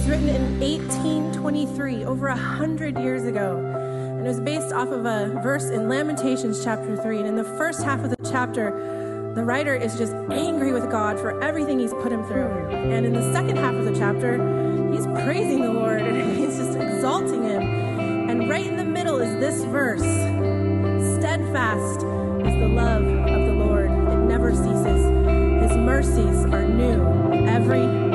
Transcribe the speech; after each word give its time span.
was 0.00 0.08
written 0.08 0.28
in 0.30 0.60
1823, 0.60 2.04
over 2.06 2.28
a 2.28 2.36
hundred 2.36 2.98
years 2.98 3.24
ago. 3.24 3.58
And 3.58 4.24
it 4.24 4.28
was 4.28 4.40
based 4.40 4.72
off 4.72 4.88
of 4.88 5.04
a 5.04 5.38
verse 5.42 5.64
in 5.64 5.90
Lamentations 5.90 6.64
chapter 6.64 6.96
3. 6.96 7.18
And 7.18 7.26
in 7.26 7.36
the 7.36 7.44
first 7.44 7.82
half 7.82 8.02
of 8.02 8.08
the 8.08 8.16
chapter, 8.30 9.32
the 9.34 9.44
writer 9.44 9.74
is 9.74 9.98
just 9.98 10.14
angry 10.30 10.72
with 10.72 10.90
God 10.90 11.18
for 11.18 11.38
everything 11.42 11.78
he's 11.78 11.92
put 11.92 12.12
him 12.12 12.24
through. 12.24 12.68
And 12.70 13.04
in 13.04 13.12
the 13.12 13.30
second 13.32 13.56
half 13.56 13.74
of 13.74 13.84
the 13.84 13.92
chapter, 13.92 14.38
he's 14.90 15.06
praising 15.22 15.60
the 15.60 15.72
Lord 15.72 16.00
and 16.06 16.34
he's 16.34 16.56
just 16.56 16.78
exalting 16.78 17.42
him. 17.42 17.60
And 18.30 18.48
right 18.48 18.66
in 18.66 18.76
the 18.76 18.84
middle 18.84 19.18
is 19.18 19.38
this 19.38 19.64
verse 19.64 20.00
Steadfast 21.18 22.06
is 22.46 22.54
the 22.54 22.68
love 22.72 23.02
of 23.02 23.46
the 23.46 23.52
Lord, 23.52 23.90
it 23.90 24.18
never 24.20 24.54
ceases. 24.54 25.04
His 25.60 25.76
mercies 25.76 26.44
are 26.54 26.66
new 26.66 27.46
every 27.46 28.09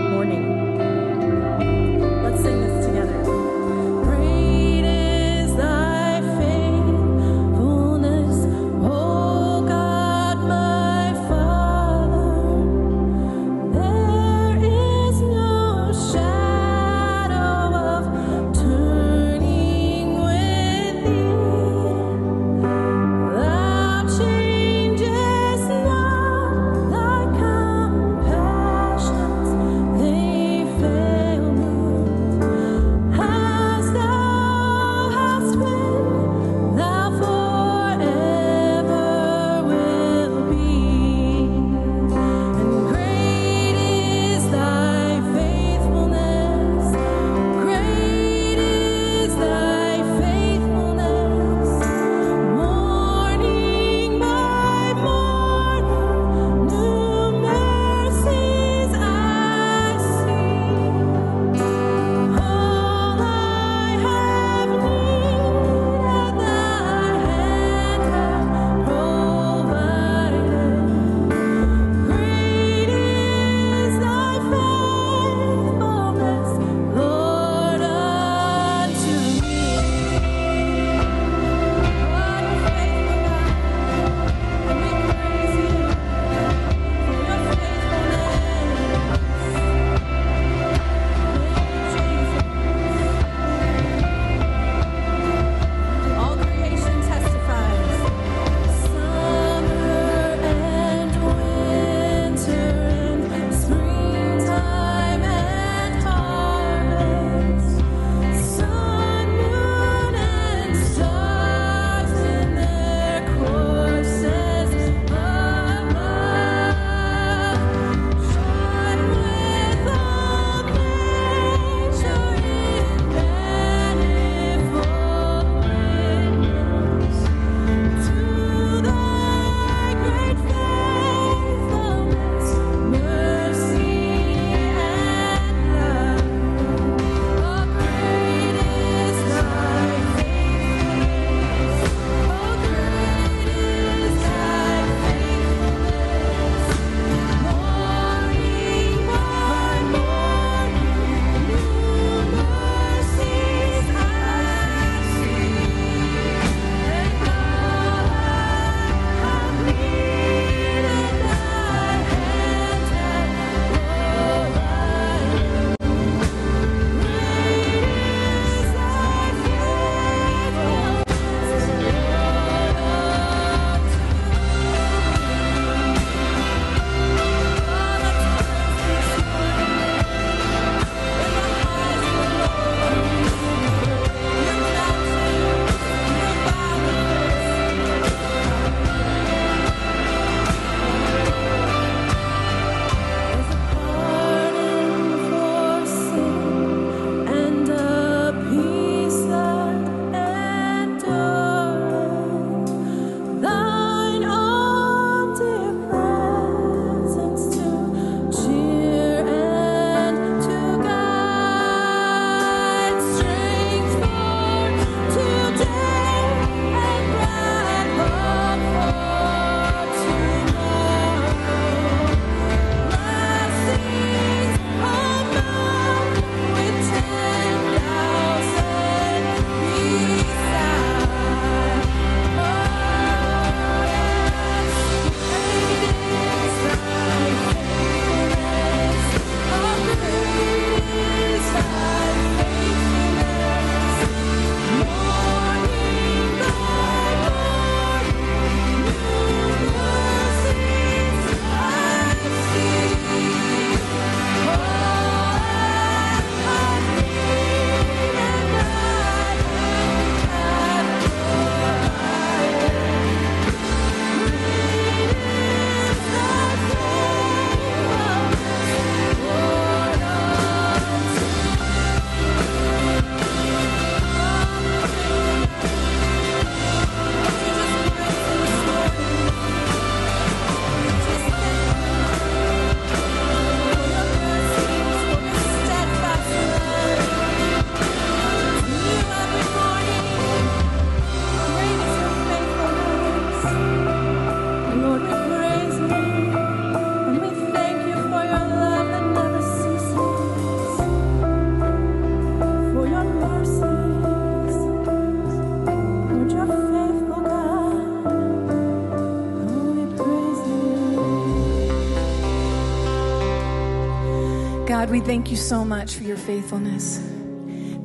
God, 314.85 314.91
we 314.91 314.99
thank 314.99 315.31
you 315.31 315.35
so 315.35 315.65
much 315.65 315.95
for 315.95 316.03
your 316.03 316.15
faithfulness. 316.15 317.01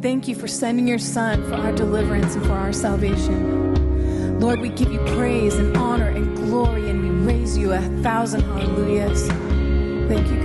Thank 0.03 0.29
you 0.29 0.35
for 0.35 0.47
sending 0.47 0.87
your 0.87 0.99
Son 0.99 1.43
for 1.49 1.55
our 1.55 1.73
deliverance 1.73 2.35
and 2.35 2.45
for 2.45 2.53
our 2.53 2.75
salvation. 2.75 4.39
Lord, 4.39 4.61
we 4.61 4.69
give 4.69 4.93
you 4.93 4.99
praise 5.17 5.57
and 5.57 5.75
honor 5.79 6.09
and 6.09 6.37
glory, 6.37 6.91
and 6.91 7.03
we 7.03 7.33
raise 7.33 7.57
you 7.57 7.73
a 7.73 7.81
thousand 8.03 8.43
hallelujahs. 8.43 9.29
Thank 9.29 10.31
you. 10.31 10.40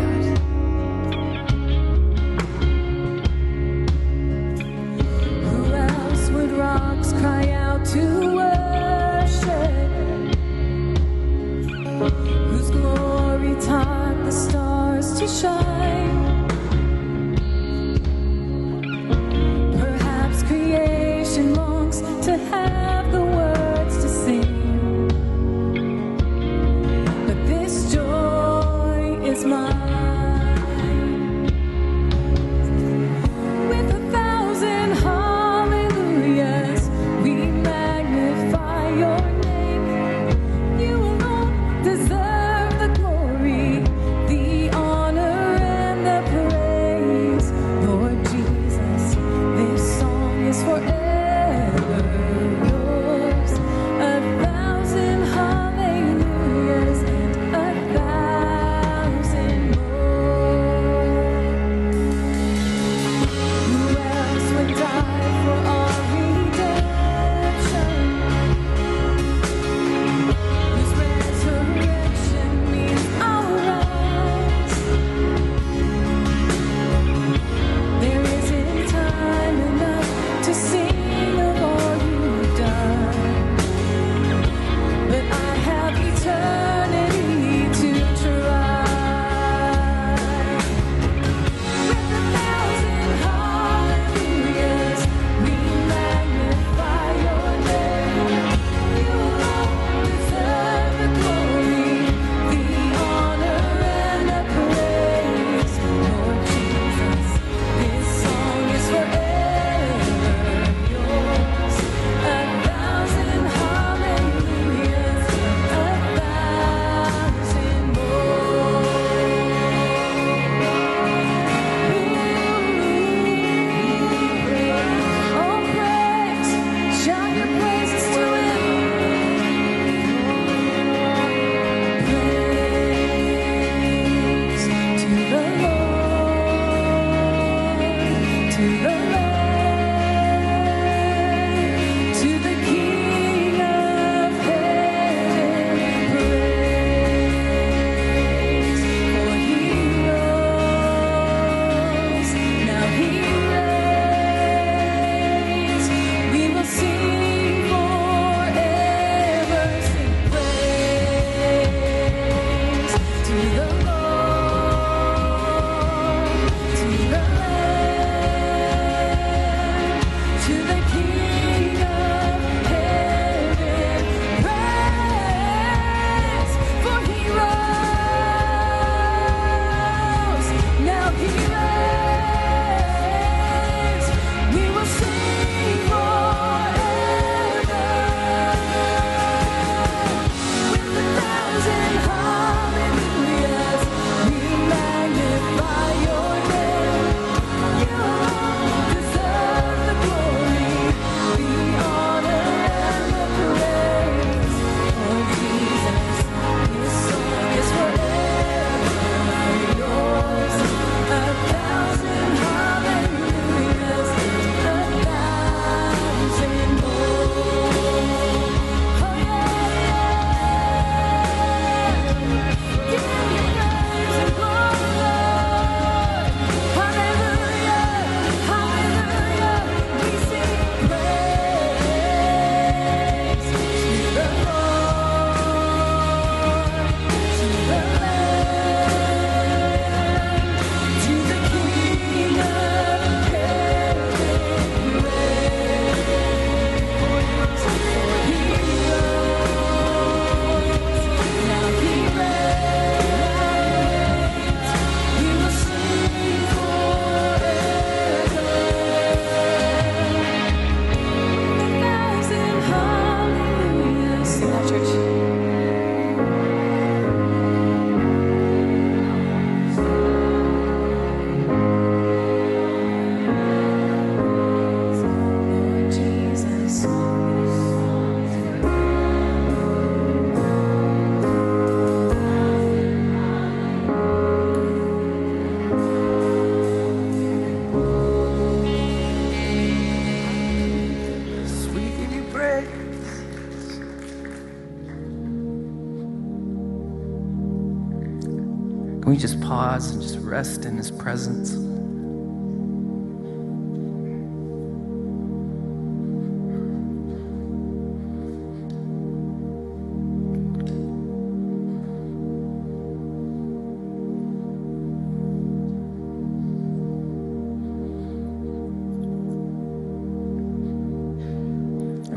We 299.06 299.18
just 299.18 299.40
pause 299.40 299.92
and 299.92 300.02
just 300.02 300.18
rest 300.18 300.66
in 300.66 300.78
His 300.78 300.90
presence? 300.90 301.52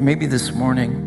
Maybe 0.00 0.24
this 0.24 0.52
morning, 0.52 1.04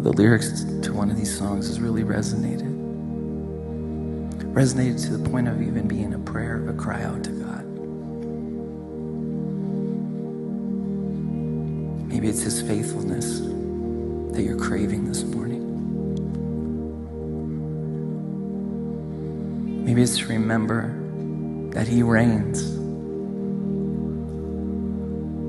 the 0.00 0.12
lyrics 0.12 0.62
one 1.02 1.10
of 1.10 1.16
these 1.16 1.36
songs 1.36 1.66
has 1.66 1.80
really 1.80 2.04
resonated. 2.04 2.70
Resonated 4.52 5.04
to 5.04 5.16
the 5.16 5.28
point 5.28 5.48
of 5.48 5.60
even 5.60 5.88
being 5.88 6.14
a 6.14 6.18
prayer, 6.20 6.64
a 6.68 6.72
cry 6.74 7.02
out 7.02 7.24
to 7.24 7.30
God. 7.30 7.64
Maybe 12.06 12.28
it's 12.28 12.42
His 12.42 12.62
faithfulness 12.62 13.40
that 14.32 14.44
you're 14.44 14.56
craving 14.56 15.06
this 15.06 15.24
morning. 15.24 15.64
Maybe 19.84 20.02
it's 20.02 20.18
to 20.18 20.28
remember 20.28 20.82
that 21.70 21.88
He 21.88 22.04
reigns. 22.04 22.62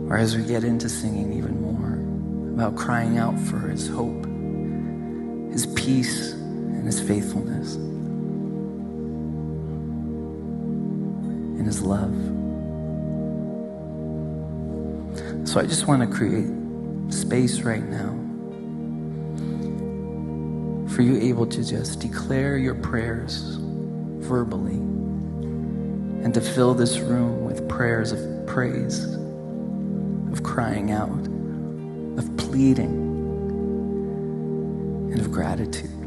Or 0.10 0.18
as 0.18 0.36
we 0.36 0.42
get 0.46 0.64
into 0.64 0.90
singing 0.90 1.32
even 1.34 1.62
more 1.62 2.56
about 2.56 2.76
crying 2.76 3.20
out 3.20 3.38
for 3.38 3.60
His 3.60 3.88
hope, 3.88 4.33
peace, 5.84 6.32
and 6.32 6.86
His 6.86 7.02
faithfulness, 7.02 7.76
and 11.58 11.66
His 11.66 11.82
love. 11.82 12.14
So 15.48 15.60
I 15.60 15.66
just 15.66 15.88
want 15.88 16.02
to 16.02 16.08
create 16.08 16.48
space 17.14 17.62
right 17.62 17.84
now 17.84 18.12
for 20.96 21.02
you 21.02 21.20
able 21.20 21.46
to 21.48 21.64
just 21.68 22.00
declare 22.00 22.58
your 22.58 22.76
prayers 22.76 23.58
verbally 24.20 24.76
and 26.24 26.34
to 26.34 26.40
fill 26.40 26.74
this 26.74 27.00
room 27.00 27.44
with 27.44 27.68
prayers 27.68 28.14
of 28.14 28.48
praise, 28.48 29.04
of 30.32 30.44
crying 30.44 30.92
out, 30.92 31.10
of 32.18 32.38
pleading, 32.38 33.03
of 35.24 35.32
gratitude. 35.32 36.03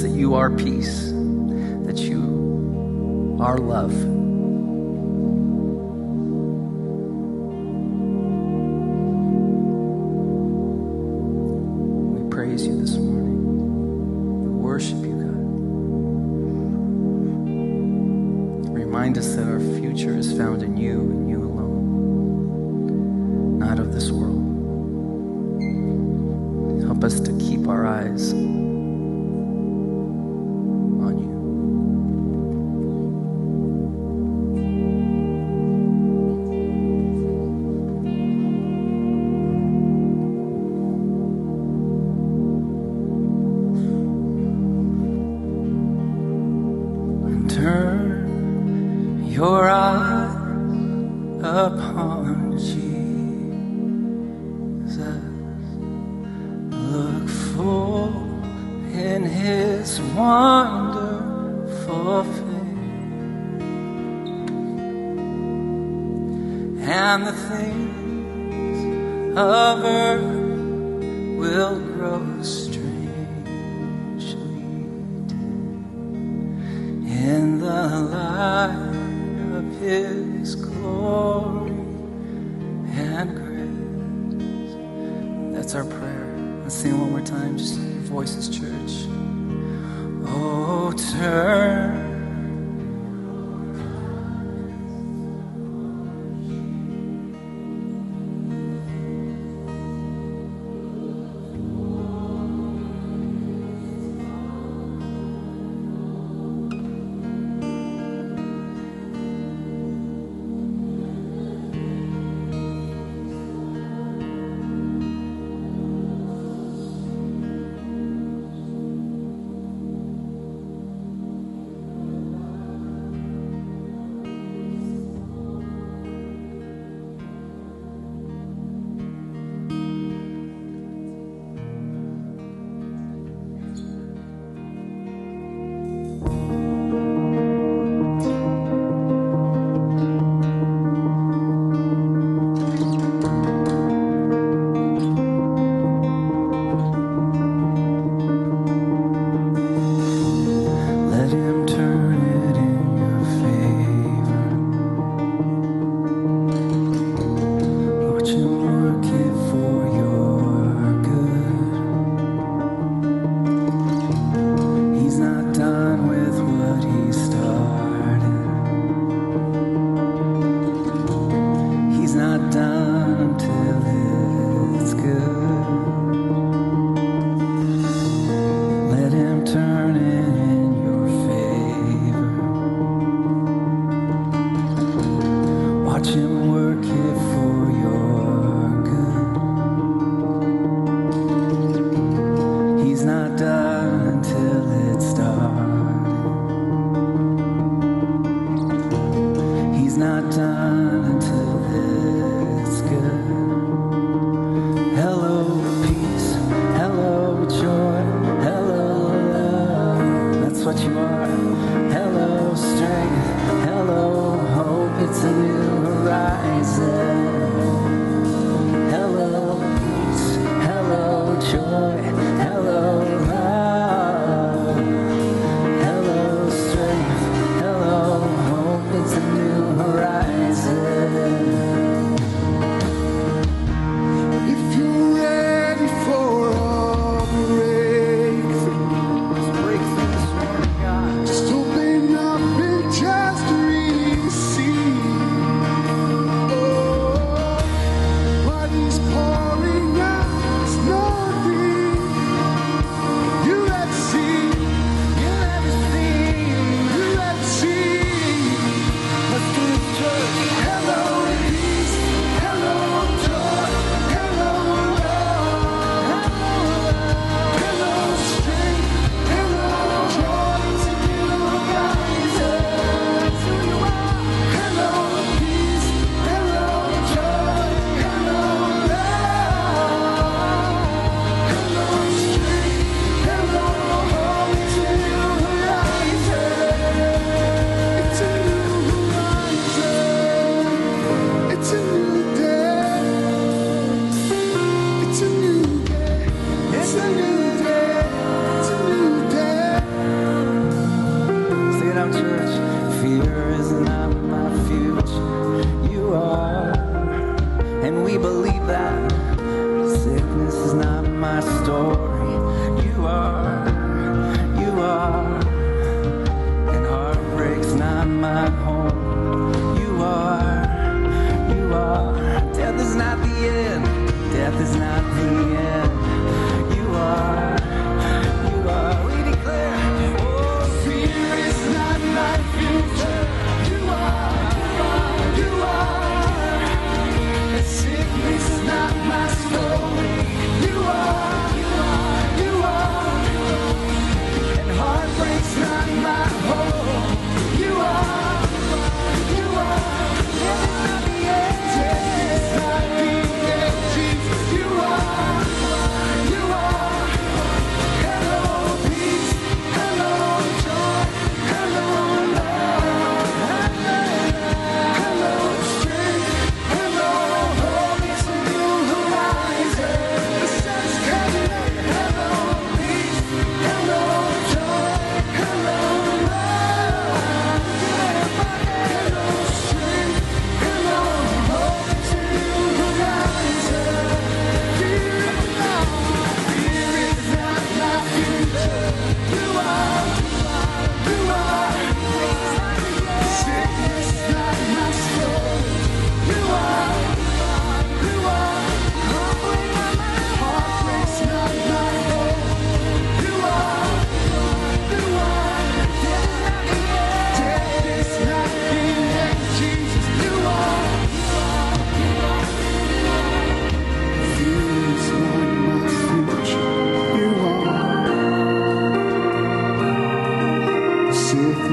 That 0.00 0.10
you 0.10 0.34
are 0.34 0.48
peace, 0.48 1.10
that 1.84 1.98
you 1.98 3.36
are 3.40 3.58
love. 3.58 4.11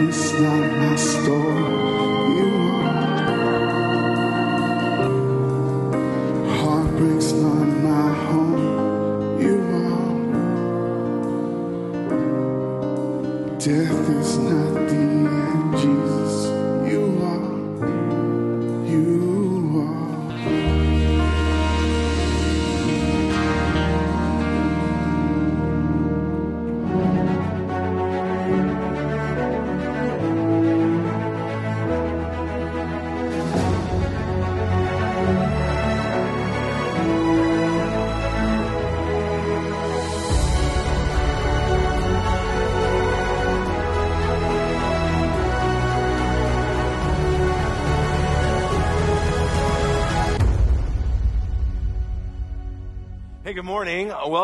It's 0.08 0.32
not 0.40 0.78
my 0.78 0.96
story. 0.96 2.09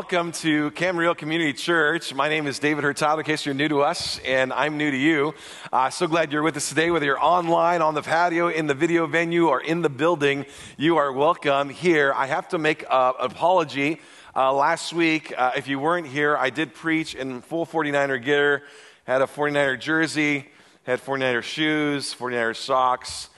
Welcome 0.06 0.34
to 0.34 0.70
Camarillo 0.70 1.18
Community 1.18 1.52
Church. 1.52 2.14
My 2.14 2.30
name 2.30 2.46
is 2.46 2.60
David 2.60 2.84
Hurtado, 2.84 3.18
in 3.18 3.26
case 3.26 3.44
you're 3.44 3.56
new 3.56 3.68
to 3.70 3.82
us, 3.82 4.20
and 4.20 4.54
I'm 4.54 4.78
new 4.78 4.92
to 4.92 4.96
you. 4.96 5.34
Uh, 5.74 5.90
so 5.90 6.06
glad 6.06 6.32
you're 6.32 6.44
with 6.44 6.56
us 6.56 6.70
today, 6.70 6.92
whether 6.92 7.08
you're 7.08 7.20
online, 7.20 7.82
on 7.82 7.96
the 7.96 8.04
patio, 8.04 8.50
in 8.50 8.68
the 8.68 8.76
video 8.76 9.08
venue, 9.08 9.48
or 9.48 9.60
in 9.60 9.82
the 9.82 9.90
building. 9.90 10.46
You 10.78 10.98
are 10.98 11.12
welcome 11.12 11.70
here. 11.70 12.14
I 12.16 12.28
have 12.28 12.48
to 12.50 12.60
make 12.60 12.84
an 12.84 13.14
apology. 13.20 14.00
Uh, 14.36 14.54
last 14.54 14.94
week, 14.94 15.34
uh, 15.36 15.54
if 15.58 15.68
you 15.68 15.80
weren't 15.80 16.06
here, 16.06 16.38
I 16.38 16.52
did 16.52 16.76
preach 16.76 17.16
in 17.16 17.42
full 17.42 17.66
49er 17.66 18.24
gear, 18.24 18.62
had 19.06 19.24
a 19.24 19.26
49er 19.26 19.80
jersey, 19.80 20.46
had 20.84 21.02
49er 21.02 21.42
shoes, 21.42 22.14
49er 22.14 22.56
socks, 22.56 23.32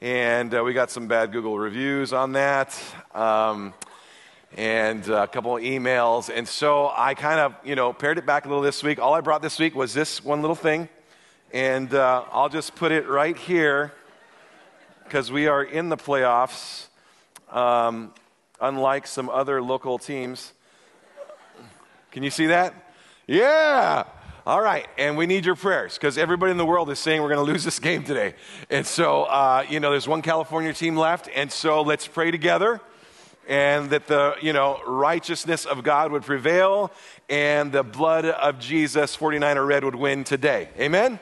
and 0.00 0.54
uh, 0.54 0.64
we 0.64 0.72
got 0.72 0.90
some 0.90 1.06
bad 1.06 1.32
Google 1.32 1.58
reviews 1.58 2.14
on 2.14 2.32
that. 2.32 2.82
Um, 3.14 3.74
and 4.56 5.08
a 5.08 5.26
couple 5.26 5.56
of 5.56 5.62
emails. 5.62 6.30
And 6.32 6.46
so 6.46 6.92
I 6.96 7.14
kind 7.14 7.40
of, 7.40 7.54
you 7.64 7.74
know, 7.74 7.92
pared 7.92 8.18
it 8.18 8.26
back 8.26 8.44
a 8.44 8.48
little 8.48 8.62
this 8.62 8.82
week. 8.82 8.98
All 9.00 9.14
I 9.14 9.20
brought 9.20 9.42
this 9.42 9.58
week 9.58 9.74
was 9.74 9.94
this 9.94 10.22
one 10.24 10.40
little 10.40 10.56
thing. 10.56 10.88
And 11.52 11.92
uh, 11.92 12.24
I'll 12.32 12.48
just 12.48 12.74
put 12.74 12.92
it 12.92 13.08
right 13.08 13.36
here 13.36 13.92
because 15.04 15.30
we 15.30 15.46
are 15.46 15.62
in 15.62 15.88
the 15.88 15.96
playoffs, 15.96 16.86
um, 17.50 18.12
unlike 18.60 19.06
some 19.06 19.28
other 19.28 19.60
local 19.60 19.98
teams. 19.98 20.52
Can 22.12 22.22
you 22.22 22.30
see 22.30 22.46
that? 22.46 22.74
Yeah. 23.26 24.04
All 24.46 24.60
right, 24.60 24.86
and 24.98 25.16
we 25.16 25.26
need 25.26 25.46
your 25.46 25.54
prayers 25.54 25.94
because 25.94 26.18
everybody 26.18 26.50
in 26.50 26.58
the 26.58 26.66
world 26.66 26.90
is 26.90 26.98
saying 26.98 27.22
we're 27.22 27.32
going 27.32 27.44
to 27.44 27.50
lose 27.50 27.64
this 27.64 27.78
game 27.80 28.04
today. 28.04 28.34
And 28.68 28.86
so, 28.86 29.22
uh, 29.24 29.64
you 29.68 29.80
know, 29.80 29.90
there's 29.90 30.06
one 30.06 30.20
California 30.20 30.72
team 30.74 30.96
left, 30.96 31.30
and 31.34 31.50
so 31.50 31.80
let's 31.82 32.06
pray 32.06 32.30
together 32.30 32.80
and 33.48 33.90
that 33.90 34.06
the 34.06 34.36
you 34.40 34.52
know 34.52 34.80
righteousness 34.86 35.64
of 35.66 35.82
God 35.82 36.12
would 36.12 36.22
prevail 36.22 36.90
and 37.28 37.72
the 37.72 37.82
blood 37.82 38.24
of 38.24 38.58
Jesus 38.58 39.16
49er 39.16 39.66
red 39.66 39.84
would 39.84 39.94
win 39.94 40.24
today. 40.24 40.68
Amen. 40.78 41.18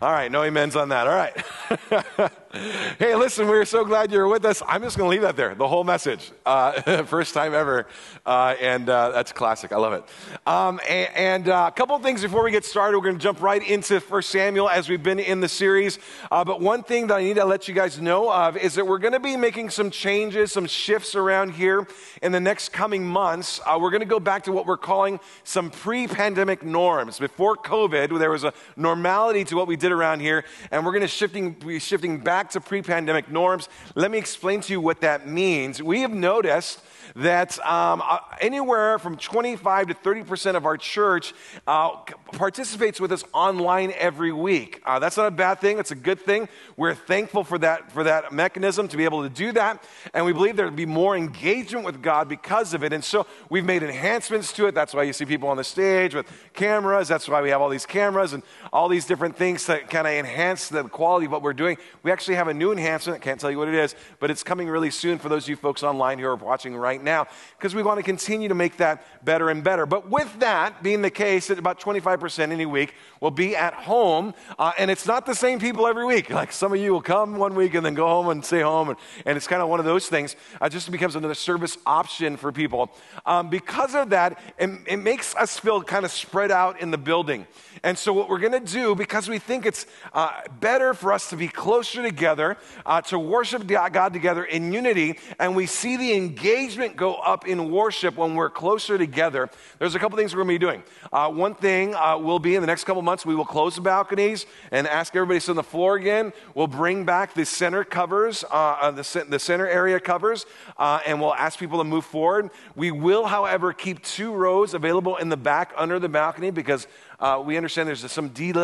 All 0.00 0.12
right, 0.12 0.30
no 0.30 0.42
amens 0.42 0.76
on 0.76 0.90
that. 0.90 1.06
All 1.06 1.14
right. 1.14 2.32
hey, 2.98 3.14
listen, 3.14 3.48
we're 3.48 3.64
so 3.64 3.84
glad 3.84 4.10
you're 4.10 4.28
with 4.28 4.44
us. 4.44 4.62
I'm 4.66 4.82
just 4.82 4.96
going 4.96 5.08
to 5.08 5.10
leave 5.10 5.22
that 5.22 5.36
there, 5.36 5.54
the 5.54 5.68
whole 5.68 5.84
message. 5.84 6.30
Uh, 6.44 7.02
first 7.04 7.34
time 7.34 7.54
ever. 7.54 7.86
Uh, 8.24 8.54
and 8.60 8.88
uh, 8.88 9.10
that's 9.10 9.32
classic. 9.32 9.72
I 9.72 9.76
love 9.76 9.92
it. 9.92 10.04
Um, 10.46 10.80
and, 10.88 11.48
uh, 11.48 11.66
a 11.68 11.76
couple 11.76 11.98
things 11.98 12.22
before 12.22 12.42
we 12.42 12.50
get 12.50 12.64
started. 12.64 12.96
We're 12.96 13.04
going 13.04 13.18
to 13.18 13.22
jump 13.22 13.42
right 13.42 13.62
into 13.62 14.00
1 14.00 14.22
Samuel 14.22 14.68
as 14.68 14.88
we've 14.88 15.02
been 15.02 15.18
in 15.18 15.40
the 15.40 15.48
series. 15.48 15.98
Uh, 16.30 16.44
but 16.44 16.60
one 16.60 16.82
thing 16.82 17.08
that 17.08 17.16
I 17.16 17.22
need 17.22 17.36
to 17.36 17.44
let 17.44 17.68
you 17.68 17.74
guys 17.74 18.00
know 18.00 18.32
of 18.32 18.56
is 18.56 18.74
that 18.76 18.86
we're 18.86 18.98
going 18.98 19.12
to 19.12 19.20
be 19.20 19.36
making 19.36 19.70
some 19.70 19.90
changes, 19.90 20.52
some 20.52 20.66
shifts 20.66 21.14
around 21.14 21.52
here 21.52 21.86
in 22.22 22.32
the 22.32 22.40
next 22.40 22.70
coming 22.72 23.04
months. 23.04 23.60
Uh, 23.66 23.78
we're 23.80 23.90
going 23.90 24.00
to 24.00 24.06
go 24.06 24.20
back 24.20 24.44
to 24.44 24.52
what 24.52 24.66
we're 24.66 24.76
calling 24.76 25.20
some 25.44 25.70
pre 25.70 26.06
pandemic 26.06 26.62
norms. 26.64 27.18
Before 27.18 27.56
COVID, 27.56 28.18
there 28.18 28.30
was 28.30 28.44
a 28.44 28.54
normality 28.76 29.44
to 29.44 29.56
what 29.56 29.66
we 29.66 29.76
did 29.76 29.92
around 29.92 30.20
here, 30.20 30.44
and 30.70 30.84
we're 30.84 30.92
going 30.92 31.06
to 31.06 31.50
be 31.66 31.78
shifting 31.78 32.18
back 32.18 32.45
back 32.46 32.52
to 32.52 32.60
pre 32.60 32.80
pandemic 32.80 33.28
norms. 33.28 33.68
Let 33.96 34.12
me 34.12 34.18
explain 34.18 34.60
to 34.60 34.72
you 34.72 34.80
what 34.80 35.00
that 35.00 35.26
means. 35.26 35.82
We 35.82 36.02
have 36.02 36.12
noticed 36.12 36.80
that 37.14 37.58
um, 37.64 38.02
uh, 38.04 38.18
anywhere 38.40 38.98
from 38.98 39.16
25 39.16 39.88
to 39.88 39.94
30 39.94 40.24
percent 40.24 40.56
of 40.56 40.66
our 40.66 40.76
church 40.76 41.32
uh, 41.66 41.96
participates 42.32 43.00
with 43.00 43.12
us 43.12 43.24
online 43.32 43.92
every 43.96 44.32
week. 44.32 44.82
Uh, 44.84 44.98
that's 44.98 45.16
not 45.16 45.26
a 45.26 45.30
bad 45.30 45.60
thing; 45.60 45.78
it's 45.78 45.90
a 45.90 45.96
good 45.96 46.20
thing. 46.20 46.48
We're 46.76 46.94
thankful 46.94 47.44
for 47.44 47.58
that 47.58 47.92
for 47.92 48.04
that 48.04 48.32
mechanism 48.32 48.88
to 48.88 48.96
be 48.96 49.04
able 49.04 49.22
to 49.22 49.28
do 49.28 49.52
that, 49.52 49.82
and 50.14 50.24
we 50.24 50.32
believe 50.32 50.56
there 50.56 50.66
will 50.66 50.72
be 50.72 50.86
more 50.86 51.16
engagement 51.16 51.84
with 51.84 52.02
God 52.02 52.28
because 52.28 52.74
of 52.74 52.82
it. 52.82 52.92
And 52.92 53.04
so 53.04 53.26
we've 53.48 53.64
made 53.64 53.82
enhancements 53.82 54.52
to 54.54 54.66
it. 54.66 54.74
That's 54.74 54.94
why 54.94 55.04
you 55.04 55.12
see 55.12 55.24
people 55.24 55.48
on 55.48 55.56
the 55.56 55.64
stage 55.64 56.14
with 56.14 56.26
cameras. 56.54 57.08
That's 57.08 57.28
why 57.28 57.42
we 57.42 57.50
have 57.50 57.60
all 57.60 57.68
these 57.68 57.86
cameras 57.86 58.32
and 58.32 58.42
all 58.72 58.88
these 58.88 59.06
different 59.06 59.36
things 59.36 59.64
to 59.66 59.80
kind 59.80 60.06
of 60.06 60.12
enhance 60.12 60.68
the 60.68 60.84
quality 60.84 61.26
of 61.26 61.32
what 61.32 61.42
we're 61.42 61.52
doing. 61.52 61.76
We 62.02 62.10
actually 62.10 62.36
have 62.36 62.48
a 62.48 62.54
new 62.54 62.72
enhancement. 62.72 63.20
I 63.20 63.24
can't 63.24 63.40
tell 63.40 63.50
you 63.50 63.58
what 63.58 63.68
it 63.68 63.74
is, 63.74 63.94
but 64.20 64.30
it's 64.30 64.42
coming 64.42 64.68
really 64.68 64.90
soon 64.90 65.18
for 65.18 65.28
those 65.28 65.44
of 65.44 65.50
you 65.50 65.56
folks 65.56 65.82
online 65.82 66.18
who 66.18 66.26
are 66.26 66.36
watching 66.36 66.76
right 66.76 66.95
now 67.02 67.26
because 67.56 67.74
we 67.74 67.82
want 67.82 67.98
to 67.98 68.02
continue 68.02 68.48
to 68.48 68.54
make 68.54 68.76
that 68.78 69.04
better 69.24 69.50
and 69.50 69.64
better. 69.64 69.86
But 69.86 70.10
with 70.10 70.40
that 70.40 70.82
being 70.82 71.02
the 71.02 71.10
case, 71.10 71.48
that 71.48 71.58
about 71.58 71.80
25% 71.80 72.50
any 72.50 72.66
week 72.66 72.94
will 73.20 73.30
be 73.30 73.56
at 73.56 73.74
home, 73.74 74.34
uh, 74.58 74.72
and 74.78 74.90
it's 74.90 75.06
not 75.06 75.26
the 75.26 75.34
same 75.34 75.58
people 75.58 75.86
every 75.86 76.04
week. 76.04 76.30
Like 76.30 76.52
some 76.52 76.72
of 76.72 76.78
you 76.78 76.92
will 76.92 77.02
come 77.02 77.36
one 77.36 77.54
week 77.54 77.74
and 77.74 77.84
then 77.84 77.94
go 77.94 78.06
home 78.06 78.28
and 78.28 78.44
stay 78.44 78.60
home, 78.60 78.90
and, 78.90 78.98
and 79.24 79.36
it's 79.36 79.46
kind 79.46 79.62
of 79.62 79.68
one 79.68 79.80
of 79.80 79.86
those 79.86 80.08
things. 80.08 80.36
Uh, 80.60 80.68
just 80.68 80.90
becomes 80.90 81.16
another 81.16 81.34
service 81.34 81.78
option 81.86 82.36
for 82.36 82.52
people. 82.52 82.90
Um, 83.24 83.48
because 83.48 83.94
of 83.94 84.10
that, 84.10 84.38
it, 84.58 84.70
it 84.86 84.96
makes 84.98 85.34
us 85.36 85.58
feel 85.58 85.82
kind 85.82 86.04
of 86.04 86.10
spread 86.10 86.50
out 86.50 86.80
in 86.80 86.90
the 86.90 86.98
building. 86.98 87.46
And 87.82 87.98
so, 87.98 88.12
what 88.12 88.28
we're 88.28 88.38
going 88.38 88.52
to 88.52 88.72
do, 88.72 88.94
because 88.94 89.28
we 89.28 89.38
think 89.38 89.66
it's 89.66 89.86
uh, 90.12 90.40
better 90.60 90.94
for 90.94 91.12
us 91.12 91.30
to 91.30 91.36
be 91.36 91.48
closer 91.48 92.02
together, 92.02 92.56
uh, 92.84 93.00
to 93.02 93.18
worship 93.18 93.66
God 93.66 94.12
together 94.12 94.44
in 94.44 94.72
unity, 94.72 95.18
and 95.38 95.54
we 95.54 95.66
see 95.66 95.96
the 95.96 96.14
engagement 96.14 96.96
go 96.96 97.14
up 97.14 97.46
in 97.46 97.70
worship 97.70 98.16
when 98.16 98.34
we're 98.34 98.50
closer 98.50 98.98
together, 98.98 99.50
there's 99.78 99.94
a 99.94 99.98
couple 99.98 100.16
things 100.16 100.34
we're 100.34 100.44
going 100.44 100.54
to 100.54 100.58
be 100.58 100.66
doing. 100.66 100.82
Uh, 101.12 101.30
one 101.30 101.54
thing 101.54 101.94
uh, 101.94 102.16
will 102.16 102.38
be 102.38 102.54
in 102.54 102.60
the 102.60 102.66
next 102.66 102.84
couple 102.84 103.02
months, 103.02 103.26
we 103.26 103.34
will 103.34 103.44
close 103.44 103.76
the 103.76 103.80
balconies 103.80 104.46
and 104.70 104.86
ask 104.86 105.14
everybody 105.14 105.38
to 105.38 105.44
sit 105.44 105.50
on 105.50 105.56
the 105.56 105.62
floor 105.62 105.96
again. 105.96 106.32
We'll 106.54 106.66
bring 106.66 107.04
back 107.04 107.34
the 107.34 107.44
center 107.44 107.84
covers, 107.84 108.44
uh, 108.44 108.78
uh, 108.80 108.90
the, 108.90 109.26
the 109.28 109.38
center 109.38 109.66
area 109.66 110.00
covers, 110.00 110.46
and 110.78 111.20
we'll 111.20 111.34
ask 111.34 111.58
people 111.58 111.78
to 111.78 111.84
move 111.84 112.04
forward. 112.04 112.50
We 112.74 112.90
will, 112.90 113.26
however, 113.26 113.72
keep 113.72 114.02
two 114.02 114.32
rows 114.32 114.74
available 114.74 115.16
in 115.16 115.28
the 115.28 115.36
back 115.36 115.72
under 115.76 115.98
the 115.98 116.08
balcony 116.08 116.50
because 116.50 116.86
uh, 117.18 117.42
we 117.44 117.56
understand 117.56 117.88
there's 117.88 118.10
some 118.10 118.28
D 118.28 118.52
D, 118.52 118.58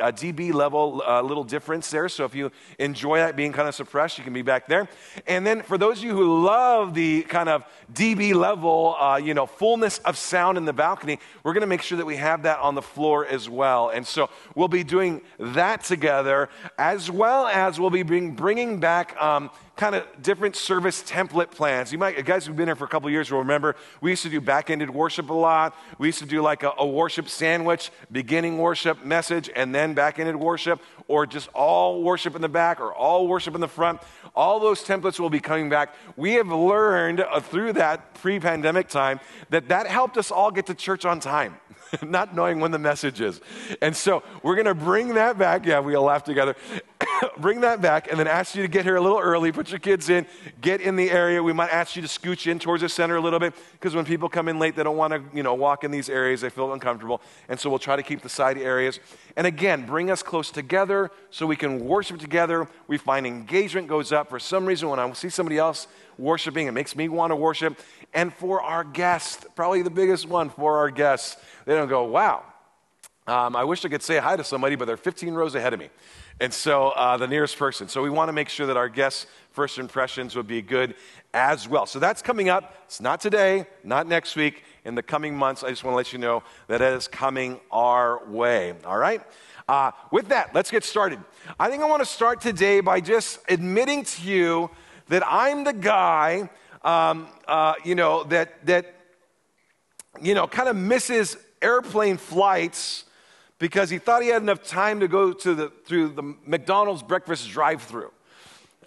uh, 0.00 0.10
DB 0.10 0.52
level 0.52 1.02
uh, 1.06 1.22
little 1.22 1.44
difference 1.44 1.90
there. 1.90 2.08
So 2.08 2.24
if 2.24 2.34
you 2.34 2.50
enjoy 2.78 3.18
that 3.18 3.36
being 3.36 3.52
kind 3.52 3.68
of 3.68 3.74
suppressed, 3.74 4.18
you 4.18 4.24
can 4.24 4.32
be 4.32 4.42
back 4.42 4.66
there. 4.66 4.88
And 5.26 5.46
then 5.46 5.62
for 5.62 5.78
those 5.78 5.98
of 5.98 6.04
you 6.04 6.12
who 6.12 6.44
love 6.44 6.94
the 6.94 7.22
kind 7.22 7.48
of 7.48 7.64
DB 7.92 8.34
level, 8.34 8.96
uh, 8.98 9.16
you 9.16 9.34
know, 9.34 9.46
fullness 9.46 9.98
of 9.98 10.16
sound 10.16 10.58
in 10.58 10.64
the 10.64 10.72
balcony, 10.72 11.18
we're 11.44 11.52
going 11.52 11.62
to 11.62 11.66
make 11.66 11.82
sure 11.82 11.98
that 11.98 12.06
we 12.06 12.16
have 12.16 12.42
that 12.42 12.58
on 12.58 12.74
the 12.74 12.82
floor 12.82 13.26
as 13.26 13.48
well. 13.48 13.90
And 13.90 14.06
so 14.06 14.30
we'll 14.54 14.68
be 14.68 14.84
doing 14.84 15.20
that 15.38 15.84
together, 15.84 16.48
as 16.78 17.10
well 17.10 17.46
as 17.46 17.78
we'll 17.78 17.90
be 17.90 18.02
bring, 18.02 18.34
bringing 18.34 18.80
back. 18.80 19.16
Um, 19.20 19.50
kind 19.82 19.96
of 19.96 20.06
different 20.22 20.54
service 20.54 21.02
template 21.02 21.50
plans. 21.50 21.90
You 21.90 21.98
might, 21.98 22.24
guys 22.24 22.46
who've 22.46 22.54
been 22.54 22.68
here 22.68 22.76
for 22.76 22.84
a 22.84 22.88
couple 22.88 23.10
years 23.10 23.32
will 23.32 23.40
remember 23.40 23.74
we 24.00 24.10
used 24.10 24.22
to 24.22 24.28
do 24.28 24.40
back 24.40 24.70
ended 24.70 24.88
worship 24.88 25.28
a 25.28 25.34
lot. 25.34 25.76
We 25.98 26.06
used 26.06 26.20
to 26.20 26.24
do 26.24 26.40
like 26.40 26.62
a, 26.62 26.70
a 26.78 26.86
worship 26.86 27.28
sandwich, 27.28 27.90
beginning 28.12 28.58
worship, 28.58 29.04
message, 29.04 29.50
and 29.56 29.74
then 29.74 29.92
back 29.92 30.20
ended 30.20 30.36
worship, 30.36 30.80
or 31.08 31.26
just 31.26 31.48
all 31.48 32.00
worship 32.00 32.36
in 32.36 32.42
the 32.42 32.48
back 32.48 32.78
or 32.78 32.94
all 32.94 33.26
worship 33.26 33.56
in 33.56 33.60
the 33.60 33.66
front. 33.66 34.00
All 34.36 34.60
those 34.60 34.84
templates 34.84 35.18
will 35.18 35.30
be 35.30 35.40
coming 35.40 35.68
back. 35.68 35.96
We 36.16 36.34
have 36.34 36.46
learned 36.46 37.18
uh, 37.18 37.40
through 37.40 37.72
that 37.72 38.14
pre 38.14 38.38
pandemic 38.38 38.86
time 38.86 39.18
that 39.50 39.66
that 39.70 39.88
helped 39.88 40.16
us 40.16 40.30
all 40.30 40.52
get 40.52 40.66
to 40.66 40.76
church 40.76 41.04
on 41.04 41.18
time. 41.18 41.56
not 42.02 42.34
knowing 42.34 42.60
when 42.60 42.70
the 42.70 42.78
message 42.78 43.20
is. 43.20 43.40
And 43.80 43.94
so 43.94 44.22
we're 44.42 44.54
going 44.54 44.66
to 44.66 44.74
bring 44.74 45.14
that 45.14 45.38
back. 45.38 45.66
Yeah, 45.66 45.80
we 45.80 45.94
all 45.94 46.04
laugh 46.04 46.24
together. 46.24 46.56
bring 47.38 47.60
that 47.60 47.80
back 47.80 48.08
and 48.10 48.18
then 48.18 48.26
ask 48.26 48.54
you 48.54 48.62
to 48.62 48.68
get 48.68 48.84
here 48.84 48.96
a 48.96 49.00
little 49.00 49.18
early, 49.18 49.52
put 49.52 49.70
your 49.70 49.78
kids 49.78 50.08
in, 50.08 50.26
get 50.60 50.80
in 50.80 50.96
the 50.96 51.10
area. 51.10 51.42
We 51.42 51.52
might 51.52 51.70
ask 51.70 51.96
you 51.96 52.02
to 52.02 52.08
scooch 52.08 52.50
in 52.50 52.58
towards 52.58 52.82
the 52.82 52.88
center 52.88 53.16
a 53.16 53.20
little 53.20 53.38
bit 53.38 53.54
because 53.72 53.94
when 53.94 54.04
people 54.04 54.28
come 54.28 54.48
in 54.48 54.58
late, 54.58 54.76
they 54.76 54.82
don't 54.82 54.96
want 54.96 55.12
to, 55.12 55.22
you 55.36 55.42
know, 55.42 55.54
walk 55.54 55.84
in 55.84 55.90
these 55.90 56.08
areas. 56.08 56.40
They 56.40 56.50
feel 56.50 56.72
uncomfortable. 56.72 57.20
And 57.48 57.58
so 57.58 57.70
we'll 57.70 57.78
try 57.78 57.96
to 57.96 58.02
keep 58.02 58.22
the 58.22 58.28
side 58.28 58.58
areas. 58.58 59.00
And 59.36 59.46
again, 59.46 59.86
bring 59.86 60.10
us 60.10 60.22
close 60.22 60.50
together 60.50 61.10
so 61.30 61.46
we 61.46 61.56
can 61.56 61.84
worship 61.84 62.18
together. 62.18 62.68
We 62.86 62.98
find 62.98 63.26
engagement 63.26 63.88
goes 63.88 64.12
up. 64.12 64.28
For 64.28 64.38
some 64.38 64.66
reason, 64.66 64.88
when 64.88 64.98
I 64.98 65.12
see 65.12 65.28
somebody 65.28 65.58
else 65.58 65.86
worshiping, 66.18 66.66
it 66.66 66.72
makes 66.72 66.96
me 66.96 67.08
want 67.08 67.30
to 67.30 67.36
worship. 67.36 67.78
And 68.14 68.32
for 68.32 68.60
our 68.60 68.84
guests, 68.84 69.46
probably 69.56 69.82
the 69.82 69.90
biggest 69.90 70.28
one 70.28 70.50
for 70.50 70.78
our 70.78 70.90
guests, 70.90 71.36
they 71.64 71.74
don't 71.74 71.88
go, 71.88 72.04
wow, 72.04 72.44
um, 73.26 73.54
I 73.54 73.64
wish 73.64 73.84
I 73.84 73.88
could 73.88 74.02
say 74.02 74.18
hi 74.18 74.36
to 74.36 74.44
somebody, 74.44 74.74
but 74.74 74.86
they're 74.86 74.96
15 74.96 75.32
rows 75.34 75.54
ahead 75.54 75.72
of 75.72 75.78
me. 75.80 75.88
And 76.42 76.52
so 76.52 76.88
uh, 76.88 77.16
the 77.18 77.28
nearest 77.28 77.56
person. 77.56 77.86
So 77.86 78.02
we 78.02 78.10
want 78.10 78.28
to 78.28 78.32
make 78.32 78.48
sure 78.48 78.66
that 78.66 78.76
our 78.76 78.88
guests' 78.88 79.26
first 79.52 79.78
impressions 79.78 80.34
would 80.34 80.48
be 80.48 80.60
good 80.60 80.96
as 81.32 81.68
well. 81.68 81.86
So 81.86 82.00
that's 82.00 82.20
coming 82.20 82.48
up. 82.48 82.74
It's 82.86 83.00
not 83.00 83.20
today, 83.20 83.64
not 83.84 84.08
next 84.08 84.34
week. 84.34 84.64
In 84.84 84.96
the 84.96 85.04
coming 85.04 85.36
months, 85.36 85.62
I 85.62 85.70
just 85.70 85.84
want 85.84 85.92
to 85.92 85.96
let 85.98 86.12
you 86.12 86.18
know 86.18 86.42
that 86.66 86.82
it 86.82 86.94
is 86.94 87.06
coming 87.06 87.60
our 87.70 88.26
way. 88.26 88.74
All 88.84 88.98
right? 88.98 89.22
Uh, 89.68 89.92
with 90.10 90.30
that, 90.30 90.52
let's 90.52 90.68
get 90.68 90.82
started. 90.82 91.20
I 91.60 91.70
think 91.70 91.80
I 91.80 91.86
want 91.86 92.02
to 92.02 92.06
start 92.06 92.40
today 92.40 92.80
by 92.80 93.00
just 93.00 93.38
admitting 93.48 94.02
to 94.02 94.22
you 94.22 94.68
that 95.10 95.22
I'm 95.24 95.62
the 95.62 95.72
guy, 95.72 96.50
um, 96.82 97.28
uh, 97.46 97.74
you 97.84 97.94
know, 97.94 98.24
that, 98.24 98.66
that, 98.66 98.92
you 100.20 100.34
know, 100.34 100.48
kind 100.48 100.68
of 100.68 100.74
misses 100.74 101.36
airplane 101.62 102.16
flights 102.16 103.04
because 103.62 103.90
he 103.90 103.98
thought 103.98 104.22
he 104.22 104.28
had 104.28 104.42
enough 104.42 104.64
time 104.64 104.98
to 104.98 105.06
go 105.06 105.32
to 105.32 105.54
the, 105.54 105.68
through 105.84 106.08
the 106.08 106.34
McDonald's 106.44 107.00
breakfast 107.00 107.48
drive 107.48 107.80
through. 107.80 108.10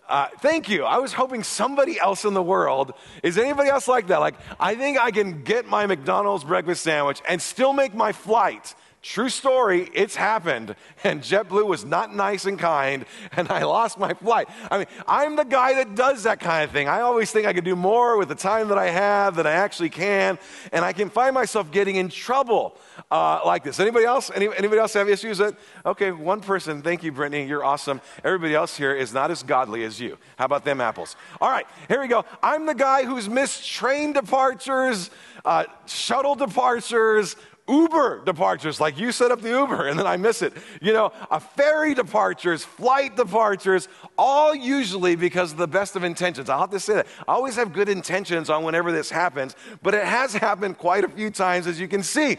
Uh, 0.10 0.28
thank 0.42 0.68
you. 0.68 0.84
I 0.84 0.98
was 0.98 1.14
hoping 1.14 1.44
somebody 1.44 1.98
else 1.98 2.26
in 2.26 2.34
the 2.34 2.44
world. 2.44 2.92
Is 3.24 3.38
anybody 3.38 3.70
else 3.70 3.88
like 3.88 4.08
that? 4.08 4.18
Like, 4.18 4.36
I 4.60 4.76
think 4.76 5.00
I 5.00 5.12
can 5.12 5.44
get 5.44 5.66
my 5.66 5.86
McDonald's 5.86 6.44
breakfast 6.44 6.84
sandwich 6.84 7.22
and 7.26 7.42
still 7.42 7.72
make 7.72 7.94
my 7.94 8.12
flight 8.12 8.76
True 9.06 9.30
story, 9.30 9.88
it's 9.94 10.16
happened. 10.16 10.76
And 11.04 11.22
JetBlue 11.22 11.68
was 11.68 11.86
not 11.86 12.16
nice 12.16 12.46
and 12.46 12.58
kind, 12.58 13.06
and 13.34 13.52
I 13.52 13.62
lost 13.64 14.00
my 14.00 14.16
flight. 14.16 14.50
I 14.72 14.80
mean, 14.80 14.88
I'm 15.08 15.36
the 15.36 15.44
guy 15.44 15.76
that 15.76 15.94
does 15.94 16.24
that 16.24 16.40
kind 16.40 16.64
of 16.64 16.72
thing. 16.72 16.88
I 16.88 17.02
always 17.02 17.30
think 17.30 17.46
I 17.46 17.54
can 17.54 17.64
do 17.64 17.76
more 17.76 18.18
with 18.18 18.30
the 18.30 18.36
time 18.36 18.70
that 18.70 18.80
I 18.80 18.90
have 18.90 19.36
than 19.36 19.46
I 19.46 19.52
actually 19.52 19.92
can, 19.92 20.40
and 20.72 20.84
I 20.84 20.92
can 20.92 21.12
find 21.12 21.36
myself 21.36 21.70
getting 21.70 21.98
in 21.98 22.10
trouble 22.10 22.80
uh, 23.12 23.42
like 23.46 23.64
this. 23.64 23.80
Anybody 23.80 24.06
else? 24.06 24.32
Any, 24.34 24.48
anybody 24.58 24.80
else 24.80 24.94
have 24.94 25.08
issues 25.08 25.38
that? 25.38 25.56
Okay, 25.86 26.10
one 26.10 26.42
person. 26.42 26.82
Thank 26.82 27.04
you, 27.04 27.12
Brittany. 27.12 27.46
You're 27.46 27.64
awesome. 27.64 28.02
Everybody 28.24 28.56
else 28.56 28.76
here 28.76 28.96
is 28.96 29.14
not 29.14 29.30
as 29.30 29.44
godly 29.44 29.84
as 29.84 30.00
you. 30.00 30.18
How 30.36 30.46
about 30.46 30.66
them 30.66 30.82
apples? 30.82 31.16
All 31.40 31.52
right, 31.52 31.68
here 31.88 32.02
we 32.02 32.08
go. 32.08 32.26
I'm 32.42 32.66
the 32.66 32.74
guy 32.74 33.06
who's 33.06 33.30
missed 33.30 33.70
train 33.70 34.14
departures, 34.14 35.12
uh, 35.46 35.66
shuttle 35.86 36.34
departures 36.34 37.36
Uber 37.68 38.24
departures, 38.26 38.80
like 38.80 39.00
you 39.00 39.12
set 39.12 39.32
up 39.32 39.42
the 39.42 39.50
Uber 39.50 39.88
and 39.88 39.98
then 39.98 40.06
I 40.06 40.18
miss 40.18 40.44
it. 40.44 40.54
You 40.82 40.94
know, 40.94 41.12
a 41.32 41.40
ferry 41.40 41.96
departures, 41.96 42.64
flight 42.64 43.16
departures, 43.16 43.88
all 44.18 44.54
usually 44.54 45.16
because 45.16 45.52
of 45.52 45.58
the 45.58 45.68
best 45.68 45.96
of 45.96 46.04
intentions. 46.04 46.50
I'll 46.50 46.60
have 46.60 46.70
to 46.72 46.80
say 46.80 46.94
that. 46.96 47.08
I 47.28 47.34
always 47.34 47.56
have 47.56 47.74
good 47.74 47.90
intentions 47.90 48.52
on 48.52 48.64
whenever 48.64 48.92
this 48.92 49.10
happens, 49.10 49.56
but 49.82 49.96
it 49.96 50.06
has 50.06 50.34
happened 50.46 50.78
quite 50.78 51.04
a 51.04 51.10
few 51.10 51.32
times, 51.32 51.66
as 51.66 51.80
you 51.80 51.88
can 51.88 52.04
see. 52.04 52.38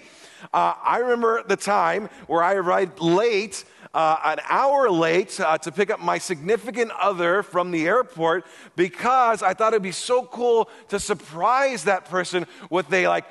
Uh, 0.53 0.75
I 0.83 0.99
remember 0.99 1.43
the 1.43 1.57
time 1.57 2.09
where 2.27 2.43
I 2.43 2.55
arrived 2.55 3.01
late. 3.01 3.65
Uh, 3.95 4.19
an 4.27 4.39
hour 4.51 4.91
late 4.91 5.41
uh, 5.41 5.57
to 5.57 5.73
pick 5.73 5.89
up 5.89 5.99
my 5.99 6.19
significant 6.19 6.91
other 7.01 7.43
from 7.43 7.71
the 7.71 7.87
airport 7.87 8.45
because 8.75 9.43
I 9.43 9.55
thought 9.55 9.73
it'd 9.73 9.83
be 9.83 9.91
so 9.91 10.23
cool 10.23 10.69
to 10.89 11.01
surprise 11.01 11.85
that 11.85 12.05
person 12.05 12.47
with 12.69 12.93
a 12.93 13.09
like 13.09 13.25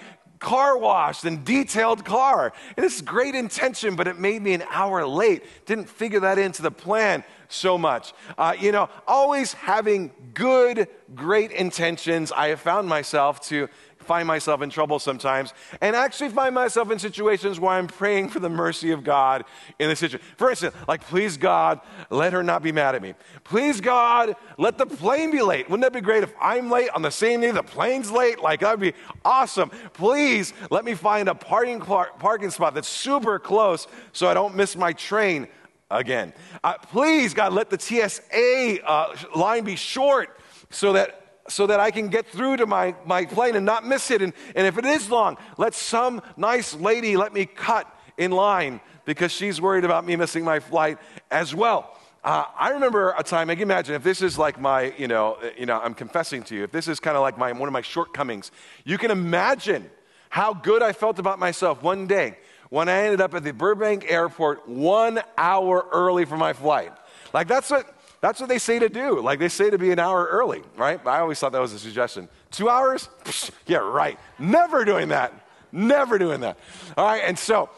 car 0.46 0.78
washed 0.78 1.26
and 1.26 1.44
detailed 1.44 2.06
car. 2.06 2.54
And 2.78 2.86
it's 2.86 3.02
great 3.02 3.34
intention, 3.34 3.96
but 3.96 4.08
it 4.08 4.20
made 4.20 4.44
me 4.44 4.54
an 4.54 4.64
hour 4.70 5.04
late. 5.04 5.44
Didn't 5.66 5.90
figure 5.90 6.20
that 6.20 6.38
into 6.38 6.62
the 6.62 6.70
plan 6.70 7.24
so 7.50 7.80
much. 7.80 8.14
Uh, 8.38 8.54
you 8.60 8.72
know, 8.72 8.88
always 9.08 9.54
having 9.54 10.12
good, 10.36 10.88
great 11.16 11.52
intentions, 11.52 12.32
I 12.32 12.50
have 12.50 12.60
found 12.60 12.88
myself 12.88 13.42
to 13.48 13.70
find 14.06 14.28
myself 14.28 14.62
in 14.62 14.70
trouble 14.70 15.00
sometimes 15.00 15.54
and 15.82 15.96
actually 15.96 16.30
find 16.30 16.54
myself 16.56 16.92
in 16.92 17.00
situations 17.00 17.60
where 17.60 17.72
I'm 17.72 17.88
praying 17.88 18.30
for 18.30 18.40
the 18.40 18.50
mercy 18.50 18.92
of 18.92 19.04
God 19.04 19.46
in 19.80 19.90
the 19.90 19.96
situation. 19.96 20.26
For 20.38 20.50
instance, 20.50 20.76
like, 20.88 21.02
please 21.02 21.38
God, 21.38 21.82
let 22.10 22.34
her 22.34 22.44
not 22.44 22.64
be 22.64 22.72
mad 22.72 22.96
at 22.96 23.02
me. 23.02 23.14
Please 23.44 23.82
God, 23.82 24.36
let 24.58 24.78
the 24.78 24.86
plane 24.86 25.32
be 25.32 25.42
late. 25.42 25.70
Wouldn't 25.70 25.84
that 25.84 25.94
be 25.94 26.02
great 26.02 26.24
if 26.24 26.34
I'm 26.40 26.70
late 26.70 26.90
on 26.92 27.02
the 27.02 27.12
same 27.12 27.42
day 27.42 27.52
the 27.52 27.64
plane's 27.64 28.12
late? 28.12 28.42
Like, 28.42 28.62
that'd 28.62 28.80
be 28.80 28.94
awesome. 29.24 29.70
Please 29.94 30.54
let 30.70 30.86
me 30.86 30.94
find 30.94 31.30
a 31.30 31.36
parking, 31.36 31.80
parking 31.80 32.52
spot 32.52 32.74
that's 32.74 32.88
super 32.88 33.40
close 33.40 33.88
so 34.14 34.28
I 34.28 34.34
don't 34.34 34.56
miss 34.56 34.76
my 34.76 34.94
train 34.94 35.48
again. 35.92 36.34
Uh, 36.64 36.78
please, 36.78 37.34
God, 37.34 37.54
let 37.54 37.70
the 37.70 37.80
TSA 37.80 38.86
uh, 38.86 39.16
line 39.36 39.64
be 39.64 39.76
short 39.76 40.40
so 40.70 40.94
that 40.94 41.25
so 41.48 41.68
that 41.68 41.80
I 41.80 41.92
can 41.92 42.08
get 42.08 42.28
through 42.28 42.58
to 42.58 42.66
my, 42.66 42.96
my 43.06 43.26
plane 43.26 43.56
and 43.56 43.66
not 43.66 43.86
miss 43.86 44.10
it. 44.12 44.22
And, 44.22 44.34
and 44.56 44.66
if 44.66 44.78
it 44.78 44.86
is 44.86 45.10
long, 45.10 45.38
let 45.58 45.74
some 45.74 46.22
nice 46.38 46.74
lady 46.74 47.18
let 47.18 47.34
me 47.34 47.46
cut 47.46 47.88
in 48.18 48.32
line 48.32 48.80
because 49.06 49.32
she's 49.32 49.62
worried 49.62 49.86
about 49.86 50.06
me 50.06 50.16
missing 50.16 50.44
my 50.44 50.60
flight 50.60 50.98
as 51.30 51.54
well. 51.54 51.96
Uh, 52.24 52.46
I 52.58 52.70
remember 52.70 53.14
a 53.16 53.24
time, 53.24 53.52
I 53.52 53.56
can 53.56 53.62
imagine 53.62 53.94
if 53.94 54.02
this 54.02 54.24
is 54.24 54.40
like 54.40 54.60
my, 54.60 54.94
you 54.98 55.08
know, 55.08 55.38
you 55.56 55.68
know, 55.68 55.80
I'm 55.80 55.94
confessing 55.94 56.42
to 56.44 56.56
you, 56.56 56.64
if 56.64 56.72
this 56.72 56.88
is 56.88 57.00
kind 57.00 57.16
of 57.16 57.22
like 57.22 57.38
my, 57.38 57.52
one 57.52 57.70
of 57.70 57.74
my 57.74 57.82
shortcomings, 57.82 58.52
you 58.84 58.98
can 58.98 59.12
imagine 59.12 59.92
how 60.30 60.56
good 60.56 60.82
I 60.82 60.92
felt 60.92 61.20
about 61.20 61.38
myself 61.38 61.84
one 61.84 62.08
day 62.08 62.40
when 62.70 62.90
I 62.90 63.04
ended 63.04 63.22
up 63.22 63.36
at 63.36 63.44
the 63.44 63.54
Burbank 63.54 64.06
airport 64.12 64.68
one 64.68 65.22
hour 65.38 65.88
early 65.92 66.26
for 66.26 66.36
my 66.36 66.54
flight. 66.54 66.92
Like 67.32 67.48
that's 67.48 67.70
what 67.70 67.95
that's 68.26 68.40
what 68.40 68.50
they 68.50 68.58
say 68.58 68.80
to 68.80 68.90
do. 68.90 69.22
Like 69.22 69.38
they 69.38 69.50
say 69.50 69.70
to 69.70 69.78
be 69.78 69.92
an 69.92 70.00
hour 70.00 70.26
early, 70.26 70.64
right? 70.76 71.00
I 71.06 71.20
always 71.20 71.40
thought 71.40 71.52
that 71.52 71.62
was 71.62 71.74
a 71.74 71.80
suggestion. 71.80 72.28
Two 72.50 72.70
hours? 72.70 73.08
Psh, 73.24 73.52
yeah, 73.68 73.78
right. 73.78 74.18
Never 74.40 74.84
doing 74.84 75.10
that. 75.10 75.32
Never 75.72 76.18
doing 76.18 76.40
that. 76.40 76.58
All 76.98 77.06
right, 77.06 77.22
and 77.24 77.38
so 77.38 77.70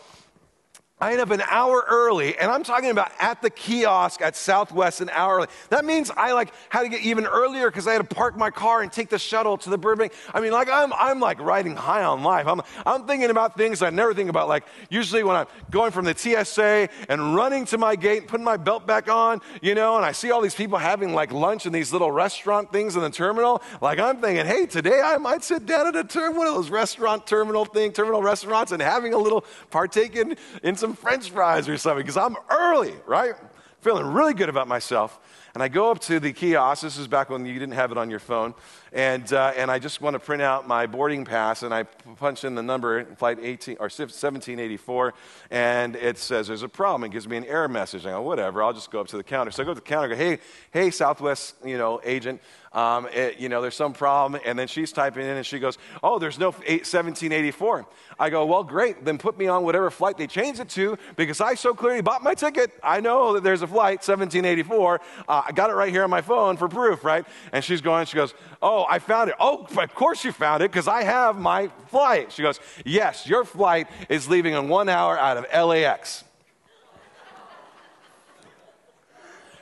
I 1.00 1.12
end 1.12 1.22
up 1.22 1.30
an 1.30 1.44
hour 1.48 1.86
early, 1.88 2.36
and 2.40 2.50
I'm 2.50 2.64
talking 2.64 2.90
about 2.90 3.12
at 3.20 3.40
the 3.44 3.52
kiosk 3.52 4.20
at 4.20 4.36
Southwest 4.36 5.00
an 5.00 5.12
hour 5.12 5.36
early. 5.36 5.48
That 5.70 5.86
means 5.86 6.10
I 6.10 6.32
like 6.32 6.52
had 6.70 6.82
to 6.82 6.90
get 6.90 7.02
even 7.02 7.28
earlier 7.28 7.70
because 7.70 7.86
I 7.86 7.94
had 7.94 8.10
to 8.10 8.16
park 8.16 8.36
my 8.36 8.50
car 8.50 8.82
and 8.82 8.92
take 8.92 9.10
the 9.10 9.20
shuttle 9.20 9.60
to 9.60 9.70
the 9.70 9.78
Burbank. 9.78 10.14
I 10.34 10.40
mean, 10.40 10.54
like 10.54 10.70
I'm, 10.72 10.92
I'm 10.94 11.20
like 11.20 11.40
riding 11.40 11.76
high 11.76 12.04
on 12.04 12.24
life. 12.24 12.48
I'm, 12.48 12.64
I'm 12.84 13.06
thinking 13.06 13.30
about 13.30 13.56
things 13.56 13.84
I 13.84 13.92
never 13.92 14.16
think 14.16 14.28
about. 14.28 14.48
Like 14.48 14.64
usually 14.90 15.24
when 15.24 15.36
I'm 15.36 15.46
going 15.70 15.92
from 15.92 16.04
the 16.06 16.18
TSA 16.18 16.90
and 17.10 17.36
running 17.36 17.66
to 17.66 17.78
my 17.78 17.96
gate, 17.96 18.22
and 18.22 18.28
putting 18.28 18.44
my 18.44 18.58
belt 18.58 18.88
back 18.88 19.08
on, 19.08 19.42
you 19.62 19.76
know, 19.76 19.98
and 19.98 20.06
I 20.06 20.14
see 20.14 20.32
all 20.32 20.42
these 20.42 20.56
people 20.56 20.80
having 20.80 21.14
like 21.14 21.32
lunch 21.32 21.68
in 21.68 21.74
these 21.74 21.94
little 21.94 22.12
restaurant 22.12 22.72
things 22.72 22.96
in 22.96 23.04
the 23.04 23.12
terminal. 23.12 23.62
Like 23.82 24.00
I'm 24.00 24.20
thinking, 24.20 24.48
hey, 24.48 24.66
today 24.66 25.00
I 25.04 25.18
might 25.18 25.44
sit 25.44 25.68
down 25.68 25.86
at 25.86 25.96
a 25.96 26.04
ter- 26.04 26.32
one 26.32 26.48
of 26.48 26.56
those 26.56 26.72
restaurant 26.72 27.28
terminal 27.28 27.66
thing, 27.66 27.92
terminal 27.92 28.24
restaurants, 28.24 28.72
and 28.72 28.82
having 28.82 29.14
a 29.14 29.18
little 29.20 29.46
partake 29.70 30.16
in, 30.16 30.36
in 30.64 30.76
some 30.76 30.87
some 30.88 30.96
french 30.96 31.32
fries 31.32 31.68
or 31.68 31.78
something 31.78 32.02
because 32.02 32.16
I'm 32.16 32.38
early, 32.50 32.94
right? 33.06 33.36
Feeling 33.82 34.08
really 34.08 34.34
good 34.34 34.48
about 34.48 34.70
myself. 34.70 35.20
And 35.54 35.62
I 35.62 35.68
go 35.68 35.92
up 35.92 36.00
to 36.02 36.20
the 36.20 36.32
kiosk. 36.32 36.82
This 36.82 36.98
is 36.98 37.08
back 37.08 37.30
when 37.30 37.46
you 37.46 37.54
didn't 37.54 37.74
have 37.74 37.92
it 37.92 37.98
on 37.98 38.10
your 38.10 38.20
phone. 38.20 38.54
And, 38.94 39.32
uh, 39.34 39.54
and 39.58 39.70
I 39.70 39.80
just 39.80 40.02
want 40.02 40.14
to 40.14 40.20
print 40.20 40.42
out 40.42 40.66
my 40.68 40.86
boarding 40.86 41.26
pass. 41.26 41.64
And 41.64 41.74
I 41.74 41.84
punch 41.84 42.46
in 42.46 42.56
the 42.56 42.64
number, 42.64 43.04
flight 43.16 43.40
18, 43.42 43.78
or 43.80 43.90
1784. 43.90 45.14
And 45.52 45.96
it 45.98 46.18
says 46.20 46.48
there's 46.48 46.64
a 46.64 46.70
problem. 46.70 47.04
It 47.10 47.12
gives 47.12 47.28
me 47.28 47.36
an 47.38 47.46
error 47.46 47.68
message. 47.68 48.06
I 48.06 48.12
go, 48.12 48.22
whatever, 48.22 48.64
I'll 48.64 48.74
just 48.74 48.90
go 48.90 49.02
up 49.02 49.08
to 49.08 49.18
the 49.18 49.24
counter. 49.24 49.52
So 49.52 49.64
I 49.64 49.66
go 49.66 49.72
to 49.72 49.76
the 49.76 49.82
counter 49.82 50.08
go, 50.08 50.16
hey, 50.16 50.40
hey, 50.72 50.90
Southwest 50.90 51.56
you 51.66 51.78
know, 51.78 52.00
agent, 52.06 52.40
um, 52.78 53.08
it, 53.08 53.40
you 53.40 53.50
know, 53.50 53.60
there's 53.60 53.76
some 53.76 53.92
problem. 53.92 54.40
And 54.46 54.58
then 54.58 54.68
she's 54.68 54.92
typing 54.92 55.24
in 55.24 55.36
and 55.36 55.46
she 55.46 55.58
goes, 55.58 55.80
oh, 56.04 56.20
there's 56.20 56.38
no 56.38 56.52
1784. 56.52 57.88
I 58.20 58.30
go, 58.30 58.46
well, 58.46 58.64
great. 58.64 59.04
Then 59.04 59.18
put 59.18 59.36
me 59.36 59.48
on 59.48 59.64
whatever 59.64 59.90
flight 59.90 60.16
they 60.16 60.28
changed 60.28 60.60
it 60.60 60.70
to 60.70 60.96
because 61.16 61.42
I 61.42 61.56
so 61.56 61.74
clearly 61.74 62.02
bought 62.02 62.22
my 62.22 62.36
ticket. 62.36 62.72
I 62.84 63.00
know 63.00 63.34
that 63.34 63.44
there's 63.44 63.64
a 63.64 63.68
flight 63.68 64.08
1784. 64.08 65.02
Uh, 65.28 65.42
I 65.48 65.52
got 65.54 65.72
it 65.72 65.74
right 65.74 65.92
here 65.92 66.04
on 66.04 66.12
my 66.12 66.22
phone 66.22 66.56
for 66.56 66.68
proof, 66.70 67.04
right? 67.04 67.26
And 67.52 67.66
she's 67.66 67.82
going, 67.82 68.06
she 68.06 68.16
goes, 68.16 68.36
oh, 68.62 68.86
I 68.88 69.00
found 69.00 69.32
it. 69.32 69.36
Oh, 69.40 69.66
of 69.76 69.96
course 69.96 70.24
you 70.24 70.32
found 70.32 70.62
it 70.62 70.70
because 70.70 70.88
I 70.88 71.02
have 71.02 71.36
my 71.36 71.70
flight. 71.88 72.32
She 72.32 72.44
goes, 72.44 72.60
yes, 72.86 73.26
your 73.26 73.44
flight 73.44 73.88
is 74.08 74.30
leaving 74.30 74.54
in 74.54 74.70
one 74.70 74.88
hour 74.88 75.18
out 75.18 75.38
of 75.38 75.68
LAX. 75.68 76.26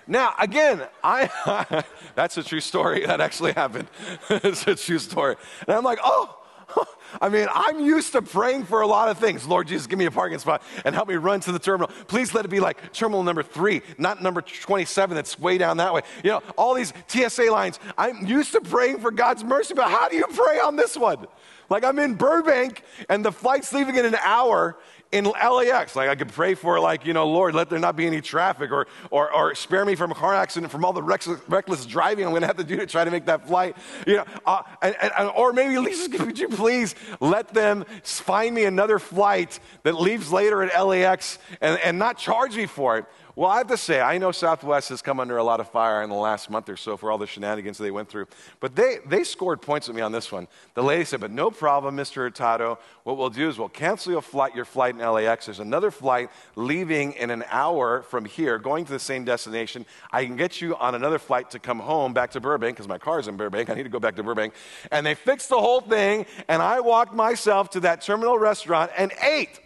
Now, 0.08 0.34
again, 0.40 0.86
I 1.04 1.84
that's 2.16 2.38
a 2.38 2.44
true 2.44 2.60
story. 2.60 3.06
That 3.06 3.22
actually 3.22 3.54
happened. 3.54 3.88
it's 4.30 4.68
a 4.68 4.76
true 4.76 5.00
story. 5.00 5.36
And 5.68 5.76
I'm 5.76 5.84
like, 5.84 6.00
oh, 6.04 6.38
I 7.22 7.30
mean, 7.30 7.48
I'm 7.54 7.80
used 7.80 8.12
to 8.14 8.22
praying 8.22 8.66
for 8.66 8.82
a 8.82 8.88
lot 8.88 9.10
of 9.10 9.18
things. 9.18 9.48
Lord 9.48 9.68
Jesus, 9.68 9.88
give 9.88 10.00
me 10.00 10.06
a 10.06 10.12
parking 10.12 10.40
spot 10.40 10.62
and 10.84 10.94
help 10.94 11.08
me 11.08 11.16
run 11.16 11.40
to 11.42 11.52
the 11.52 11.60
terminal. 11.60 11.88
Please 12.08 12.34
let 12.34 12.46
it 12.46 12.50
be 12.50 12.60
like 12.60 12.94
terminal 12.94 13.24
number 13.24 13.44
three, 13.44 13.82
not 13.98 14.22
number 14.22 14.42
27 14.42 15.16
that's 15.16 15.40
way 15.40 15.58
down 15.58 15.78
that 15.78 15.94
way. 15.94 16.02
You 16.24 16.32
know, 16.32 16.44
all 16.58 16.74
these 16.74 16.94
TSA 17.08 17.52
lines. 17.52 17.80
I'm 17.98 18.26
used 18.26 18.52
to 18.54 18.62
praying 18.62 19.00
for 19.00 19.12
God's 19.12 19.44
mercy, 19.44 19.74
but 19.74 19.90
how 19.90 20.10
do 20.10 20.16
you 20.16 20.28
pray 20.28 20.60
on 20.60 20.76
this 20.76 20.98
one? 20.98 21.28
Like 21.70 21.84
I'm 21.84 22.00
in 22.00 22.16
Burbank 22.16 22.84
and 23.10 23.24
the 23.26 23.32
flight's 23.32 23.74
leaving 23.74 23.96
in 23.96 24.06
an 24.06 24.16
hour 24.16 24.78
in 25.16 25.24
LAX. 25.26 25.96
Like 25.96 26.10
I 26.10 26.16
could 26.16 26.32
pray 26.32 26.56
for, 26.56 26.80
like, 26.80 27.06
you 27.06 27.14
know, 27.14 27.28
Lord, 27.28 27.56
let 27.56 27.70
there 27.70 27.80
not 27.80 27.96
be 27.96 28.06
any 28.06 28.20
traffic 28.20 28.72
or, 28.72 28.86
or, 29.10 29.34
or 29.34 29.56
spare 29.56 29.86
me 29.86 29.96
from 29.96 30.12
a 30.12 30.16
car 30.16 30.36
accident 30.36 30.72
from 30.72 30.84
all 30.84 30.92
the 30.92 31.02
reckless, 31.02 31.40
reckless 31.48 31.86
driving 31.86 32.26
I'm 32.26 32.32
going 32.32 32.42
to 32.42 32.48
have 32.48 32.58
to 32.58 32.66
do 32.66 32.76
to 32.76 32.86
try 32.86 33.06
to 33.06 33.12
make 33.12 33.26
that 33.26 33.48
flight. 33.48 33.78
You 34.06 34.18
know, 34.18 34.26
uh, 34.46 34.64
and, 34.82 34.96
and, 35.02 35.30
or 35.30 35.54
maybe 35.54 35.78
at 35.80 36.10
could 36.10 36.38
you 36.38 36.50
please 36.50 36.96
let 37.22 37.54
them 37.54 37.86
find 38.04 38.54
me 38.54 38.66
another 38.66 39.00
flight 39.00 39.60
that 39.84 39.94
leaves 39.94 40.32
later 40.32 40.62
at 40.62 40.86
LAX 40.86 41.40
and, 41.62 41.80
and 41.80 41.98
not 41.98 42.18
charge 42.18 42.58
me 42.58 42.66
for 42.66 42.98
it. 42.98 43.06
Well, 43.38 43.50
I 43.52 43.58
have 43.58 43.68
to 43.68 43.76
say, 43.76 44.00
I 44.00 44.18
know 44.18 44.32
Southwest 44.32 44.88
has 44.88 45.02
come 45.02 45.20
under 45.20 45.36
a 45.36 45.44
lot 45.44 45.60
of 45.60 45.70
fire 45.70 46.02
in 46.04 46.10
the 46.10 46.16
last 46.16 46.50
month 46.50 46.70
or 46.70 46.78
so 46.78 46.96
for 46.96 47.12
all 47.12 47.18
the 47.18 47.28
shenanigans 47.28 47.78
they 47.78 47.92
went 47.92 48.08
through. 48.08 48.28
But 48.62 48.78
they, 48.78 49.00
they 49.06 49.26
scored 49.26 49.62
points 49.62 49.90
with 49.90 49.98
me 49.98 50.02
on 50.02 50.14
this 50.14 50.32
one. 50.32 50.48
The 50.74 50.84
lady 50.84 51.04
said, 51.04 51.20
But 51.20 51.32
no 51.32 51.52
problem, 51.52 51.98
Mr. 51.98 52.16
Hurtado. 52.16 52.80
What 53.04 53.18
we'll 53.18 53.30
do 53.30 53.50
is 53.50 53.60
we'll 53.60 53.68
cancel 53.68 54.14
your 54.14 54.22
flight, 54.22 54.56
your 54.56 54.64
flight 54.64 54.96
in 54.96 55.02
LAX. 55.02 55.48
There's 55.48 55.60
another 55.60 55.92
flight 55.92 56.30
leaving 56.56 57.12
in 57.12 57.30
an 57.30 57.44
hour 57.50 58.04
from 58.04 58.24
here, 58.24 58.58
going 58.58 58.86
to 58.86 58.94
the 58.94 59.00
same 59.00 59.26
destination. 59.26 59.86
I 60.14 60.24
can 60.24 60.38
get 60.38 60.62
you 60.62 60.78
on 60.78 60.96
another 60.96 61.20
flight 61.20 61.52
to 61.52 61.60
come 61.60 61.80
home 61.80 62.14
back 62.14 62.32
to 62.32 62.40
Burbank 62.40 62.78
because 62.78 62.88
my 62.88 63.00
car's 63.00 63.28
in 63.28 63.36
Burbank. 63.36 63.70
I 63.70 63.74
need 63.74 63.84
to 63.84 63.90
go 63.90 64.00
back 64.00 64.16
to 64.16 64.24
Burbank. 64.24 64.54
And 64.94 65.06
they 65.06 65.14
fixed 65.14 65.50
the 65.50 65.60
whole 65.60 65.82
thing, 65.82 66.26
and 66.48 66.62
I 66.62 66.80
walked 66.80 67.14
myself 67.14 67.72
to 67.72 67.82
that 67.82 68.02
terminal 68.02 68.40
restaurant 68.40 68.92
and 68.98 69.12
ate 69.22 69.60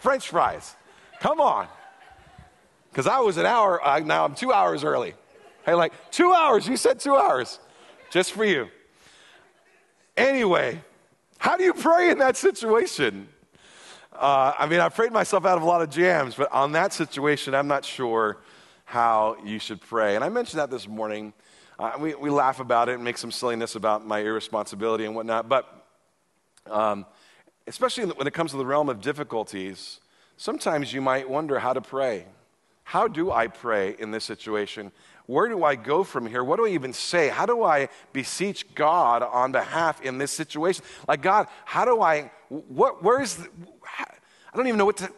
French 0.00 0.30
fries. 0.30 0.74
Come 1.20 1.38
on 1.38 1.68
because 2.90 3.06
I 3.06 3.20
was 3.20 3.36
an 3.36 3.46
hour, 3.46 3.84
uh, 3.86 4.00
now 4.00 4.24
I'm 4.24 4.34
two 4.34 4.52
hours 4.52 4.84
early. 4.84 5.14
Hey, 5.64 5.74
like, 5.74 5.92
two 6.10 6.32
hours. 6.32 6.66
You 6.66 6.76
said 6.76 7.00
two 7.00 7.16
hours. 7.16 7.58
Just 8.10 8.32
for 8.32 8.44
you. 8.44 8.68
Anyway, 10.16 10.82
how 11.38 11.56
do 11.56 11.64
you 11.64 11.72
pray 11.72 12.10
in 12.10 12.18
that 12.18 12.36
situation? 12.36 13.28
Uh, 14.12 14.52
I 14.58 14.66
mean, 14.66 14.80
I 14.80 14.88
prayed 14.88 15.12
myself 15.12 15.46
out 15.46 15.56
of 15.56 15.62
a 15.62 15.66
lot 15.66 15.82
of 15.82 15.90
jams, 15.90 16.34
but 16.34 16.50
on 16.52 16.72
that 16.72 16.92
situation, 16.92 17.54
I'm 17.54 17.68
not 17.68 17.84
sure 17.84 18.38
how 18.84 19.36
you 19.44 19.58
should 19.58 19.80
pray. 19.80 20.16
And 20.16 20.24
I 20.24 20.28
mentioned 20.28 20.58
that 20.60 20.70
this 20.70 20.88
morning. 20.88 21.32
Uh, 21.78 21.92
we, 21.98 22.14
we 22.14 22.28
laugh 22.28 22.60
about 22.60 22.90
it 22.90 22.96
and 22.96 23.04
make 23.04 23.16
some 23.16 23.30
silliness 23.30 23.74
about 23.74 24.06
my 24.06 24.18
irresponsibility 24.18 25.06
and 25.06 25.14
whatnot, 25.14 25.48
but 25.48 25.86
um, 26.66 27.06
especially 27.66 28.04
when 28.04 28.26
it 28.26 28.34
comes 28.34 28.50
to 28.50 28.58
the 28.58 28.66
realm 28.66 28.90
of 28.90 29.00
difficulties, 29.00 30.00
sometimes 30.36 30.92
you 30.92 31.00
might 31.00 31.30
wonder 31.30 31.58
how 31.58 31.72
to 31.72 31.80
pray. 31.80 32.26
How 32.90 33.06
do 33.06 33.30
I 33.30 33.46
pray 33.46 33.94
in 34.00 34.10
this 34.10 34.24
situation? 34.24 34.90
Where 35.26 35.46
do 35.46 35.62
I 35.62 35.76
go 35.76 36.02
from 36.02 36.26
here? 36.26 36.42
What 36.42 36.56
do 36.56 36.66
I 36.66 36.70
even 36.70 36.92
say? 36.92 37.28
How 37.28 37.46
do 37.46 37.62
I 37.62 37.88
beseech 38.12 38.74
God 38.74 39.22
on 39.22 39.52
behalf 39.52 40.02
in 40.02 40.18
this 40.18 40.32
situation? 40.32 40.84
Like, 41.06 41.22
God, 41.22 41.46
how 41.64 41.84
do 41.84 42.02
I, 42.02 42.32
what, 42.48 43.00
where 43.00 43.22
is, 43.22 43.36
the, 43.36 43.48
I 43.96 44.56
don't 44.56 44.66
even 44.66 44.76
know 44.76 44.86
what 44.86 44.96
to 44.96 45.12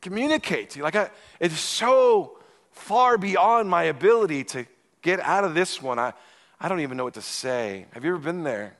communicate 0.00 0.70
to 0.70 0.78
you. 0.78 0.84
Like, 0.84 0.94
I, 0.94 1.10
it's 1.40 1.58
so 1.58 2.38
far 2.70 3.18
beyond 3.18 3.68
my 3.68 3.82
ability 3.82 4.44
to 4.44 4.64
get 5.02 5.18
out 5.18 5.42
of 5.42 5.54
this 5.54 5.82
one. 5.82 5.98
I, 5.98 6.12
I 6.60 6.68
don't 6.68 6.82
even 6.82 6.96
know 6.96 7.02
what 7.02 7.14
to 7.14 7.20
say. 7.20 7.86
Have 7.94 8.04
you 8.04 8.10
ever 8.10 8.22
been 8.22 8.44
there? 8.44 8.76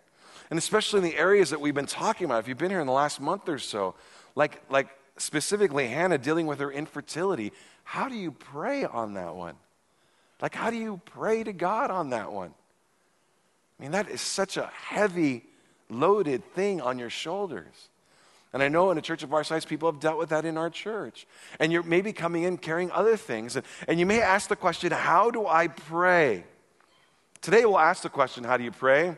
And 0.48 0.59
especially 0.61 0.98
in 0.98 1.05
the 1.05 1.16
areas 1.16 1.51
that 1.51 1.61
we've 1.61 1.74
been 1.74 1.87
talking 1.87 2.27
about. 2.27 2.38
If 2.38 2.46
you've 2.46 2.57
been 2.57 2.70
here 2.70 2.79
in 2.79 2.87
the 2.87 2.92
last 2.92 3.20
month 3.20 3.48
or 3.48 3.59
so, 3.59 3.96
like, 4.37 4.62
like 4.70 4.90
specifically 5.16 5.88
Hannah 5.88 6.18
dealing 6.18 6.46
with 6.46 6.61
her 6.61 6.70
infertility, 6.70 7.53
how 7.88 8.11
do 8.11 8.16
you 8.16 8.33
pray 8.33 8.85
on 8.85 9.14
that 9.14 9.35
one? 9.35 9.55
Like, 10.42 10.55
how 10.55 10.68
do 10.68 10.77
you 10.77 11.01
pray 11.07 11.42
to 11.42 11.55
God 11.55 11.90
on 11.90 12.11
that 12.11 12.31
one? 12.31 12.53
I 13.79 13.83
mean, 13.83 13.92
that 13.92 14.11
is 14.11 14.20
such 14.20 14.59
a 14.59 14.66
heavy, 14.66 15.46
loaded 15.88 16.44
thing 16.53 16.83
on 16.83 16.98
your 16.98 17.09
shoulders. 17.09 17.88
And 18.53 18.62
I 18.62 18.68
know 18.68 18.90
in 18.90 18.98
a 18.98 19.01
church 19.01 19.22
of 19.22 19.33
our 19.33 19.42
size, 19.42 19.64
people 19.64 19.90
have 19.90 20.03
dealt 20.03 20.18
with 20.18 20.29
that 20.29 20.44
in 20.44 20.59
our 20.59 20.68
church. 20.68 21.27
And 21.59 21.72
you're 21.72 21.83
maybe 21.83 22.12
coming 22.12 22.42
in 22.42 22.59
carrying 22.59 22.90
other 22.90 23.16
things. 23.16 23.57
And, 23.57 23.64
and 23.88 23.98
you 23.98 24.05
may 24.05 24.20
ask 24.20 24.51
the 24.51 24.57
question, 24.57 24.92
How 24.92 25.31
do 25.31 25.46
I 25.46 25.68
pray? 25.68 26.44
Today 27.40 27.64
we'll 27.64 27.79
ask 27.79 28.03
the 28.03 28.11
question, 28.11 28.44
How 28.44 28.59
do 28.59 28.64
you 28.64 28.70
pray? 28.70 29.16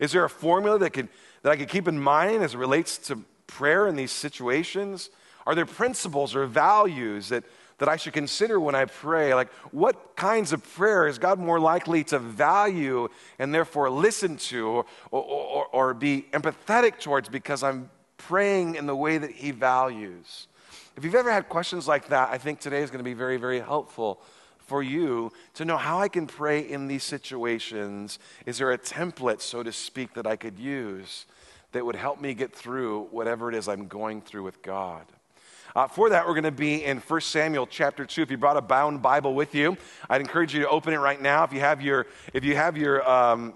Is 0.00 0.12
there 0.12 0.24
a 0.24 0.30
formula 0.30 0.78
that, 0.78 0.94
can, 0.94 1.10
that 1.42 1.52
I 1.52 1.56
can 1.56 1.66
keep 1.66 1.86
in 1.86 2.00
mind 2.00 2.42
as 2.42 2.54
it 2.54 2.58
relates 2.58 2.96
to 3.08 3.22
prayer 3.46 3.86
in 3.86 3.94
these 3.94 4.10
situations? 4.10 5.10
Are 5.46 5.54
there 5.54 5.66
principles 5.66 6.34
or 6.34 6.46
values 6.46 7.28
that, 7.28 7.44
that 7.78 7.88
I 7.88 7.96
should 7.96 8.12
consider 8.12 8.58
when 8.58 8.74
I 8.74 8.86
pray? 8.86 9.34
Like, 9.34 9.52
what 9.70 10.16
kinds 10.16 10.52
of 10.52 10.62
prayer 10.74 11.06
is 11.06 11.18
God 11.18 11.38
more 11.38 11.60
likely 11.60 12.04
to 12.04 12.18
value 12.18 13.08
and 13.38 13.54
therefore 13.54 13.90
listen 13.90 14.36
to 14.36 14.84
or, 15.10 15.22
or, 15.22 15.66
or, 15.66 15.94
be 15.94 16.26
empathetic 16.32 16.98
towards 16.98 17.28
because 17.28 17.62
I'm 17.62 17.90
praying 18.16 18.76
in 18.76 18.86
the 18.86 18.96
way 18.96 19.18
that 19.18 19.30
He 19.30 19.50
values? 19.50 20.48
If 20.96 21.04
you've 21.04 21.14
ever 21.14 21.30
had 21.30 21.48
questions 21.48 21.86
like 21.86 22.08
that, 22.08 22.30
I 22.30 22.38
think 22.38 22.60
today 22.60 22.82
is 22.82 22.90
going 22.90 23.00
to 23.00 23.04
be 23.04 23.14
very, 23.14 23.36
very 23.36 23.60
helpful 23.60 24.20
for 24.66 24.82
you 24.82 25.30
to 25.54 25.64
know 25.64 25.76
how 25.76 26.00
I 26.00 26.08
can 26.08 26.26
pray 26.26 26.60
in 26.60 26.88
these 26.88 27.04
situations. 27.04 28.18
Is 28.46 28.58
there 28.58 28.72
a 28.72 28.78
template, 28.78 29.40
so 29.40 29.62
to 29.62 29.72
speak, 29.72 30.14
that 30.14 30.26
I 30.26 30.36
could 30.36 30.58
use 30.58 31.26
that 31.72 31.84
would 31.84 31.96
help 31.96 32.20
me 32.20 32.34
get 32.34 32.54
through 32.54 33.04
whatever 33.10 33.48
it 33.48 33.54
is 33.54 33.68
I'm 33.68 33.86
going 33.86 34.22
through 34.22 34.42
with 34.42 34.62
God? 34.62 35.04
Uh, 35.76 35.86
for 35.86 36.08
that, 36.08 36.26
we're 36.26 36.32
going 36.32 36.42
to 36.44 36.50
be 36.50 36.82
in 36.82 36.96
1 36.96 37.20
Samuel 37.20 37.66
chapter 37.66 38.06
2. 38.06 38.22
If 38.22 38.30
you 38.30 38.38
brought 38.38 38.56
a 38.56 38.62
bound 38.62 39.02
Bible 39.02 39.34
with 39.34 39.54
you, 39.54 39.76
I'd 40.08 40.22
encourage 40.22 40.54
you 40.54 40.62
to 40.62 40.68
open 40.70 40.94
it 40.94 40.96
right 40.96 41.20
now. 41.20 41.44
If 41.44 41.52
you 41.52 41.60
have 41.60 41.82
your, 41.82 42.06
if 42.32 42.44
you 42.44 42.56
have 42.56 42.78
your, 42.78 43.06
um, 43.06 43.52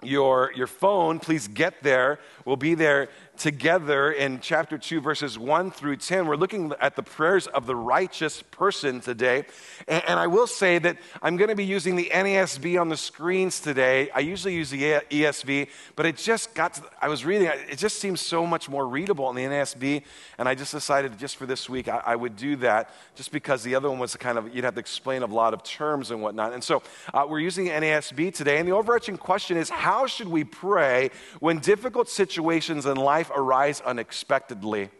your, 0.00 0.52
your 0.54 0.68
phone, 0.68 1.18
please 1.18 1.48
get 1.48 1.82
there. 1.82 2.20
We'll 2.44 2.54
be 2.54 2.76
there 2.76 3.08
together 3.40 4.12
in 4.12 4.38
chapter 4.38 4.76
2, 4.76 5.00
verses 5.00 5.38
1 5.38 5.70
through 5.70 5.96
10. 5.96 6.26
We're 6.26 6.36
looking 6.36 6.74
at 6.78 6.94
the 6.94 7.02
prayers 7.02 7.46
of 7.46 7.64
the 7.64 7.74
righteous 7.74 8.42
person 8.42 9.00
today. 9.00 9.46
And, 9.88 10.04
and 10.06 10.20
I 10.20 10.26
will 10.26 10.46
say 10.46 10.78
that 10.78 10.98
I'm 11.22 11.38
going 11.38 11.48
to 11.48 11.56
be 11.56 11.64
using 11.64 11.96
the 11.96 12.10
NASB 12.12 12.78
on 12.78 12.90
the 12.90 12.98
screens 12.98 13.58
today. 13.58 14.10
I 14.10 14.20
usually 14.20 14.54
use 14.54 14.68
the 14.68 15.00
ESV, 15.10 15.68
but 15.96 16.04
it 16.04 16.18
just 16.18 16.54
got 16.54 16.74
to, 16.74 16.82
I 17.00 17.08
was 17.08 17.24
reading, 17.24 17.50
it 17.70 17.78
just 17.78 17.98
seems 17.98 18.20
so 18.20 18.46
much 18.46 18.68
more 18.68 18.86
readable 18.86 19.30
in 19.30 19.36
the 19.36 19.44
NASB. 19.44 20.02
And 20.36 20.46
I 20.46 20.54
just 20.54 20.72
decided 20.72 21.18
just 21.18 21.36
for 21.36 21.46
this 21.46 21.66
week, 21.66 21.88
I, 21.88 22.02
I 22.04 22.16
would 22.16 22.36
do 22.36 22.56
that 22.56 22.90
just 23.14 23.32
because 23.32 23.62
the 23.62 23.74
other 23.74 23.88
one 23.88 23.98
was 23.98 24.14
kind 24.16 24.36
of, 24.36 24.54
you'd 24.54 24.64
have 24.64 24.74
to 24.74 24.80
explain 24.80 25.22
a 25.22 25.26
lot 25.26 25.54
of 25.54 25.62
terms 25.62 26.10
and 26.10 26.20
whatnot. 26.20 26.52
And 26.52 26.62
so 26.62 26.82
uh, 27.14 27.24
we're 27.26 27.40
using 27.40 27.68
NASB 27.68 28.34
today. 28.34 28.58
And 28.58 28.68
the 28.68 28.72
overarching 28.72 29.16
question 29.16 29.56
is 29.56 29.70
how 29.70 30.06
should 30.06 30.28
we 30.28 30.44
pray 30.44 31.10
when 31.38 31.58
difficult 31.58 32.10
situations 32.10 32.84
in 32.84 32.98
life 32.98 33.29
arise 33.34 33.80
unexpectedly? 33.80 34.90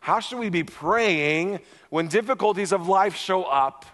How 0.00 0.20
should 0.20 0.38
we 0.38 0.48
be 0.48 0.64
praying 0.64 1.60
when 1.90 2.08
difficulties 2.08 2.72
of 2.72 2.88
life 2.88 3.14
show 3.14 3.44
up? 3.44 3.84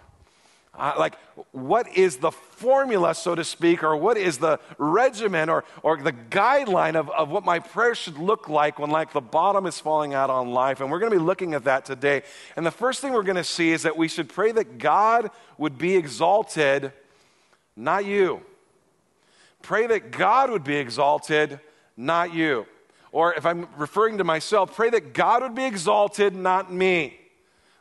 Uh, 0.77 0.93
like, 0.99 1.15
what 1.51 1.87
is 1.97 2.17
the 2.17 2.29
formula, 2.29 3.15
so 3.15 3.33
to 3.33 3.43
speak, 3.43 3.83
or 3.83 3.97
what 3.97 4.15
is 4.15 4.37
the 4.37 4.59
regimen 4.77 5.49
or, 5.49 5.63
or 5.81 5.97
the 5.97 6.13
guideline 6.13 6.95
of, 6.95 7.09
of 7.09 7.29
what 7.29 7.43
my 7.43 7.57
prayer 7.57 7.95
should 7.95 8.19
look 8.19 8.47
like 8.47 8.77
when, 8.77 8.91
like, 8.91 9.11
the 9.11 9.19
bottom 9.19 9.65
is 9.65 9.79
falling 9.79 10.13
out 10.13 10.29
on 10.29 10.51
life? 10.51 10.79
And 10.79 10.91
we're 10.91 10.99
going 10.99 11.11
to 11.11 11.17
be 11.17 11.23
looking 11.23 11.55
at 11.55 11.63
that 11.63 11.83
today. 11.83 12.21
And 12.55 12.63
the 12.63 12.71
first 12.71 13.01
thing 13.01 13.13
we're 13.13 13.23
going 13.23 13.37
to 13.37 13.43
see 13.43 13.71
is 13.71 13.83
that 13.83 13.97
we 13.97 14.07
should 14.07 14.29
pray 14.29 14.51
that 14.51 14.77
God 14.77 15.31
would 15.57 15.79
be 15.79 15.95
exalted, 15.95 16.93
not 17.75 18.05
you. 18.05 18.41
Pray 19.63 19.87
that 19.87 20.11
God 20.11 20.51
would 20.51 20.63
be 20.63 20.75
exalted, 20.75 21.59
not 21.97 22.35
you. 22.35 22.67
Or 23.17 23.33
if 23.33 23.47
I'm 23.47 23.67
referring 23.77 24.19
to 24.19 24.23
myself, 24.23 24.75
pray 24.75 24.91
that 24.91 25.11
God 25.11 25.41
would 25.41 25.55
be 25.55 25.65
exalted, 25.65 26.35
not 26.35 26.71
me. 26.71 27.19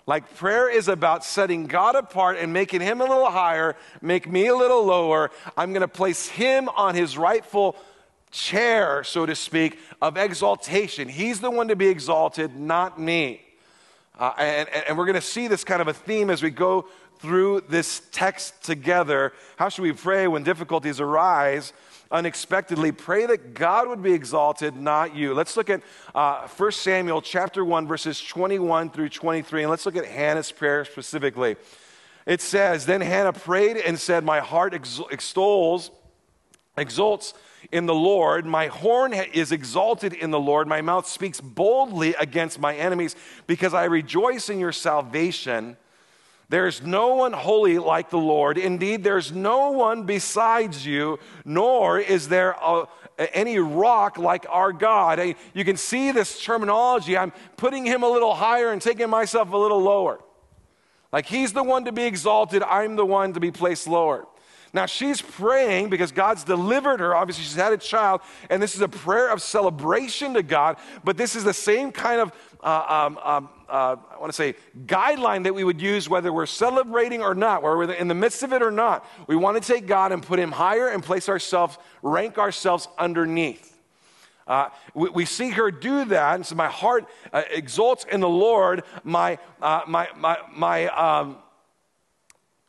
Like 0.07 0.34
prayer 0.37 0.66
is 0.66 0.89
about 0.89 1.26
setting 1.26 1.66
God 1.66 1.95
apart 1.95 2.39
and 2.39 2.55
making 2.55 2.80
him 2.80 3.03
a 3.03 3.05
little 3.05 3.30
higher, 3.30 3.76
make 4.01 4.26
me 4.26 4.47
a 4.47 4.57
little 4.57 4.82
lower. 4.87 5.30
I'm 5.55 5.74
going 5.74 5.82
to 5.82 5.89
place 5.89 6.26
him 6.26 6.70
on 6.70 6.95
his 6.95 7.18
rightful 7.18 7.76
chair, 8.30 9.05
so 9.05 9.26
to 9.26 9.34
speak, 9.34 9.78
of 10.01 10.16
exaltation. 10.16 11.07
He's 11.07 11.41
the 11.41 11.51
one 11.51 11.68
to 11.68 11.76
be 11.76 11.89
exalted, 11.89 12.57
not 12.57 12.99
me. 12.99 13.43
Uh, 14.18 14.32
and, 14.39 14.70
and 14.89 14.97
we're 14.97 15.05
going 15.05 15.16
to 15.16 15.20
see 15.20 15.49
this 15.49 15.64
kind 15.64 15.82
of 15.82 15.89
a 15.89 15.93
theme 15.93 16.30
as 16.30 16.43
we 16.43 16.49
go 16.49 16.89
through 17.18 17.64
this 17.68 18.01
text 18.11 18.64
together. 18.64 19.34
How 19.59 19.68
should 19.68 19.82
we 19.82 19.93
pray 19.93 20.28
when 20.28 20.45
difficulties 20.45 20.99
arise? 20.99 21.74
Unexpectedly. 22.11 22.92
Pray 22.92 23.26
that 23.26 23.54
God 23.54 23.88
would 23.88 24.02
be 24.02 24.12
exalted, 24.12 24.76
not 24.76 25.14
you. 25.14 25.34
Let's 25.34 25.57
look 25.57 25.70
at 25.70 25.82
uh, 26.14 26.46
1 26.48 26.72
Samuel 26.72 27.22
chapter 27.22 27.64
1, 27.64 27.86
verses 27.86 28.20
21 28.22 28.90
through 28.90 29.09
23, 29.09 29.62
and 29.62 29.70
let's 29.70 29.86
look 29.86 29.96
at 29.96 30.07
Hannah's 30.07 30.52
prayer 30.52 30.84
specifically. 30.84 31.57
It 32.26 32.40
says, 32.40 32.86
Then 32.86 33.00
Hannah 33.00 33.32
prayed 33.32 33.76
and 33.76 33.98
said, 33.98 34.24
My 34.24 34.40
heart 34.40 34.74
extols, 34.74 35.90
exults 36.76 37.34
in 37.72 37.86
the 37.86 37.94
Lord. 37.94 38.46
My 38.46 38.66
horn 38.66 39.12
is 39.12 39.52
exalted 39.52 40.12
in 40.12 40.30
the 40.30 40.40
Lord. 40.40 40.68
My 40.68 40.82
mouth 40.82 41.07
speaks 41.07 41.40
boldly 41.40 42.14
against 42.14 42.59
my 42.59 42.74
enemies 42.74 43.16
because 43.46 43.74
I 43.74 43.84
rejoice 43.84 44.48
in 44.48 44.59
your 44.59 44.72
salvation. 44.72 45.76
There's 46.49 46.82
no 46.82 47.16
one 47.16 47.32
holy 47.32 47.78
like 47.78 48.11
the 48.11 48.18
Lord. 48.18 48.57
Indeed, 48.57 49.03
there's 49.03 49.32
no 49.32 49.72
one 49.72 50.05
besides 50.05 50.86
you, 50.86 51.18
nor 51.44 51.99
is 51.99 52.28
there 52.28 52.53
a, 52.53 52.86
any 53.32 53.59
rock 53.59 54.16
like 54.16 54.47
our 54.49 54.72
God. 54.72 55.34
You 55.55 55.64
can 55.64 55.76
see 55.76 56.12
this 56.12 56.42
terminology. 56.42 57.18
I'm 57.18 57.32
putting 57.57 57.84
him 57.84 58.05
a 58.05 58.09
little 58.09 58.34
higher 58.34 58.70
and 58.70 58.80
taking 58.80 59.11
myself 59.11 59.53
a 59.53 59.57
little 59.57 59.80
lower. 59.80 60.20
Like 61.12 61.26
he's 61.26 61.53
the 61.53 61.62
one 61.62 61.84
to 61.86 61.92
be 61.92 62.05
exalted, 62.05 62.62
I'm 62.62 62.94
the 62.94 63.07
one 63.07 63.32
to 63.34 63.40
be 63.40 63.51
placed 63.51 63.88
lower. 63.88 64.26
Now 64.77 64.85
she's 64.85 65.22
praying 65.22 65.89
because 65.89 66.12
God's 66.12 66.45
delivered 66.45 67.01
her. 67.01 67.16
Obviously, 67.16 67.45
she's 67.45 67.55
had 67.55 67.72
a 67.72 67.79
child, 67.79 68.20
and 68.51 68.62
this 68.62 68.74
is 68.74 68.83
a 68.83 68.89
prayer 68.89 69.31
of 69.31 69.41
celebration 69.41 70.35
to 70.35 70.43
God. 70.43 70.77
But 71.03 71.16
this 71.16 71.35
is 71.35 71.45
the 71.45 71.55
same 71.55 71.91
kind 71.91 72.20
of, 72.20 72.31
uh, 72.62 72.85
um, 72.87 73.18
um, 73.24 73.49
uh, 73.70 73.97
I 74.14 74.18
want 74.20 74.29
to 74.29 74.37
say, 74.37 74.55
guideline 74.85 75.45
that 75.45 75.55
we 75.55 75.64
would 75.64 75.81
use 75.81 76.11
whether 76.11 76.31
we're 76.31 76.45
celebrating 76.45 77.22
or 77.22 77.35
not, 77.35 77.62
whether 77.62 77.74
we're 77.74 77.91
in 77.91 78.07
the 78.07 78.14
midst 78.14 78.43
of 78.43 78.53
it 78.53 78.61
or 78.61 78.70
not. 78.70 79.07
We 79.27 79.35
want 79.35 79.61
to 79.61 79.66
take 79.66 79.87
God 79.87 80.12
and 80.12 80.22
put 80.22 80.39
Him 80.39 80.53
higher 80.53 80.89
and 80.89 81.03
place 81.03 81.31
ourselves, 81.31 81.79
rank 82.03 82.37
ourselves 82.37 82.87
underneath. 82.99 83.79
Uh, 84.47 84.68
we, 84.93 85.09
we, 85.09 85.24
see 85.24 85.49
her 85.49 85.70
do 85.70 86.05
that, 86.05 86.35
and 86.35 86.45
so 86.45 86.55
my 86.55 86.68
heart 86.68 87.07
uh, 87.33 87.45
exults 87.51 88.05
in 88.12 88.20
the 88.20 88.29
Lord. 88.29 88.85
My, 89.05 89.39
uh, 89.62 89.81
my, 89.89 90.09
my, 90.18 90.37
my, 90.55 90.89
um, 90.89 91.39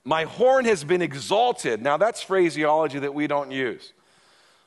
my 0.08 0.24
horn 0.24 0.64
has 0.64 0.86
been 0.86 1.02
exalted. 1.02 1.82
Now, 1.82 1.98
that's 1.98 2.22
phraseology 2.24 2.98
that 3.00 3.14
we 3.14 3.28
don't 3.28 3.52
use. 3.52 3.92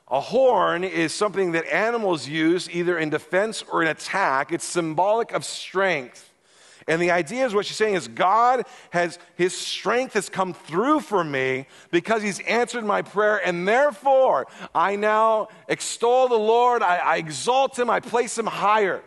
A 0.07 0.19
horn 0.19 0.83
is 0.83 1.13
something 1.13 1.53
that 1.53 1.65
animals 1.65 2.27
use 2.27 2.69
either 2.69 2.95
in 2.95 3.09
defense 3.09 3.63
or 3.71 3.81
in 3.81 3.87
attack. 3.87 4.51
It's 4.51 4.63
symbolic 4.63 5.31
of 5.31 5.43
strength. 5.43 6.31
And 6.87 7.01
the 7.01 7.09
idea 7.09 7.43
is 7.43 7.55
what 7.55 7.65
she's 7.65 7.77
saying 7.77 7.95
is 7.95 8.07
God 8.07 8.65
has, 8.91 9.17
his 9.35 9.57
strength 9.57 10.13
has 10.13 10.29
come 10.29 10.53
through 10.53 10.99
for 10.99 11.23
me 11.23 11.65
because 11.89 12.21
he's 12.21 12.39
answered 12.41 12.85
my 12.85 13.01
prayer. 13.01 13.41
And 13.43 13.67
therefore, 13.67 14.45
I 14.75 14.95
now 14.95 15.47
extol 15.67 16.27
the 16.27 16.35
Lord, 16.35 16.83
I, 16.83 16.97
I 16.97 17.17
exalt 17.17 17.79
him, 17.79 17.89
I 17.89 17.99
place 17.99 18.37
him 18.37 18.45
higher. 18.45 19.01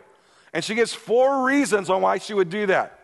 And 0.53 0.65
she 0.65 0.75
gives 0.75 0.93
four 0.93 1.45
reasons 1.45 1.89
on 1.89 2.01
why 2.01 2.17
she 2.17 2.33
would 2.33 2.49
do 2.49 2.65
that. 2.65 2.94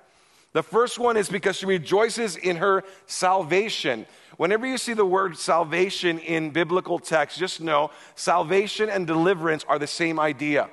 The 0.53 0.63
first 0.63 0.99
one 0.99 1.15
is 1.15 1.29
because 1.29 1.57
she 1.57 1.65
rejoices 1.65 2.35
in 2.35 2.57
her 2.57 2.83
salvation. 3.05 4.05
Whenever 4.37 4.65
you 4.65 4.77
see 4.77 4.93
the 4.93 5.05
word 5.05 5.37
salvation 5.37 6.19
in 6.19 6.49
biblical 6.49 6.99
text, 6.99 7.39
just 7.39 7.61
know 7.61 7.91
salvation 8.15 8.89
and 8.89 9.07
deliverance 9.07 9.63
are 9.67 9.79
the 9.79 9.87
same 9.87 10.19
idea. 10.19 10.69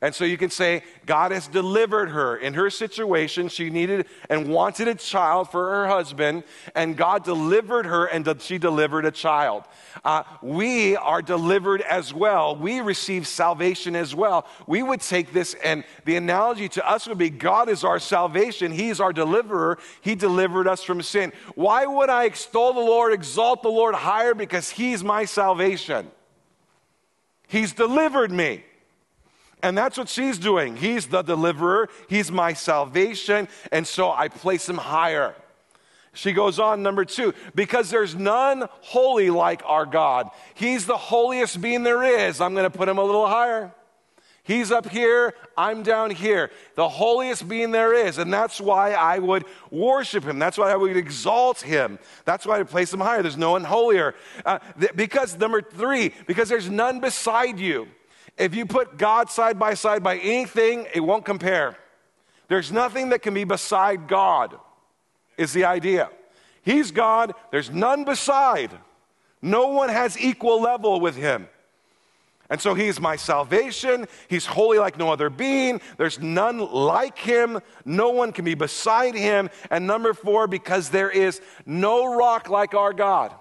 And 0.00 0.14
so 0.14 0.24
you 0.24 0.36
can 0.36 0.50
say, 0.50 0.82
God 1.06 1.32
has 1.32 1.48
delivered 1.48 2.10
her 2.10 2.36
in 2.36 2.54
her 2.54 2.70
situation. 2.70 3.48
She 3.48 3.68
needed 3.68 4.06
and 4.30 4.48
wanted 4.48 4.86
a 4.86 4.94
child 4.94 5.50
for 5.50 5.70
her 5.70 5.88
husband, 5.88 6.44
and 6.74 6.96
God 6.96 7.24
delivered 7.24 7.86
her, 7.86 8.06
and 8.06 8.40
she 8.40 8.58
delivered 8.58 9.04
a 9.06 9.10
child. 9.10 9.64
Uh, 10.04 10.22
we 10.40 10.96
are 10.96 11.20
delivered 11.20 11.80
as 11.82 12.14
well. 12.14 12.54
We 12.54 12.80
receive 12.80 13.26
salvation 13.26 13.96
as 13.96 14.14
well. 14.14 14.46
We 14.66 14.82
would 14.82 15.00
take 15.00 15.32
this, 15.32 15.54
and 15.64 15.82
the 16.04 16.16
analogy 16.16 16.68
to 16.70 16.88
us 16.88 17.08
would 17.08 17.18
be 17.18 17.30
God 17.30 17.68
is 17.68 17.82
our 17.82 17.98
salvation, 17.98 18.70
He's 18.70 19.00
our 19.00 19.12
deliverer. 19.12 19.78
He 20.00 20.14
delivered 20.14 20.68
us 20.68 20.84
from 20.84 21.02
sin. 21.02 21.32
Why 21.56 21.86
would 21.86 22.08
I 22.08 22.24
extol 22.24 22.72
the 22.72 22.80
Lord, 22.80 23.12
exalt 23.12 23.62
the 23.62 23.68
Lord 23.68 23.96
higher? 23.96 24.34
Because 24.34 24.70
He's 24.70 25.02
my 25.02 25.24
salvation. 25.24 26.10
He's 27.48 27.72
delivered 27.72 28.30
me. 28.30 28.62
And 29.62 29.76
that's 29.76 29.98
what 29.98 30.08
she's 30.08 30.38
doing. 30.38 30.76
He's 30.76 31.06
the 31.06 31.22
deliverer, 31.22 31.88
He's 32.08 32.30
my 32.30 32.52
salvation, 32.52 33.48
and 33.72 33.86
so 33.86 34.10
I 34.10 34.28
place 34.28 34.68
Him 34.68 34.78
higher. 34.78 35.34
She 36.18 36.32
goes 36.32 36.58
on, 36.58 36.82
number 36.82 37.04
two, 37.04 37.32
because 37.54 37.90
there's 37.90 38.16
none 38.16 38.68
holy 38.80 39.30
like 39.30 39.62
our 39.64 39.86
God. 39.86 40.30
He's 40.54 40.84
the 40.84 40.96
holiest 40.96 41.60
being 41.60 41.84
there 41.84 42.02
is. 42.02 42.40
I'm 42.40 42.54
going 42.54 42.68
to 42.68 42.76
put 42.76 42.88
him 42.88 42.98
a 42.98 43.04
little 43.04 43.28
higher. 43.28 43.72
He's 44.42 44.72
up 44.72 44.88
here, 44.88 45.34
I'm 45.58 45.82
down 45.82 46.10
here. 46.10 46.50
The 46.74 46.88
holiest 46.88 47.46
being 47.46 47.70
there 47.70 47.92
is. 47.92 48.16
And 48.16 48.32
that's 48.32 48.60
why 48.60 48.94
I 48.94 49.18
would 49.18 49.44
worship 49.70 50.24
him. 50.24 50.38
That's 50.38 50.56
why 50.56 50.72
I 50.72 50.76
would 50.76 50.96
exalt 50.96 51.60
him. 51.60 51.98
That's 52.24 52.46
why 52.46 52.58
I 52.58 52.62
place 52.62 52.92
him 52.92 53.00
higher. 53.00 53.20
There's 53.20 53.36
no 53.36 53.50
one 53.50 53.62
holier. 53.62 54.14
Uh, 54.46 54.58
th- 54.80 54.96
because, 54.96 55.38
number 55.38 55.60
three, 55.60 56.14
because 56.26 56.48
there's 56.48 56.70
none 56.70 56.98
beside 56.98 57.60
you. 57.60 57.88
If 58.38 58.54
you 58.54 58.66
put 58.66 58.96
God 58.96 59.30
side 59.30 59.58
by 59.58 59.74
side 59.74 60.02
by 60.02 60.18
anything, 60.18 60.86
it 60.94 61.00
won't 61.00 61.24
compare. 61.24 61.76
There's 62.48 62.72
nothing 62.72 63.10
that 63.10 63.20
can 63.20 63.34
be 63.34 63.44
beside 63.44 64.08
God, 64.08 64.56
is 65.36 65.52
the 65.52 65.64
idea. 65.64 66.08
He's 66.62 66.90
God, 66.90 67.34
there's 67.50 67.70
none 67.70 68.04
beside. 68.04 68.70
No 69.42 69.68
one 69.68 69.88
has 69.88 70.18
equal 70.18 70.60
level 70.60 71.00
with 71.00 71.16
him. 71.16 71.48
And 72.50 72.60
so 72.60 72.74
he's 72.74 72.98
my 72.98 73.16
salvation. 73.16 74.06
He's 74.28 74.46
holy 74.46 74.78
like 74.78 74.96
no 74.96 75.12
other 75.12 75.28
being. 75.28 75.80
There's 75.98 76.18
none 76.18 76.58
like 76.58 77.18
him. 77.18 77.60
No 77.84 78.08
one 78.10 78.32
can 78.32 78.44
be 78.44 78.54
beside 78.54 79.14
him. 79.14 79.50
And 79.70 79.86
number 79.86 80.14
four, 80.14 80.46
because 80.46 80.88
there 80.88 81.10
is 81.10 81.42
no 81.66 82.16
rock 82.16 82.48
like 82.48 82.74
our 82.74 82.94
God. 82.94 83.34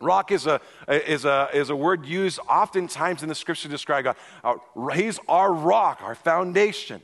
Rock 0.00 0.30
is 0.30 0.46
a, 0.46 0.60
is, 0.88 1.24
a, 1.24 1.48
is 1.54 1.70
a 1.70 1.76
word 1.76 2.04
used 2.04 2.38
oftentimes 2.48 3.22
in 3.22 3.28
the 3.28 3.34
scripture 3.34 3.68
to 3.68 3.68
describe 3.68 4.04
God. 4.04 4.16
Uh, 4.44 4.56
he's 4.94 5.18
our 5.28 5.52
rock, 5.52 6.00
our 6.02 6.14
foundation. 6.14 7.00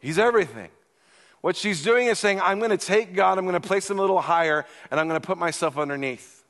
He's 0.00 0.18
everything. 0.18 0.68
What 1.40 1.56
she's 1.56 1.82
doing 1.82 2.08
is 2.08 2.18
saying, 2.18 2.40
I'm 2.40 2.58
going 2.58 2.70
to 2.70 2.76
take 2.76 3.14
God, 3.14 3.38
I'm 3.38 3.46
going 3.46 3.60
to 3.60 3.66
place 3.66 3.88
him 3.90 3.98
a 3.98 4.02
little 4.02 4.20
higher, 4.20 4.66
and 4.90 5.00
I'm 5.00 5.08
going 5.08 5.20
to 5.20 5.26
put 5.26 5.38
myself 5.38 5.78
underneath. 5.78 6.44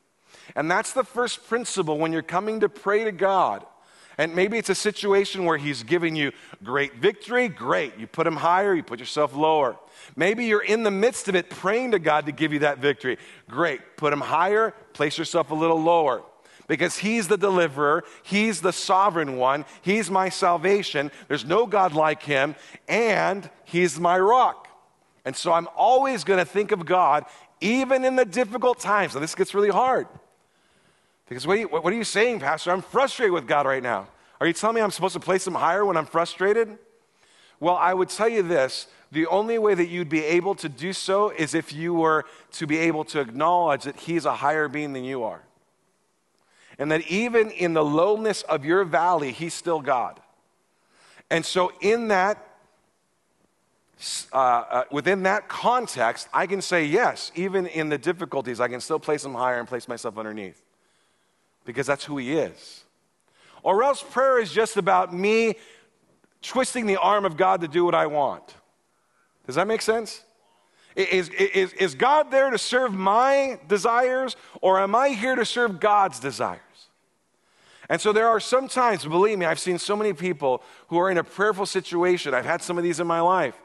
And 0.55 0.69
that's 0.69 0.91
the 0.91 1.05
first 1.05 1.47
principle 1.47 1.97
when 1.97 2.11
you're 2.11 2.21
coming 2.21 2.59
to 2.59 2.69
pray 2.69 3.05
to 3.05 3.11
God. 3.11 3.65
And 4.17 4.35
maybe 4.35 4.57
it's 4.57 4.69
a 4.69 4.75
situation 4.75 5.45
where 5.45 5.57
he's 5.57 5.83
giving 5.83 6.15
you 6.15 6.33
great 6.63 6.95
victory, 6.95 7.47
great. 7.47 7.97
You 7.97 8.07
put 8.07 8.27
him 8.27 8.35
higher, 8.35 8.75
you 8.75 8.83
put 8.83 8.99
yourself 8.99 9.33
lower. 9.33 9.77
Maybe 10.17 10.45
you're 10.45 10.63
in 10.63 10.83
the 10.83 10.91
midst 10.91 11.29
of 11.29 11.35
it 11.35 11.49
praying 11.49 11.91
to 11.91 11.99
God 11.99 12.25
to 12.25 12.33
give 12.33 12.51
you 12.51 12.59
that 12.59 12.79
victory. 12.79 13.17
Great. 13.49 13.95
Put 13.95 14.11
him 14.11 14.19
higher, 14.19 14.73
place 14.93 15.17
yourself 15.17 15.51
a 15.51 15.55
little 15.55 15.81
lower. 15.81 16.23
Because 16.67 16.97
he's 16.97 17.27
the 17.27 17.37
deliverer, 17.37 18.03
he's 18.23 18.61
the 18.61 18.71
sovereign 18.71 19.37
one, 19.37 19.65
he's 19.81 20.09
my 20.09 20.29
salvation. 20.29 21.11
There's 21.27 21.43
no 21.43 21.65
God 21.65 21.93
like 21.93 22.23
him, 22.23 22.55
and 22.87 23.49
he's 23.65 23.99
my 23.99 24.17
rock. 24.17 24.67
And 25.25 25.35
so 25.35 25.51
I'm 25.51 25.67
always 25.75 26.23
going 26.23 26.39
to 26.39 26.45
think 26.45 26.71
of 26.71 26.85
God 26.85 27.25
even 27.59 28.03
in 28.03 28.15
the 28.15 28.25
difficult 28.25 28.79
times. 28.79 29.15
And 29.15 29.23
this 29.23 29.35
gets 29.35 29.53
really 29.53 29.69
hard. 29.69 30.07
Because 31.29 31.47
what 31.47 31.57
are, 31.57 31.59
you, 31.61 31.67
what 31.67 31.93
are 31.93 31.95
you 31.95 32.03
saying, 32.03 32.39
Pastor? 32.39 32.71
I'm 32.71 32.81
frustrated 32.81 33.33
with 33.33 33.47
God 33.47 33.65
right 33.65 33.83
now. 33.83 34.07
Are 34.41 34.47
you 34.47 34.53
telling 34.53 34.75
me 34.75 34.81
I'm 34.81 34.91
supposed 34.91 35.13
to 35.13 35.19
place 35.19 35.45
him 35.45 35.53
higher 35.53 35.85
when 35.85 35.95
I'm 35.95 36.05
frustrated? 36.05 36.77
Well, 37.59 37.75
I 37.75 37.93
would 37.93 38.09
tell 38.09 38.27
you 38.27 38.41
this 38.41 38.87
the 39.11 39.27
only 39.27 39.57
way 39.57 39.73
that 39.73 39.87
you'd 39.87 40.09
be 40.09 40.23
able 40.23 40.55
to 40.55 40.69
do 40.69 40.93
so 40.93 41.29
is 41.31 41.53
if 41.53 41.73
you 41.73 41.93
were 41.93 42.25
to 42.53 42.65
be 42.65 42.77
able 42.77 43.03
to 43.05 43.19
acknowledge 43.19 43.83
that 43.83 43.97
He's 43.97 44.25
a 44.25 44.35
higher 44.35 44.69
being 44.69 44.93
than 44.93 45.03
you 45.03 45.23
are. 45.23 45.43
And 46.79 46.91
that 46.91 47.01
even 47.07 47.51
in 47.51 47.73
the 47.73 47.83
lowness 47.83 48.41
of 48.43 48.63
your 48.63 48.85
valley, 48.85 49.31
He's 49.31 49.53
still 49.53 49.81
God. 49.81 50.19
And 51.29 51.45
so, 51.45 51.73
in 51.81 52.07
that, 52.07 52.47
uh, 54.31 54.35
uh, 54.35 54.83
within 54.91 55.23
that 55.23 55.49
context, 55.49 56.29
I 56.33 56.47
can 56.47 56.61
say, 56.61 56.85
yes, 56.85 57.33
even 57.35 57.67
in 57.67 57.89
the 57.89 57.97
difficulties, 57.97 58.61
I 58.61 58.69
can 58.69 58.79
still 58.79 58.99
place 58.99 59.25
Him 59.25 59.33
higher 59.33 59.59
and 59.59 59.67
place 59.67 59.89
myself 59.89 60.17
underneath. 60.17 60.61
Because 61.65 61.85
that's 61.85 62.05
who 62.05 62.17
He 62.17 62.33
is. 62.33 62.85
Or 63.61 63.83
else 63.83 64.01
prayer 64.01 64.39
is 64.39 64.51
just 64.51 64.77
about 64.77 65.13
me 65.13 65.55
twisting 66.41 66.85
the 66.85 66.97
arm 66.97 67.25
of 67.25 67.35
God 67.35 67.61
to 67.61 67.67
do 67.67 67.83
what 67.83 67.93
I 67.93 68.07
want. 68.07 68.55
Does 69.45 69.55
that 69.55 69.67
make 69.67 69.81
sense? 69.81 70.23
Is, 70.95 71.29
is, 71.29 71.73
is 71.73 71.95
God 71.95 72.31
there 72.31 72.49
to 72.49 72.57
serve 72.57 72.93
my 72.93 73.59
desires, 73.67 74.35
or 74.61 74.79
am 74.79 74.93
I 74.93 75.09
here 75.09 75.35
to 75.35 75.45
serve 75.45 75.79
God's 75.79 76.19
desires? 76.19 76.59
And 77.87 77.99
so 77.99 78.13
there 78.13 78.27
are 78.27 78.39
some 78.39 78.67
times, 78.67 79.05
believe 79.05 79.37
me, 79.37 79.45
I've 79.45 79.59
seen 79.59 79.77
so 79.77 79.95
many 79.95 80.13
people 80.13 80.63
who 80.87 80.97
are 80.97 81.09
in 81.09 81.17
a 81.17 81.23
prayerful 81.23 81.65
situation. 81.65 82.33
I've 82.33 82.45
had 82.45 82.61
some 82.61 82.77
of 82.77 82.83
these 82.83 82.99
in 82.99 83.07
my 83.07 83.21
life 83.21 83.55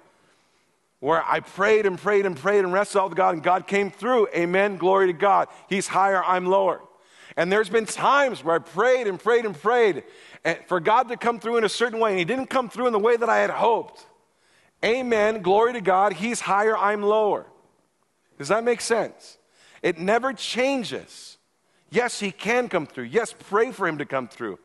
where 1.00 1.22
I 1.24 1.40
prayed 1.40 1.86
and 1.86 1.98
prayed 1.98 2.26
and 2.26 2.36
prayed 2.36 2.60
and 2.60 2.72
wrestled 2.72 3.10
with 3.10 3.16
God, 3.16 3.34
and 3.34 3.42
God 3.42 3.66
came 3.66 3.90
through. 3.90 4.28
Amen. 4.34 4.78
Glory 4.78 5.08
to 5.08 5.12
God. 5.12 5.48
He's 5.68 5.86
higher, 5.86 6.24
I'm 6.24 6.46
lower. 6.46 6.80
And 7.36 7.52
there's 7.52 7.68
been 7.68 7.86
times 7.86 8.42
where 8.42 8.56
I 8.56 8.58
prayed 8.58 9.06
and 9.06 9.20
prayed 9.20 9.44
and 9.44 9.60
prayed 9.60 10.04
for 10.66 10.80
God 10.80 11.08
to 11.08 11.16
come 11.16 11.38
through 11.38 11.58
in 11.58 11.64
a 11.64 11.68
certain 11.68 12.00
way, 12.00 12.10
and 12.10 12.18
He 12.18 12.24
didn't 12.24 12.46
come 12.46 12.68
through 12.68 12.86
in 12.86 12.92
the 12.92 12.98
way 12.98 13.16
that 13.16 13.28
I 13.28 13.38
had 13.38 13.50
hoped. 13.50 14.06
Amen. 14.84 15.42
Glory 15.42 15.72
to 15.74 15.80
God. 15.80 16.12
He's 16.12 16.40
higher, 16.40 16.76
I'm 16.76 17.02
lower. 17.02 17.46
Does 18.38 18.48
that 18.48 18.64
make 18.64 18.80
sense? 18.80 19.38
It 19.82 19.98
never 19.98 20.32
changes. 20.32 21.38
Yes, 21.90 22.20
He 22.20 22.30
can 22.30 22.68
come 22.68 22.86
through. 22.86 23.04
Yes, 23.04 23.34
pray 23.48 23.72
for 23.72 23.86
Him 23.86 23.98
to 23.98 24.04
come 24.04 24.28
through. 24.28 24.58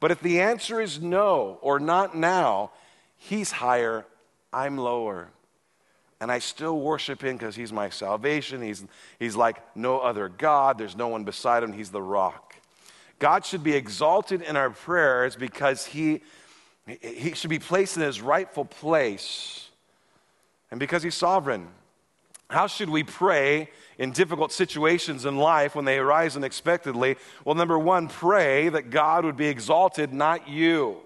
But 0.00 0.10
if 0.10 0.20
the 0.20 0.40
answer 0.40 0.80
is 0.80 1.00
no 1.00 1.58
or 1.60 1.78
not 1.78 2.16
now, 2.16 2.72
He's 3.16 3.52
higher, 3.52 4.04
I'm 4.52 4.78
lower. 4.78 5.28
And 6.20 6.30
I 6.30 6.38
still 6.38 6.80
worship 6.80 7.22
Him 7.22 7.36
because 7.36 7.56
He's 7.56 7.72
my 7.72 7.88
salvation. 7.88 8.62
He's, 8.62 8.84
he's 9.18 9.36
like 9.36 9.60
no 9.76 9.98
other 9.98 10.28
God. 10.28 10.78
There's 10.78 10.96
no 10.96 11.08
one 11.08 11.24
beside 11.24 11.62
Him. 11.62 11.72
He's 11.72 11.90
the 11.90 12.02
rock. 12.02 12.56
God 13.18 13.44
should 13.44 13.62
be 13.62 13.74
exalted 13.74 14.42
in 14.42 14.56
our 14.56 14.70
prayers 14.70 15.36
because 15.36 15.86
He 15.86 16.22
he 16.86 17.34
should 17.34 17.50
be 17.50 17.58
placed 17.58 17.96
in 17.96 18.02
his 18.02 18.20
rightful 18.20 18.64
place. 18.64 19.68
And 20.70 20.80
because 20.80 21.02
he's 21.02 21.14
sovereign, 21.14 21.68
how 22.50 22.66
should 22.66 22.90
we 22.90 23.02
pray 23.02 23.70
in 23.98 24.12
difficult 24.12 24.52
situations 24.52 25.24
in 25.24 25.36
life 25.36 25.74
when 25.74 25.84
they 25.84 25.98
arise 25.98 26.36
unexpectedly? 26.36 27.16
Well, 27.44 27.54
number 27.54 27.78
one, 27.78 28.08
pray 28.08 28.68
that 28.68 28.90
God 28.90 29.24
would 29.24 29.36
be 29.36 29.46
exalted, 29.46 30.12
not 30.12 30.48
you. 30.48 30.98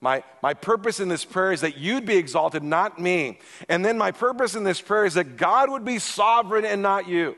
My, 0.00 0.22
my 0.42 0.54
purpose 0.54 1.00
in 1.00 1.08
this 1.08 1.24
prayer 1.24 1.52
is 1.52 1.62
that 1.62 1.76
you'd 1.76 2.06
be 2.06 2.16
exalted, 2.16 2.62
not 2.62 2.98
me. 2.98 3.38
And 3.68 3.84
then 3.84 3.98
my 3.98 4.10
purpose 4.10 4.54
in 4.54 4.64
this 4.64 4.80
prayer 4.80 5.04
is 5.04 5.14
that 5.14 5.36
God 5.36 5.70
would 5.70 5.84
be 5.84 5.98
sovereign 5.98 6.64
and 6.64 6.82
not 6.82 7.08
you. 7.08 7.36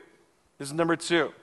This 0.57 0.67
is 0.67 0.73
number 0.73 0.95
two. 0.95 1.33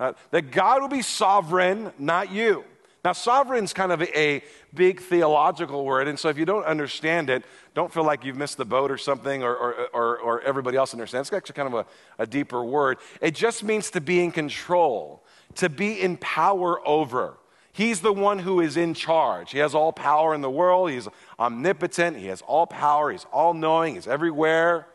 Uh, 0.00 0.12
that 0.30 0.50
God 0.50 0.82
would 0.82 0.90
be 0.90 1.02
sovereign, 1.02 1.92
not 1.98 2.32
you. 2.32 2.64
Now, 3.08 3.14
sovereign 3.14 3.64
is 3.64 3.72
kind 3.72 3.90
of 3.90 4.02
a, 4.02 4.42
big 4.74 5.00
theological 5.00 5.86
word, 5.86 6.08
and 6.08 6.18
so 6.18 6.28
if 6.28 6.36
you 6.36 6.44
don't 6.44 6.66
understand 6.66 7.30
it, 7.30 7.42
don't 7.72 7.90
feel 7.90 8.04
like 8.04 8.22
you've 8.22 8.36
missed 8.36 8.58
the 8.58 8.66
boat 8.66 8.90
or 8.90 8.98
something, 8.98 9.42
or, 9.42 9.56
or, 9.56 9.88
or, 9.94 10.18
or 10.18 10.40
everybody 10.42 10.76
else 10.76 10.92
understands. 10.92 11.30
It's 11.30 11.34
actually 11.34 11.54
kind 11.54 11.74
of 11.74 11.86
a, 12.18 12.22
a 12.22 12.26
deeper 12.26 12.62
word. 12.62 12.98
It 13.22 13.34
just 13.34 13.64
means 13.64 13.90
to 13.92 14.02
be 14.02 14.22
in 14.22 14.30
control, 14.30 15.24
to 15.54 15.70
be 15.70 15.98
in 15.98 16.18
power 16.18 16.86
over. 16.86 17.38
He's 17.72 18.00
the 18.00 18.12
one 18.12 18.40
who 18.40 18.60
is 18.60 18.76
in 18.76 18.92
charge. 18.92 19.52
He 19.52 19.58
has 19.60 19.74
all 19.74 19.90
power 19.90 20.34
in 20.34 20.42
the 20.42 20.50
world. 20.50 20.90
He's 20.90 21.08
omnipotent. 21.38 22.18
He 22.18 22.26
has 22.26 22.42
all 22.42 22.66
power. 22.66 23.10
He's 23.10 23.24
all 23.32 23.54
knowing. 23.54 23.94
He's 23.94 24.06
everywhere, 24.06 24.86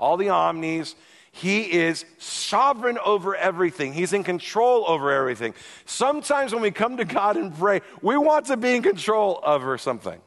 all 0.00 0.16
the 0.16 0.30
omnis. 0.30 0.94
He 1.38 1.72
is 1.72 2.04
sovereign 2.18 2.98
over 2.98 3.36
everything. 3.36 3.92
He's 3.92 4.12
in 4.12 4.24
control 4.24 4.84
over 4.88 5.12
everything. 5.12 5.54
Sometimes 5.86 6.52
when 6.52 6.62
we 6.62 6.72
come 6.72 6.96
to 6.96 7.04
God 7.04 7.36
and 7.36 7.56
pray, 7.56 7.82
we 8.02 8.16
want 8.16 8.46
to 8.46 8.56
be 8.56 8.74
in 8.74 8.82
control 8.82 9.38
over 9.44 9.78
something. 9.78 10.20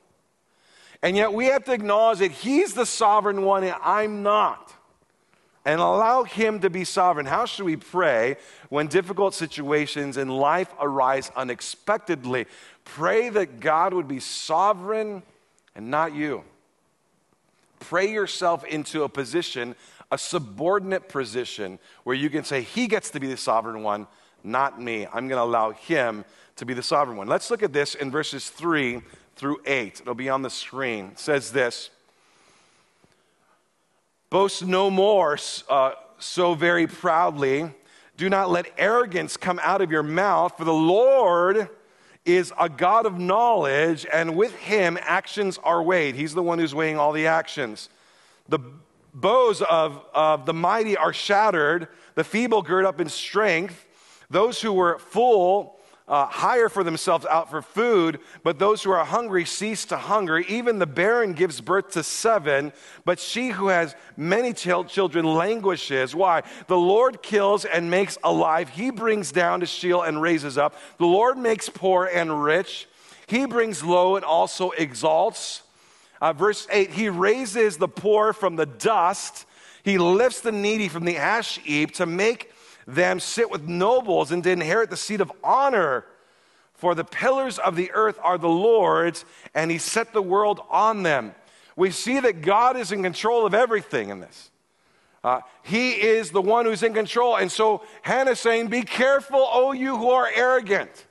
And 1.01 1.17
yet 1.17 1.33
we 1.33 1.47
have 1.47 1.65
to 1.65 1.73
acknowledge 1.73 2.19
that 2.19 2.31
He's 2.31 2.73
the 2.73 2.85
sovereign 2.85 3.41
one 3.41 3.65
and 3.65 3.75
I'm 3.83 4.23
not. 4.23 4.73
And 5.65 5.81
allow 5.81 6.23
Him 6.23 6.61
to 6.61 6.69
be 6.69 6.85
sovereign. 6.85 7.25
How 7.25 7.45
should 7.45 7.65
we 7.65 7.75
pray 7.75 8.37
when 8.69 8.87
difficult 8.87 9.33
situations 9.33 10.15
in 10.15 10.29
life 10.29 10.73
arise 10.79 11.29
unexpectedly? 11.35 12.45
Pray 12.85 13.27
that 13.27 13.59
God 13.59 13.93
would 13.93 14.07
be 14.07 14.21
sovereign 14.21 15.23
and 15.75 15.91
not 15.91 16.15
you. 16.15 16.45
Pray 17.81 18.09
yourself 18.13 18.63
into 18.63 19.03
a 19.03 19.09
position, 19.09 19.75
a 20.11 20.17
subordinate 20.17 21.09
position, 21.09 21.79
where 22.03 22.15
you 22.15 22.29
can 22.29 22.43
say, 22.43 22.61
He 22.61 22.87
gets 22.87 23.09
to 23.11 23.19
be 23.19 23.27
the 23.27 23.37
sovereign 23.37 23.83
one, 23.83 24.07
not 24.43 24.81
me. 24.81 25.05
I'm 25.07 25.27
going 25.27 25.39
to 25.39 25.43
allow 25.43 25.71
Him 25.71 26.25
to 26.57 26.65
be 26.65 26.73
the 26.73 26.83
sovereign 26.83 27.17
one. 27.17 27.27
Let's 27.27 27.49
look 27.49 27.63
at 27.63 27.73
this 27.73 27.95
in 27.95 28.11
verses 28.11 28.49
3 28.49 29.01
through 29.35 29.61
8. 29.65 30.01
It'll 30.01 30.13
be 30.13 30.29
on 30.29 30.41
the 30.41 30.49
screen. 30.49 31.07
It 31.13 31.19
says 31.19 31.51
this 31.51 31.89
Boast 34.29 34.65
no 34.65 34.89
more 34.89 35.37
uh, 35.69 35.91
so 36.19 36.53
very 36.53 36.87
proudly. 36.87 37.71
Do 38.17 38.29
not 38.29 38.51
let 38.51 38.67
arrogance 38.77 39.35
come 39.35 39.59
out 39.63 39.81
of 39.81 39.91
your 39.91 40.03
mouth, 40.03 40.57
for 40.57 40.63
the 40.63 40.73
Lord 40.73 41.69
is 42.23 42.53
a 42.59 42.69
God 42.69 43.05
of 43.05 43.17
knowledge, 43.17 44.05
and 44.13 44.35
with 44.35 44.55
him 44.55 44.97
actions 45.01 45.57
are 45.63 45.81
weighed. 45.81 46.15
He's 46.15 46.33
the 46.33 46.43
one 46.43 46.59
who's 46.59 46.75
weighing 46.75 46.97
all 46.97 47.13
the 47.13 47.27
actions. 47.27 47.89
The 48.47 48.59
bows 49.13 49.61
of, 49.61 50.03
of 50.13 50.45
the 50.45 50.53
mighty 50.53 50.97
are 50.97 51.13
shattered, 51.13 51.87
the 52.15 52.23
feeble 52.23 52.61
gird 52.61 52.85
up 52.85 52.99
in 53.01 53.09
strength. 53.09 53.85
Those 54.29 54.61
who 54.61 54.73
were 54.73 54.97
full 54.99 55.77
uh, 56.07 56.25
hire 56.25 56.67
for 56.67 56.83
themselves 56.83 57.25
out 57.25 57.49
for 57.49 57.61
food, 57.61 58.19
but 58.43 58.59
those 58.59 58.83
who 58.83 58.91
are 58.91 59.05
hungry 59.05 59.45
cease 59.45 59.85
to 59.85 59.95
hunger. 59.95 60.39
Even 60.39 60.77
the 60.77 60.85
barren 60.85 61.31
gives 61.31 61.61
birth 61.61 61.91
to 61.91 62.03
seven, 62.03 62.73
but 63.05 63.17
she 63.17 63.49
who 63.49 63.69
has 63.69 63.95
many 64.17 64.53
children 64.53 65.25
languishes. 65.25 66.13
Why? 66.13 66.43
The 66.67 66.77
Lord 66.77 67.21
kills 67.21 67.63
and 67.63 67.89
makes 67.89 68.17
alive. 68.25 68.67
He 68.69 68.89
brings 68.89 69.31
down 69.31 69.61
to 69.61 69.65
Sheol 69.65 70.01
and 70.01 70.21
raises 70.21 70.57
up. 70.57 70.75
The 70.97 71.05
Lord 71.05 71.37
makes 71.37 71.69
poor 71.69 72.05
and 72.05 72.43
rich. 72.43 72.89
He 73.27 73.45
brings 73.45 73.81
low 73.81 74.17
and 74.17 74.25
also 74.25 74.71
exalts. 74.71 75.63
Uh, 76.21 76.33
verse 76.33 76.67
8 76.71 76.91
He 76.91 77.09
raises 77.09 77.77
the 77.77 77.87
poor 77.87 78.31
from 78.31 78.55
the 78.55 78.67
dust. 78.67 79.45
He 79.83 79.97
lifts 79.97 80.41
the 80.41 80.51
needy 80.51 80.87
from 80.87 81.05
the 81.05 81.17
ash 81.17 81.57
heap 81.57 81.95
to 81.95 82.05
make 82.05 82.51
them 82.85 83.19
sit 83.19 83.49
with 83.49 83.67
nobles 83.67 84.31
and 84.31 84.43
to 84.43 84.51
inherit 84.51 84.91
the 84.91 84.97
seat 84.97 85.21
of 85.21 85.31
honor. 85.43 86.05
For 86.75 86.95
the 86.95 87.03
pillars 87.03 87.59
of 87.59 87.75
the 87.75 87.91
earth 87.91 88.19
are 88.23 88.37
the 88.37 88.49
Lord's, 88.49 89.25
and 89.53 89.69
he 89.69 89.77
set 89.77 90.13
the 90.13 90.21
world 90.21 90.61
on 90.69 91.03
them. 91.03 91.33
We 91.75 91.91
see 91.91 92.19
that 92.19 92.41
God 92.41 92.77
is 92.77 92.91
in 92.91 93.03
control 93.03 93.45
of 93.45 93.53
everything 93.53 94.09
in 94.09 94.19
this. 94.19 94.51
Uh, 95.23 95.41
he 95.63 95.91
is 95.91 96.31
the 96.31 96.41
one 96.41 96.65
who's 96.65 96.81
in 96.81 96.93
control. 96.93 97.35
And 97.35 97.51
so 97.51 97.83
Hannah's 98.01 98.39
saying, 98.39 98.67
Be 98.67 98.81
careful, 98.81 99.47
O 99.51 99.71
you 99.71 99.95
who 99.97 100.09
are 100.09 100.29
arrogant. 100.33 101.05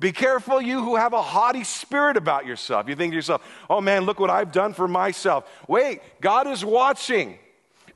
Be 0.00 0.12
careful, 0.12 0.60
you 0.60 0.82
who 0.82 0.96
have 0.96 1.12
a 1.12 1.22
haughty 1.22 1.64
spirit 1.64 2.16
about 2.16 2.46
yourself. 2.46 2.88
You 2.88 2.94
think 2.94 3.12
to 3.12 3.16
yourself, 3.16 3.42
Oh 3.68 3.80
man, 3.80 4.04
look 4.04 4.20
what 4.20 4.30
I've 4.30 4.52
done 4.52 4.72
for 4.72 4.86
myself. 4.86 5.48
Wait, 5.66 6.00
God 6.20 6.46
is 6.46 6.64
watching. 6.64 7.38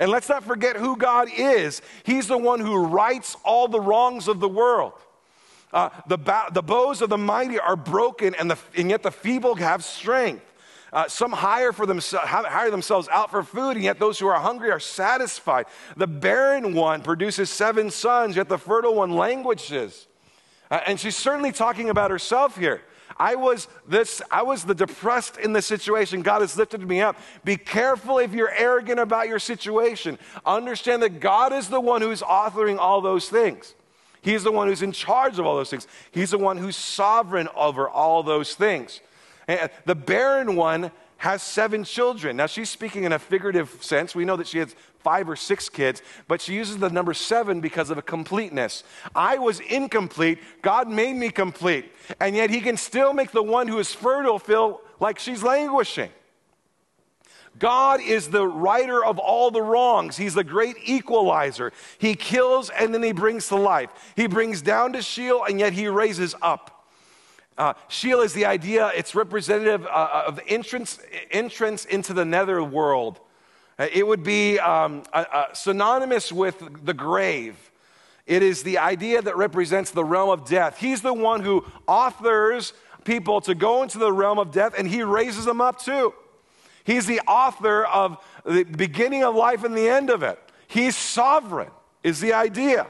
And 0.01 0.11
let's 0.11 0.29
not 0.29 0.43
forget 0.43 0.77
who 0.77 0.97
God 0.97 1.29
is. 1.33 1.81
He's 2.03 2.27
the 2.27 2.39
one 2.39 2.59
who 2.59 2.77
rights 2.77 3.37
all 3.45 3.69
the 3.69 3.81
wrongs 3.81 4.27
of 4.27 4.41
the 4.41 4.49
world. 4.49 4.95
Uh, 5.73 5.91
the, 6.09 6.19
the 6.53 6.63
bows 6.63 7.03
of 7.03 7.09
the 7.09 7.17
mighty 7.17 7.59
are 7.59 7.77
broken, 7.77 8.35
and, 8.35 8.51
the, 8.51 8.59
and 8.77 8.91
yet 8.91 9.03
the 9.03 9.11
feeble 9.11 9.55
have 9.55 9.85
strength. 9.85 10.45
Uh, 10.93 11.09
some 11.09 11.33
hire, 11.33 11.73
for 11.73 11.87
themselves, 11.87 12.29
hire 12.29 12.71
themselves 12.71 13.09
out 13.11 13.31
for 13.31 13.43
food, 13.43 13.77
and 13.77 13.85
yet 13.85 13.99
those 13.99 14.19
who 14.19 14.27
are 14.27 14.39
hungry 14.39 14.71
are 14.71 14.81
satisfied. 14.81 15.65
The 15.97 16.07
barren 16.07 16.75
one 16.75 17.01
produces 17.01 17.49
seven 17.49 17.91
sons, 17.91 18.37
yet 18.37 18.49
the 18.49 18.59
fertile 18.59 18.97
one 18.97 19.13
languishes. 19.13 20.07
Uh, 20.73 20.81
and 20.87 20.99
she's 20.99 21.15
certainly 21.15 21.53
talking 21.53 21.91
about 21.91 22.11
herself 22.11 22.57
here. 22.57 22.81
I 23.19 23.35
was 23.35 23.69
this, 23.87 24.23
I 24.31 24.43
was 24.43 24.65
the 24.65 24.75
depressed 24.75 25.37
in 25.37 25.53
the 25.53 25.61
situation. 25.61 26.23
God 26.23 26.41
has 26.41 26.57
lifted 26.57 26.89
me 26.89 27.03
up. 27.03 27.19
Be 27.45 27.59
careful 27.59 28.19
if 28.19 28.33
you're 28.33 28.51
arrogant 28.51 28.99
about 28.99 29.29
your 29.29 29.39
situation. 29.39 30.19
Understand 30.47 31.03
that 31.03 31.21
God 31.21 31.53
is 31.53 31.69
the 31.69 31.79
one 31.79 32.01
who's 32.01 32.23
authoring 32.23 32.79
all 32.79 33.03
those 33.03 33.29
things. 33.29 33.75
He's 34.23 34.45
the 34.45 34.51
one 34.51 34.67
who's 34.67 34.81
in 34.81 34.93
charge 34.93 35.39
of 35.39 35.45
all 35.45 35.57
those 35.57 35.69
things. 35.69 35.87
He's 36.11 36.31
the 36.31 36.39
one 36.39 36.57
who's 36.57 36.77
sovereign 36.77 37.49
over 37.55 37.87
all 37.87 38.23
those 38.23 38.55
things. 38.55 39.03
And 39.47 39.69
the 39.85 39.95
barren 39.95 40.57
one 40.57 40.91
has 41.23 41.41
seven 41.41 41.85
children. 41.85 42.37
Now, 42.37 42.47
she's 42.47 42.69
speaking 42.69 43.05
in 43.05 43.13
a 43.13 43.19
figurative 43.19 43.79
sense. 43.81 44.13
We 44.13 44.25
know 44.25 44.35
that 44.39 44.49
she 44.49 44.59
has 44.59 44.75
five 44.99 45.31
or 45.31 45.37
six 45.37 45.69
kids, 45.69 46.03
but 46.27 46.41
she 46.41 46.53
uses 46.53 46.79
the 46.79 46.91
number 46.91 47.15
seven 47.15 47.61
because 47.61 47.91
of 47.91 47.99
a 47.99 48.03
completeness. 48.03 48.83
I 49.15 49.39
was 49.39 49.61
incomplete. 49.61 50.41
God 50.63 50.89
made 50.89 51.15
me 51.15 51.31
complete. 51.31 51.93
And 52.19 52.35
yet, 52.35 52.51
He 52.51 52.61
can 52.61 52.77
still 52.77 53.13
make 53.13 53.31
the 53.31 53.43
one 53.43 53.69
who 53.69 53.79
is 53.79 53.95
fertile 53.95 54.41
feel 54.41 54.81
like 54.99 55.21
she's 55.21 55.45
languishing. 55.45 56.11
God 57.57 58.01
is 58.01 58.31
the 58.31 58.45
righter 58.45 59.05
of 59.05 59.21
all 59.21 59.53
the 59.53 59.63
wrongs. 59.63 60.17
He's 60.17 60.35
the 60.35 60.43
great 60.43 60.75
equalizer. 60.85 61.73
He 61.99 62.17
kills 62.17 62.69
and 62.69 62.93
then 62.93 63.05
he 63.05 63.13
brings 63.13 63.47
to 63.49 63.57
life. 63.57 63.91
He 64.17 64.27
brings 64.27 64.61
down 64.61 64.95
to 64.95 65.03
Sheol 65.03 65.45
and 65.45 65.61
yet 65.61 65.73
he 65.73 65.87
raises 65.87 66.35
up. 66.43 66.72
Uh, 67.59 67.75
Sheol 67.89 68.21
is 68.21 68.33
the 68.33 68.47
idea, 68.47 68.91
it's 68.95 69.15
representative 69.15 69.87
uh, 69.87 70.25
of 70.27 70.41
entrance, 70.47 70.99
entrance 71.31 71.85
into 71.85 72.15
the 72.15 72.25
nether 72.25 72.63
world. 72.63 73.21
Uh, 73.79 73.89
it 73.93 74.07
would 74.07 74.23
be 74.23 74.59
um, 74.59 75.03
synonymous 75.53 76.33
with 76.33 76.85
the 76.85 76.95
grave. 76.95 77.57
It 78.27 78.43
is 78.43 78.63
the 78.63 78.79
idea 78.79 79.21
that 79.21 79.37
represents 79.37 79.91
the 79.91 80.05
realm 80.05 80.31
of 80.31 80.49
death. 80.49 80.79
He's 80.79 81.03
the 81.03 81.13
one 81.13 81.43
who 81.43 81.65
authors 81.87 82.73
people 83.05 83.41
to 83.43 83.55
go 83.55 83.83
into 83.83 83.99
the 83.99 84.13
realm 84.13 84.39
of 84.39 84.53
death, 84.53 84.75
and 84.79 84.89
he 84.89 85.03
raises 85.03 85.45
them 85.45 85.61
up 85.61 85.81
too. 85.81 86.15
He's 86.85 87.07
the 87.07 87.21
author 87.21 87.85
of 87.85 88.25
the 88.45 88.65
beginning 88.65 89.25
of 89.25 89.35
life 89.35 89.65
and 89.65 89.77
the 89.77 89.89
end 89.89 90.11
of 90.11 90.23
it. 90.23 90.39
He's 90.67 90.97
sovereign, 90.97 91.71
is 92.03 92.21
the 92.21 92.33
idea. 92.33 92.87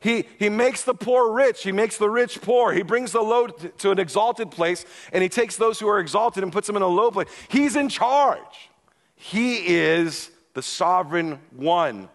He, 0.00 0.24
he 0.38 0.48
makes 0.48 0.82
the 0.82 0.94
poor 0.94 1.32
rich, 1.32 1.62
he 1.62 1.72
makes 1.72 1.98
the 1.98 2.08
rich 2.08 2.40
poor. 2.40 2.72
He 2.72 2.82
brings 2.82 3.12
the 3.12 3.20
low 3.20 3.46
to 3.46 3.90
an 3.90 3.98
exalted 3.98 4.50
place, 4.50 4.86
and 5.12 5.22
he 5.22 5.28
takes 5.28 5.56
those 5.56 5.78
who 5.78 5.88
are 5.88 6.00
exalted 6.00 6.42
and 6.42 6.52
puts 6.52 6.66
them 6.66 6.76
in 6.76 6.82
a 6.82 6.88
low 6.88 7.10
place. 7.10 7.28
He's 7.48 7.76
in 7.76 7.90
charge. 7.90 8.70
He 9.14 9.76
is 9.76 10.30
the 10.54 10.62
sovereign 10.62 11.38
one. 11.54 12.08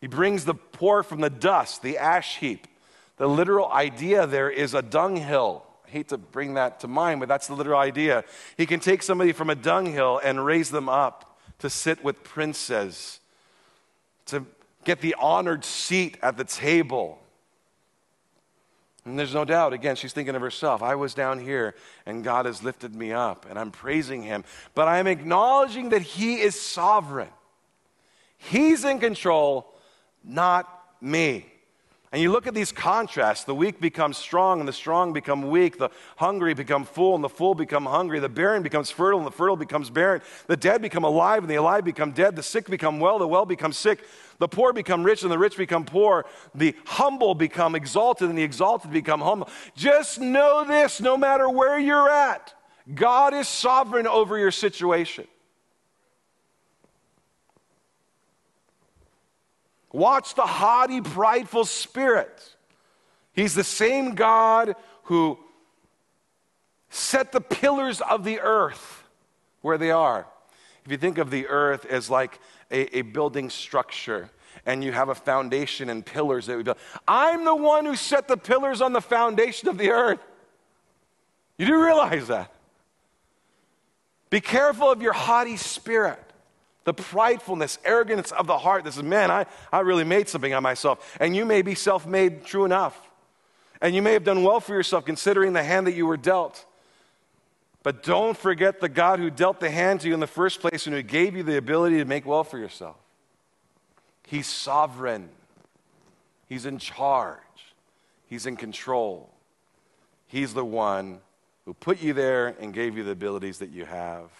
He 0.00 0.06
brings 0.06 0.44
the 0.44 0.54
poor 0.54 1.02
from 1.02 1.20
the 1.20 1.30
dust, 1.30 1.82
the 1.82 1.98
ash 1.98 2.38
heap. 2.38 2.68
The 3.16 3.28
literal 3.28 3.70
idea 3.72 4.26
there 4.26 4.50
is 4.50 4.72
a 4.74 4.82
dunghill. 4.82 5.64
I 5.86 5.90
hate 5.90 6.08
to 6.10 6.18
bring 6.18 6.54
that 6.54 6.80
to 6.80 6.88
mind, 6.88 7.18
but 7.18 7.28
that's 7.28 7.48
the 7.48 7.54
literal 7.54 7.80
idea. 7.80 8.24
He 8.56 8.66
can 8.66 8.78
take 8.78 9.02
somebody 9.02 9.32
from 9.32 9.50
a 9.50 9.54
dunghill 9.56 10.20
and 10.22 10.44
raise 10.44 10.70
them 10.70 10.88
up 10.88 11.38
to 11.58 11.70
sit 11.70 12.04
with 12.04 12.22
princes, 12.22 13.18
to 14.26 14.44
get 14.86 15.00
the 15.00 15.16
honored 15.18 15.64
seat 15.64 16.16
at 16.22 16.38
the 16.38 16.44
table. 16.44 17.18
And 19.04 19.18
there's 19.18 19.34
no 19.34 19.44
doubt, 19.44 19.72
again, 19.72 19.96
she's 19.96 20.12
thinking 20.12 20.34
of 20.34 20.40
herself. 20.40 20.82
I 20.82 20.94
was 20.94 21.12
down 21.12 21.40
here 21.40 21.74
and 22.06 22.24
God 22.24 22.46
has 22.46 22.62
lifted 22.62 22.94
me 22.94 23.12
up 23.12 23.46
and 23.50 23.58
I'm 23.58 23.70
praising 23.70 24.22
Him. 24.22 24.44
But 24.74 24.88
I'm 24.88 25.06
acknowledging 25.06 25.90
that 25.90 26.02
He 26.02 26.36
is 26.36 26.58
sovereign. 26.58 27.28
He's 28.38 28.84
in 28.84 29.00
control, 29.00 29.74
not 30.24 30.68
me. 31.00 31.46
And 32.12 32.22
you 32.22 32.30
look 32.30 32.46
at 32.46 32.54
these 32.54 32.72
contrasts 32.72 33.44
the 33.44 33.54
weak 33.54 33.80
become 33.80 34.12
strong, 34.12 34.60
and 34.60 34.68
the 34.68 34.72
strong 34.72 35.12
become 35.12 35.50
weak. 35.50 35.78
The 35.78 35.90
hungry 36.16 36.54
become 36.54 36.84
full, 36.84 37.14
and 37.14 37.24
the 37.24 37.28
full 37.28 37.54
become 37.54 37.84
hungry. 37.84 38.20
The 38.20 38.28
barren 38.28 38.62
becomes 38.62 38.90
fertile, 38.90 39.18
and 39.18 39.26
the 39.26 39.32
fertile 39.32 39.56
becomes 39.56 39.90
barren. 39.90 40.22
The 40.46 40.56
dead 40.56 40.82
become 40.82 41.04
alive, 41.04 41.42
and 41.42 41.50
the 41.50 41.56
alive 41.56 41.84
become 41.84 42.12
dead. 42.12 42.36
The 42.36 42.42
sick 42.42 42.68
become 42.70 43.00
well, 43.00 43.18
the 43.18 43.26
well 43.26 43.44
become 43.44 43.72
sick. 43.72 44.04
The 44.38 44.48
poor 44.48 44.72
become 44.72 45.02
rich 45.02 45.22
and 45.22 45.32
the 45.32 45.38
rich 45.38 45.56
become 45.56 45.84
poor. 45.84 46.26
The 46.54 46.74
humble 46.84 47.34
become 47.34 47.74
exalted 47.74 48.28
and 48.28 48.38
the 48.38 48.42
exalted 48.42 48.90
become 48.90 49.20
humble. 49.20 49.48
Just 49.74 50.20
know 50.20 50.64
this 50.64 51.00
no 51.00 51.16
matter 51.16 51.48
where 51.48 51.78
you're 51.78 52.10
at, 52.10 52.52
God 52.94 53.34
is 53.34 53.48
sovereign 53.48 54.06
over 54.06 54.38
your 54.38 54.50
situation. 54.50 55.26
Watch 59.96 60.34
the 60.34 60.42
haughty, 60.42 61.00
prideful 61.00 61.64
spirit. 61.64 62.54
He's 63.32 63.54
the 63.54 63.64
same 63.64 64.14
God 64.14 64.76
who 65.04 65.38
set 66.90 67.32
the 67.32 67.40
pillars 67.40 68.02
of 68.02 68.22
the 68.22 68.40
earth 68.40 69.04
where 69.62 69.78
they 69.78 69.90
are. 69.90 70.26
If 70.84 70.92
you 70.92 70.98
think 70.98 71.16
of 71.16 71.30
the 71.30 71.48
earth 71.48 71.86
as 71.86 72.10
like 72.10 72.38
a, 72.70 72.98
a 72.98 73.02
building 73.02 73.48
structure, 73.48 74.28
and 74.66 74.84
you 74.84 74.92
have 74.92 75.08
a 75.08 75.14
foundation 75.14 75.88
and 75.88 76.04
pillars 76.04 76.44
that 76.44 76.58
we 76.58 76.62
build. 76.62 76.76
I'm 77.08 77.46
the 77.46 77.56
one 77.56 77.86
who 77.86 77.96
set 77.96 78.28
the 78.28 78.36
pillars 78.36 78.82
on 78.82 78.92
the 78.92 79.00
foundation 79.00 79.70
of 79.70 79.78
the 79.78 79.92
earth. 79.92 80.20
You 81.56 81.64
do 81.64 81.82
realize 81.82 82.28
that. 82.28 82.52
Be 84.28 84.42
careful 84.42 84.90
of 84.90 85.00
your 85.00 85.14
haughty 85.14 85.56
spirit, 85.56 86.20
the 86.86 86.94
pridefulness, 86.94 87.78
arrogance 87.84 88.30
of 88.30 88.46
the 88.46 88.56
heart. 88.56 88.84
This 88.84 88.96
is, 88.96 89.02
man, 89.02 89.28
I, 89.28 89.46
I 89.72 89.80
really 89.80 90.04
made 90.04 90.28
something 90.28 90.52
of 90.52 90.62
myself. 90.62 91.16
And 91.20 91.34
you 91.34 91.44
may 91.44 91.60
be 91.60 91.74
self 91.74 92.06
made, 92.06 92.44
true 92.44 92.64
enough. 92.64 92.96
And 93.82 93.92
you 93.92 94.00
may 94.00 94.12
have 94.12 94.22
done 94.22 94.44
well 94.44 94.60
for 94.60 94.72
yourself 94.72 95.04
considering 95.04 95.52
the 95.52 95.64
hand 95.64 95.88
that 95.88 95.94
you 95.94 96.06
were 96.06 96.16
dealt. 96.16 96.64
But 97.82 98.04
don't 98.04 98.36
forget 98.36 98.80
the 98.80 98.88
God 98.88 99.18
who 99.18 99.30
dealt 99.30 99.58
the 99.58 99.68
hand 99.68 100.00
to 100.00 100.08
you 100.08 100.14
in 100.14 100.20
the 100.20 100.28
first 100.28 100.60
place 100.60 100.86
and 100.86 100.94
who 100.94 101.02
gave 101.02 101.36
you 101.36 101.42
the 101.42 101.56
ability 101.58 101.98
to 101.98 102.04
make 102.04 102.24
well 102.24 102.44
for 102.44 102.56
yourself. 102.56 102.96
He's 104.24 104.46
sovereign, 104.46 105.28
He's 106.48 106.66
in 106.66 106.78
charge, 106.78 107.40
He's 108.28 108.46
in 108.46 108.56
control. 108.56 109.30
He's 110.28 110.54
the 110.54 110.64
one 110.64 111.18
who 111.64 111.74
put 111.74 112.00
you 112.00 112.12
there 112.12 112.54
and 112.60 112.72
gave 112.72 112.96
you 112.96 113.02
the 113.02 113.10
abilities 113.10 113.58
that 113.58 113.70
you 113.70 113.84
have. 113.84 114.30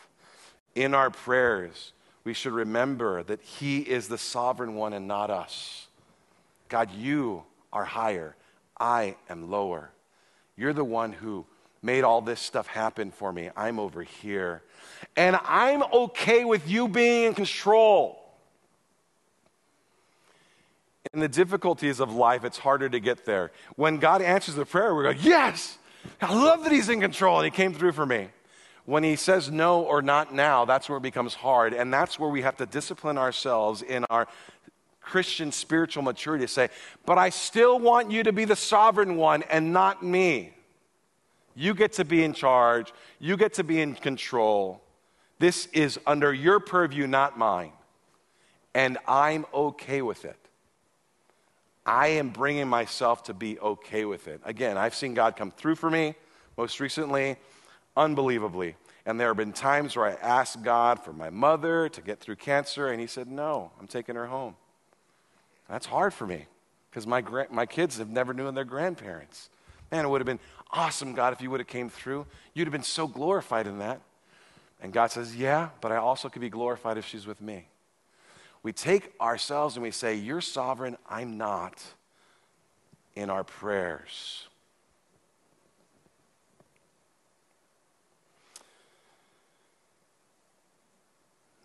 In 0.76 0.94
our 0.94 1.10
prayers, 1.10 1.92
we 2.26 2.34
should 2.34 2.52
remember 2.52 3.22
that 3.22 3.40
He 3.40 3.78
is 3.78 4.08
the 4.08 4.18
sovereign 4.18 4.74
one 4.74 4.92
and 4.92 5.06
not 5.06 5.30
us. 5.30 5.86
God, 6.68 6.90
you 6.90 7.44
are 7.72 7.84
higher, 7.84 8.34
I 8.78 9.14
am 9.30 9.48
lower. 9.48 9.90
You're 10.56 10.72
the 10.72 10.84
one 10.84 11.12
who 11.12 11.46
made 11.82 12.02
all 12.02 12.20
this 12.20 12.40
stuff 12.40 12.66
happen 12.66 13.12
for 13.12 13.32
me. 13.32 13.50
I'm 13.56 13.78
over 13.78 14.02
here. 14.02 14.62
And 15.16 15.38
I'm 15.44 15.84
okay 15.84 16.44
with 16.44 16.68
you 16.68 16.88
being 16.88 17.28
in 17.28 17.34
control. 17.34 18.20
In 21.14 21.20
the 21.20 21.28
difficulties 21.28 22.00
of 22.00 22.12
life, 22.12 22.44
it's 22.44 22.58
harder 22.58 22.88
to 22.88 22.98
get 22.98 23.24
there. 23.24 23.52
When 23.76 23.98
God 23.98 24.20
answers 24.20 24.56
the 24.56 24.66
prayer, 24.66 24.92
we 24.96 25.04
go, 25.04 25.10
Yes, 25.10 25.78
I 26.20 26.34
love 26.34 26.64
that 26.64 26.72
He's 26.72 26.88
in 26.88 27.00
control 27.00 27.38
and 27.38 27.44
He 27.44 27.52
came 27.52 27.72
through 27.72 27.92
for 27.92 28.04
me. 28.04 28.30
When 28.86 29.02
He 29.02 29.16
says 29.16 29.50
no 29.50 29.82
or 29.82 30.00
not 30.00 30.34
now, 30.34 30.64
that's 30.64 30.88
where 30.88 30.98
it 30.98 31.02
becomes 31.02 31.34
hard. 31.34 31.74
And 31.74 31.92
that's 31.92 32.18
where 32.18 32.30
we 32.30 32.42
have 32.42 32.56
to 32.56 32.66
discipline 32.66 33.18
ourselves 33.18 33.82
in 33.82 34.04
our 34.10 34.26
Christian 35.00 35.52
spiritual 35.52 36.02
maturity 36.02 36.44
to 36.44 36.48
say, 36.48 36.68
But 37.04 37.18
I 37.18 37.30
still 37.30 37.78
want 37.78 38.10
you 38.10 38.22
to 38.24 38.32
be 38.32 38.44
the 38.44 38.56
sovereign 38.56 39.16
one 39.16 39.42
and 39.44 39.72
not 39.72 40.02
me. 40.02 40.52
You 41.54 41.74
get 41.74 41.94
to 41.94 42.04
be 42.04 42.22
in 42.22 42.32
charge, 42.32 42.92
you 43.18 43.36
get 43.36 43.54
to 43.54 43.64
be 43.64 43.80
in 43.80 43.94
control. 43.94 44.82
This 45.38 45.66
is 45.72 45.98
under 46.06 46.32
your 46.32 46.60
purview, 46.60 47.06
not 47.06 47.38
mine. 47.38 47.72
And 48.74 48.98
I'm 49.06 49.46
okay 49.54 50.02
with 50.02 50.24
it. 50.24 50.36
I 51.86 52.08
am 52.08 52.30
bringing 52.30 52.68
myself 52.68 53.22
to 53.24 53.34
be 53.34 53.58
okay 53.60 54.04
with 54.04 54.28
it. 54.28 54.40
Again, 54.44 54.76
I've 54.76 54.94
seen 54.94 55.14
God 55.14 55.36
come 55.36 55.50
through 55.50 55.76
for 55.76 55.88
me, 55.88 56.14
most 56.58 56.80
recently, 56.80 57.36
unbelievably. 57.96 58.76
And 59.04 59.20
there 59.20 59.28
have 59.28 59.36
been 59.36 59.52
times 59.52 59.96
where 59.96 60.06
I 60.06 60.14
asked 60.14 60.62
God 60.62 61.00
for 61.02 61.12
my 61.12 61.30
mother 61.30 61.88
to 61.88 62.00
get 62.00 62.18
through 62.18 62.36
cancer, 62.36 62.88
and 62.88 63.00
He 63.00 63.06
said, 63.06 63.28
No, 63.28 63.70
I'm 63.80 63.86
taking 63.86 64.16
her 64.16 64.26
home. 64.26 64.56
That's 65.68 65.86
hard 65.86 66.12
for 66.12 66.26
me 66.26 66.46
because 66.90 67.06
my, 67.06 67.20
gra- 67.20 67.48
my 67.50 67.66
kids 67.66 67.98
have 67.98 68.10
never 68.10 68.32
known 68.32 68.54
their 68.54 68.64
grandparents. 68.64 69.50
Man, 69.90 70.04
it 70.04 70.08
would 70.08 70.20
have 70.20 70.26
been 70.26 70.40
awesome, 70.72 71.12
God, 71.12 71.32
if 71.32 71.40
you 71.40 71.50
would 71.50 71.60
have 71.60 71.66
came 71.68 71.88
through. 71.88 72.26
You'd 72.54 72.66
have 72.66 72.72
been 72.72 72.82
so 72.82 73.06
glorified 73.06 73.66
in 73.66 73.78
that. 73.78 74.00
And 74.80 74.92
God 74.92 75.10
says, 75.10 75.36
Yeah, 75.36 75.70
but 75.80 75.92
I 75.92 75.96
also 75.96 76.28
could 76.28 76.42
be 76.42 76.50
glorified 76.50 76.98
if 76.98 77.06
she's 77.06 77.26
with 77.26 77.40
me. 77.40 77.68
We 78.62 78.72
take 78.72 79.12
ourselves 79.20 79.76
and 79.76 79.82
we 79.82 79.90
say, 79.90 80.14
You're 80.14 80.40
sovereign, 80.40 80.96
I'm 81.08 81.38
not, 81.38 81.82
in 83.14 83.30
our 83.30 83.44
prayers. 83.44 84.48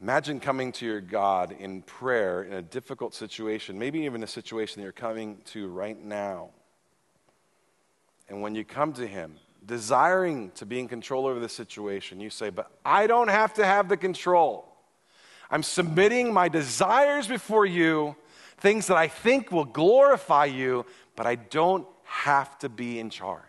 Imagine 0.01 0.39
coming 0.39 0.71
to 0.73 0.85
your 0.85 0.99
God 0.99 1.55
in 1.59 1.83
prayer 1.83 2.41
in 2.43 2.53
a 2.53 2.61
difficult 2.63 3.13
situation, 3.13 3.77
maybe 3.77 3.99
even 3.99 4.23
a 4.23 4.27
situation 4.27 4.81
that 4.81 4.83
you're 4.83 4.91
coming 4.91 5.37
to 5.45 5.67
right 5.67 6.03
now. 6.03 6.49
And 8.27 8.41
when 8.41 8.55
you 8.55 8.65
come 8.65 8.93
to 8.93 9.05
Him, 9.05 9.35
desiring 9.63 10.49
to 10.55 10.65
be 10.65 10.79
in 10.79 10.87
control 10.87 11.27
over 11.27 11.39
the 11.39 11.47
situation, 11.47 12.19
you 12.19 12.31
say, 12.31 12.49
But 12.49 12.71
I 12.83 13.05
don't 13.05 13.27
have 13.27 13.53
to 13.55 13.65
have 13.65 13.89
the 13.89 13.97
control. 13.97 14.67
I'm 15.51 15.61
submitting 15.61 16.33
my 16.33 16.49
desires 16.49 17.27
before 17.27 17.67
you, 17.67 18.15
things 18.57 18.87
that 18.87 18.97
I 18.97 19.07
think 19.07 19.51
will 19.51 19.65
glorify 19.65 20.45
you, 20.45 20.87
but 21.15 21.27
I 21.27 21.35
don't 21.35 21.85
have 22.05 22.57
to 22.59 22.69
be 22.69 22.97
in 22.97 23.11
charge. 23.11 23.43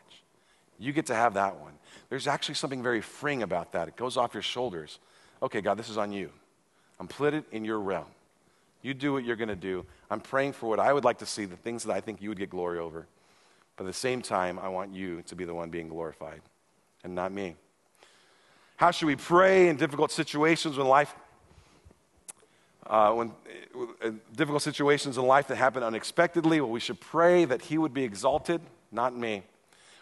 You 0.79 0.93
get 0.93 1.07
to 1.07 1.15
have 1.15 1.35
that 1.35 1.59
one. 1.59 1.73
There's 2.11 2.27
actually 2.27 2.57
something 2.57 2.83
very 2.83 3.01
freeing 3.01 3.43
about 3.43 3.73
that. 3.73 3.89
It 3.89 3.97
goes 3.97 4.19
off 4.19 4.35
your 4.35 4.43
shoulders. 4.43 4.99
Okay, 5.43 5.63
God, 5.63 5.79
this 5.79 5.89
is 5.89 5.97
on 5.97 6.13
you. 6.13 6.31
I'm 7.03 7.09
put 7.09 7.35
it 7.35 7.45
in 7.51 7.65
your 7.65 7.81
realm. 7.81 8.07
You 8.81 8.95
do 8.95 9.13
what 9.13 9.25
you're 9.25 9.35
going 9.35 9.49
to 9.49 9.57
do. 9.57 9.85
I'm 10.09 10.21
praying 10.21 10.53
for 10.53 10.69
what 10.69 10.79
I 10.79 10.93
would 10.93 11.03
like 11.03 11.19
to 11.19 11.27
see, 11.27 11.45
the 11.47 11.57
things 11.57 11.83
that 11.83 11.93
I 11.93 12.01
think 12.01 12.23
you 12.23 12.29
would 12.29 12.39
get 12.39 12.49
glory 12.49 12.79
over. 12.79 13.09
But 13.75 13.83
at 13.83 13.87
the 13.89 13.93
same 13.93 14.23
time, 14.23 14.57
I 14.57 14.69
want 14.69 14.95
you 14.95 15.21
to 15.23 15.35
be 15.35 15.45
the 15.45 15.53
one 15.53 15.69
being 15.69 15.89
glorified 15.89 16.43
and 17.03 17.13
not 17.13 17.33
me. 17.33 17.57
How 18.77 18.93
should 18.93 19.07
we 19.07 19.17
pray 19.17 19.69
in 19.69 19.75
difficult 19.75 20.13
situations 20.13 20.77
when 20.77 20.87
life 20.87 21.13
uh, 22.87 23.13
when 23.15 23.33
uh, 24.01 24.11
difficult 24.37 24.63
situations 24.63 25.19
in 25.19 25.25
life 25.25 25.49
that 25.49 25.57
happen 25.57 25.83
unexpectedly, 25.83 26.61
well, 26.61 26.71
we 26.71 26.79
should 26.79 27.01
pray 27.01 27.45
that 27.45 27.63
He 27.63 27.79
would 27.79 27.93
be 27.93 28.05
exalted, 28.05 28.61
not 28.93 29.13
me. 29.17 29.43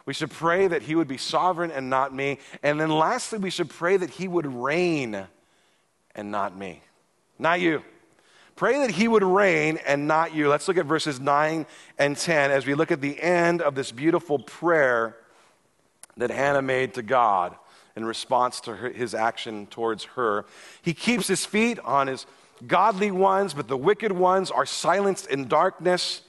We 0.04 0.12
should 0.12 0.30
pray 0.30 0.66
that 0.66 0.82
He 0.82 0.94
would 0.94 1.08
be 1.08 1.16
sovereign 1.16 1.70
and 1.70 1.88
not 1.88 2.14
me. 2.14 2.40
And 2.62 2.78
then 2.78 2.90
lastly, 2.90 3.38
we 3.38 3.48
should 3.48 3.70
pray 3.70 3.96
that 3.96 4.10
He 4.10 4.28
would 4.28 4.46
reign 4.46 5.26
and 6.14 6.30
not 6.30 6.56
me, 6.56 6.80
not 7.40 7.60
you. 7.60 7.82
Pray 8.54 8.78
that 8.80 8.90
He 8.90 9.08
would 9.08 9.24
reign 9.24 9.78
and 9.86 10.06
not 10.06 10.34
you. 10.34 10.48
Let's 10.48 10.68
look 10.68 10.76
at 10.76 10.86
verses 10.86 11.18
9 11.18 11.66
and 11.98 12.16
10 12.16 12.50
as 12.50 12.66
we 12.66 12.74
look 12.74 12.90
at 12.90 13.00
the 13.00 13.20
end 13.20 13.62
of 13.62 13.74
this 13.74 13.90
beautiful 13.90 14.38
prayer 14.38 15.16
that 16.16 16.30
Hannah 16.30 16.62
made 16.62 16.94
to 16.94 17.02
God 17.02 17.56
in 17.96 18.04
response 18.04 18.60
to 18.62 18.76
her, 18.76 18.90
his 18.90 19.14
action 19.14 19.66
towards 19.66 20.04
her. 20.04 20.44
He 20.82 20.94
keeps 20.94 21.26
his 21.26 21.46
feet 21.46 21.78
on 21.80 22.06
his 22.06 22.26
godly 22.66 23.10
ones, 23.10 23.54
but 23.54 23.68
the 23.68 23.76
wicked 23.76 24.12
ones 24.12 24.50
are 24.50 24.66
silenced 24.66 25.26
in 25.28 25.48
darkness. 25.48 26.20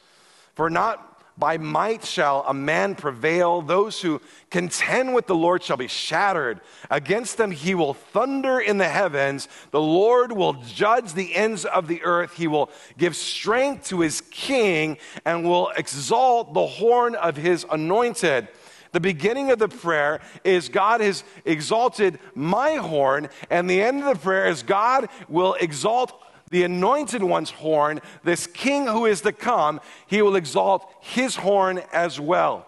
For 0.56 0.70
not 0.70 1.11
by 1.38 1.58
might 1.58 2.04
shall 2.04 2.44
a 2.48 2.54
man 2.54 2.96
prevail. 2.96 3.62
Those 3.62 4.02
who 4.02 4.22
contend 4.50 5.14
with 5.14 5.28
the 5.28 5.36
Lord 5.36 5.64
shall 5.64 5.78
be 5.78 5.88
shattered. 5.88 6.62
Against 6.90 7.38
them 7.38 7.52
he 7.52 7.74
will 7.76 7.94
thunder 7.94 8.60
in 8.60 8.78
the 8.78 8.90
heavens. 8.90 9.48
The 9.72 9.82
Lord 9.82 10.32
will 10.32 10.54
judge 10.54 11.14
the 11.14 11.36
ends 11.36 11.66
of 11.66 11.88
the 11.88 12.04
earth. 12.04 12.34
He 12.36 12.48
will 12.48 12.70
give 12.98 13.16
strength 13.16 13.88
to 13.88 14.02
his 14.02 14.22
king 14.22 14.98
and 15.26 15.44
will 15.44 15.70
exalt 15.78 16.54
the 16.54 16.68
horn 16.68 17.16
of 17.16 17.38
his 17.38 17.66
anointed. 17.72 18.48
The 18.92 19.00
beginning 19.00 19.52
of 19.52 19.60
the 19.60 19.70
prayer 19.70 20.20
is 20.44 20.68
God 20.68 21.00
has 21.02 21.24
exalted 21.46 22.20
my 22.36 22.74
horn, 22.74 23.30
and 23.50 23.70
the 23.70 23.82
end 23.82 24.00
of 24.04 24.06
the 24.06 24.22
prayer 24.22 24.48
is 24.48 24.64
God 24.64 25.08
will 25.30 25.54
exalt 25.56 26.22
the 26.52 26.64
anointed 26.64 27.24
one's 27.24 27.50
horn, 27.50 28.00
this 28.24 28.46
king 28.46 28.86
who 28.86 29.06
is 29.06 29.22
to 29.22 29.32
come, 29.32 29.82
he 30.06 30.22
will 30.22 30.36
exalt 30.36 30.94
his 31.00 31.36
horn 31.36 31.82
as 31.92 32.20
well. 32.20 32.68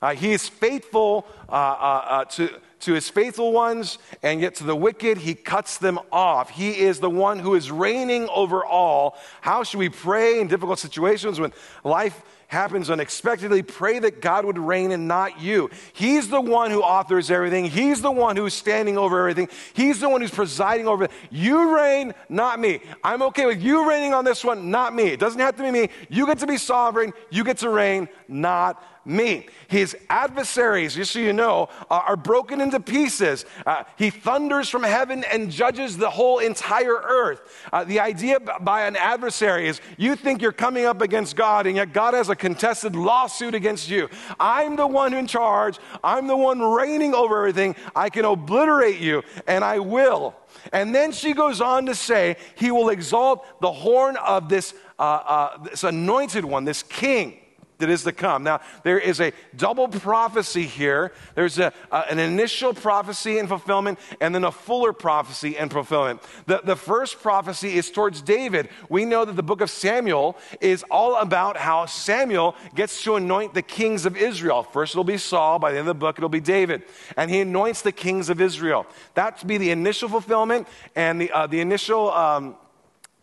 Uh, 0.00 0.14
he 0.14 0.32
is 0.32 0.48
faithful 0.48 1.26
uh, 1.48 1.52
uh, 1.52 2.04
uh, 2.08 2.24
to, 2.26 2.50
to 2.80 2.92
his 2.92 3.08
faithful 3.08 3.52
ones, 3.52 3.98
and 4.22 4.40
yet 4.40 4.54
to 4.54 4.64
the 4.64 4.76
wicked, 4.76 5.18
he 5.18 5.34
cuts 5.34 5.78
them 5.78 5.98
off. 6.12 6.50
He 6.50 6.78
is 6.78 7.00
the 7.00 7.10
one 7.10 7.38
who 7.38 7.54
is 7.54 7.70
reigning 7.70 8.28
over 8.28 8.64
all. 8.64 9.16
How 9.40 9.64
should 9.64 9.78
we 9.78 9.88
pray 9.88 10.40
in 10.40 10.48
difficult 10.48 10.78
situations 10.78 11.40
when 11.40 11.52
life 11.82 12.22
happens 12.48 12.90
unexpectedly, 12.90 13.62
pray 13.62 13.98
that 13.98 14.20
God 14.20 14.44
would 14.44 14.58
reign 14.58 14.92
and 14.92 15.08
not 15.08 15.40
you. 15.40 15.70
He's 15.92 16.28
the 16.28 16.40
one 16.40 16.70
who 16.70 16.82
authors 16.82 17.30
everything. 17.30 17.64
He's 17.64 18.00
the 18.00 18.10
one 18.10 18.36
who's 18.36 18.54
standing 18.54 18.98
over 18.98 19.18
everything. 19.18 19.48
He's 19.72 20.00
the 20.00 20.08
one 20.08 20.20
who's 20.20 20.30
presiding 20.30 20.86
over 20.86 21.04
it. 21.04 21.10
You 21.30 21.74
reign, 21.76 22.14
not 22.28 22.60
me. 22.60 22.80
I'm 23.02 23.22
okay 23.22 23.46
with 23.46 23.62
you 23.62 23.88
reigning 23.88 24.14
on 24.14 24.24
this 24.24 24.44
one, 24.44 24.70
not 24.70 24.94
me. 24.94 25.04
It 25.04 25.20
doesn't 25.20 25.40
have 25.40 25.56
to 25.56 25.62
be 25.62 25.70
me. 25.70 25.88
You 26.08 26.26
get 26.26 26.38
to 26.38 26.46
be 26.46 26.56
sovereign. 26.56 27.12
You 27.30 27.44
get 27.44 27.58
to 27.58 27.68
reign, 27.68 28.08
not 28.28 28.82
me. 29.04 29.46
His 29.68 29.96
adversaries, 30.08 30.94
just 30.94 31.12
so 31.12 31.18
you 31.18 31.32
know, 31.32 31.68
are, 31.90 32.16
broken 32.16 32.60
into 32.60 32.80
pieces. 32.80 33.44
Uh, 33.66 33.84
he 33.96 34.08
thunders 34.08 34.68
from 34.68 34.82
heaven 34.82 35.24
and 35.24 35.50
judges 35.50 35.96
the 35.96 36.08
whole 36.08 36.38
entire 36.38 36.94
earth. 36.94 37.40
Uh, 37.72 37.84
the 37.84 38.00
idea 38.00 38.40
by 38.40 38.86
an 38.86 38.96
adversary 38.96 39.68
is 39.68 39.80
you 39.98 40.16
think 40.16 40.40
you're 40.40 40.52
coming 40.52 40.84
up 40.84 41.02
against 41.02 41.36
God, 41.36 41.66
and 41.66 41.76
yet 41.76 41.92
God 41.92 42.14
has 42.14 42.28
a 42.28 42.36
contested 42.36 42.94
lawsuit 42.96 43.54
against 43.54 43.90
you. 43.90 44.08
I'm 44.38 44.76
the 44.76 44.86
one 44.86 45.12
in 45.12 45.26
charge, 45.26 45.78
I'm 46.02 46.26
the 46.26 46.36
one 46.36 46.60
reigning 46.60 47.14
over 47.14 47.38
everything. 47.38 47.76
I 47.94 48.10
can 48.10 48.24
obliterate 48.24 49.00
you, 49.00 49.22
and 49.46 49.64
I 49.64 49.80
will. 49.80 50.34
And 50.72 50.94
then 50.94 51.12
she 51.12 51.34
goes 51.34 51.60
on 51.60 51.86
to 51.86 51.94
say, 51.94 52.36
He 52.54 52.70
will 52.70 52.88
exalt 52.88 53.60
the 53.60 53.72
horn 53.72 54.16
of 54.16 54.48
this, 54.48 54.74
uh, 54.98 55.02
uh, 55.02 55.62
this 55.64 55.84
anointed 55.84 56.44
one, 56.44 56.64
this 56.64 56.82
king 56.82 57.40
that 57.78 57.90
is 57.90 58.04
to 58.04 58.12
come. 58.12 58.44
Now, 58.44 58.60
there 58.82 58.98
is 58.98 59.20
a 59.20 59.32
double 59.56 59.88
prophecy 59.88 60.64
here. 60.64 61.12
There's 61.34 61.58
a, 61.58 61.72
an 61.90 62.18
initial 62.18 62.72
prophecy 62.72 63.38
and 63.38 63.48
fulfillment, 63.48 63.98
and 64.20 64.34
then 64.34 64.44
a 64.44 64.52
fuller 64.52 64.92
prophecy 64.92 65.56
and 65.56 65.70
fulfillment. 65.70 66.22
The, 66.46 66.60
the 66.64 66.76
first 66.76 67.20
prophecy 67.20 67.74
is 67.76 67.90
towards 67.90 68.22
David. 68.22 68.68
We 68.88 69.04
know 69.04 69.24
that 69.24 69.36
the 69.36 69.42
book 69.42 69.60
of 69.60 69.70
Samuel 69.70 70.36
is 70.60 70.84
all 70.90 71.16
about 71.16 71.56
how 71.56 71.86
Samuel 71.86 72.54
gets 72.74 73.02
to 73.04 73.16
anoint 73.16 73.54
the 73.54 73.62
kings 73.62 74.06
of 74.06 74.16
Israel. 74.16 74.62
First, 74.62 74.94
it'll 74.94 75.04
be 75.04 75.18
Saul. 75.18 75.58
By 75.58 75.72
the 75.72 75.78
end 75.78 75.88
of 75.88 75.96
the 75.96 76.00
book, 76.00 76.18
it'll 76.18 76.28
be 76.28 76.40
David. 76.40 76.82
And 77.16 77.30
he 77.30 77.40
anoints 77.40 77.82
the 77.82 77.92
kings 77.92 78.30
of 78.30 78.40
Israel. 78.40 78.86
That 79.14 79.38
to 79.38 79.46
be 79.46 79.58
the 79.58 79.70
initial 79.70 80.08
fulfillment 80.08 80.68
and 80.94 81.20
the, 81.20 81.30
uh, 81.32 81.46
the 81.46 81.60
initial. 81.60 82.12
Um, 82.12 82.56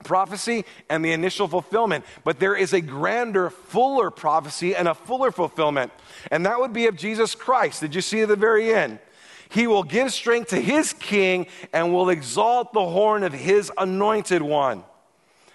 prophecy 0.03 0.65
and 0.89 1.03
the 1.03 1.11
initial 1.11 1.47
fulfillment, 1.47 2.05
but 2.23 2.39
there 2.39 2.55
is 2.55 2.73
a 2.73 2.81
grander, 2.81 3.49
fuller 3.49 4.11
prophecy 4.11 4.75
and 4.75 4.87
a 4.87 4.93
fuller 4.93 5.31
fulfillment, 5.31 5.91
and 6.29 6.45
that 6.45 6.59
would 6.59 6.73
be 6.73 6.87
of 6.87 6.95
Jesus 6.95 7.35
Christ. 7.35 7.81
Did 7.81 7.95
you 7.95 8.01
see 8.01 8.21
at 8.21 8.27
the 8.27 8.35
very 8.35 8.73
end? 8.73 8.99
He 9.49 9.67
will 9.67 9.83
give 9.83 10.13
strength 10.13 10.51
to 10.51 10.61
his 10.61 10.93
king 10.93 11.47
and 11.73 11.93
will 11.93 12.09
exalt 12.09 12.71
the 12.71 12.85
horn 12.85 13.23
of 13.23 13.33
his 13.33 13.71
anointed 13.77 14.41
one. 14.41 14.83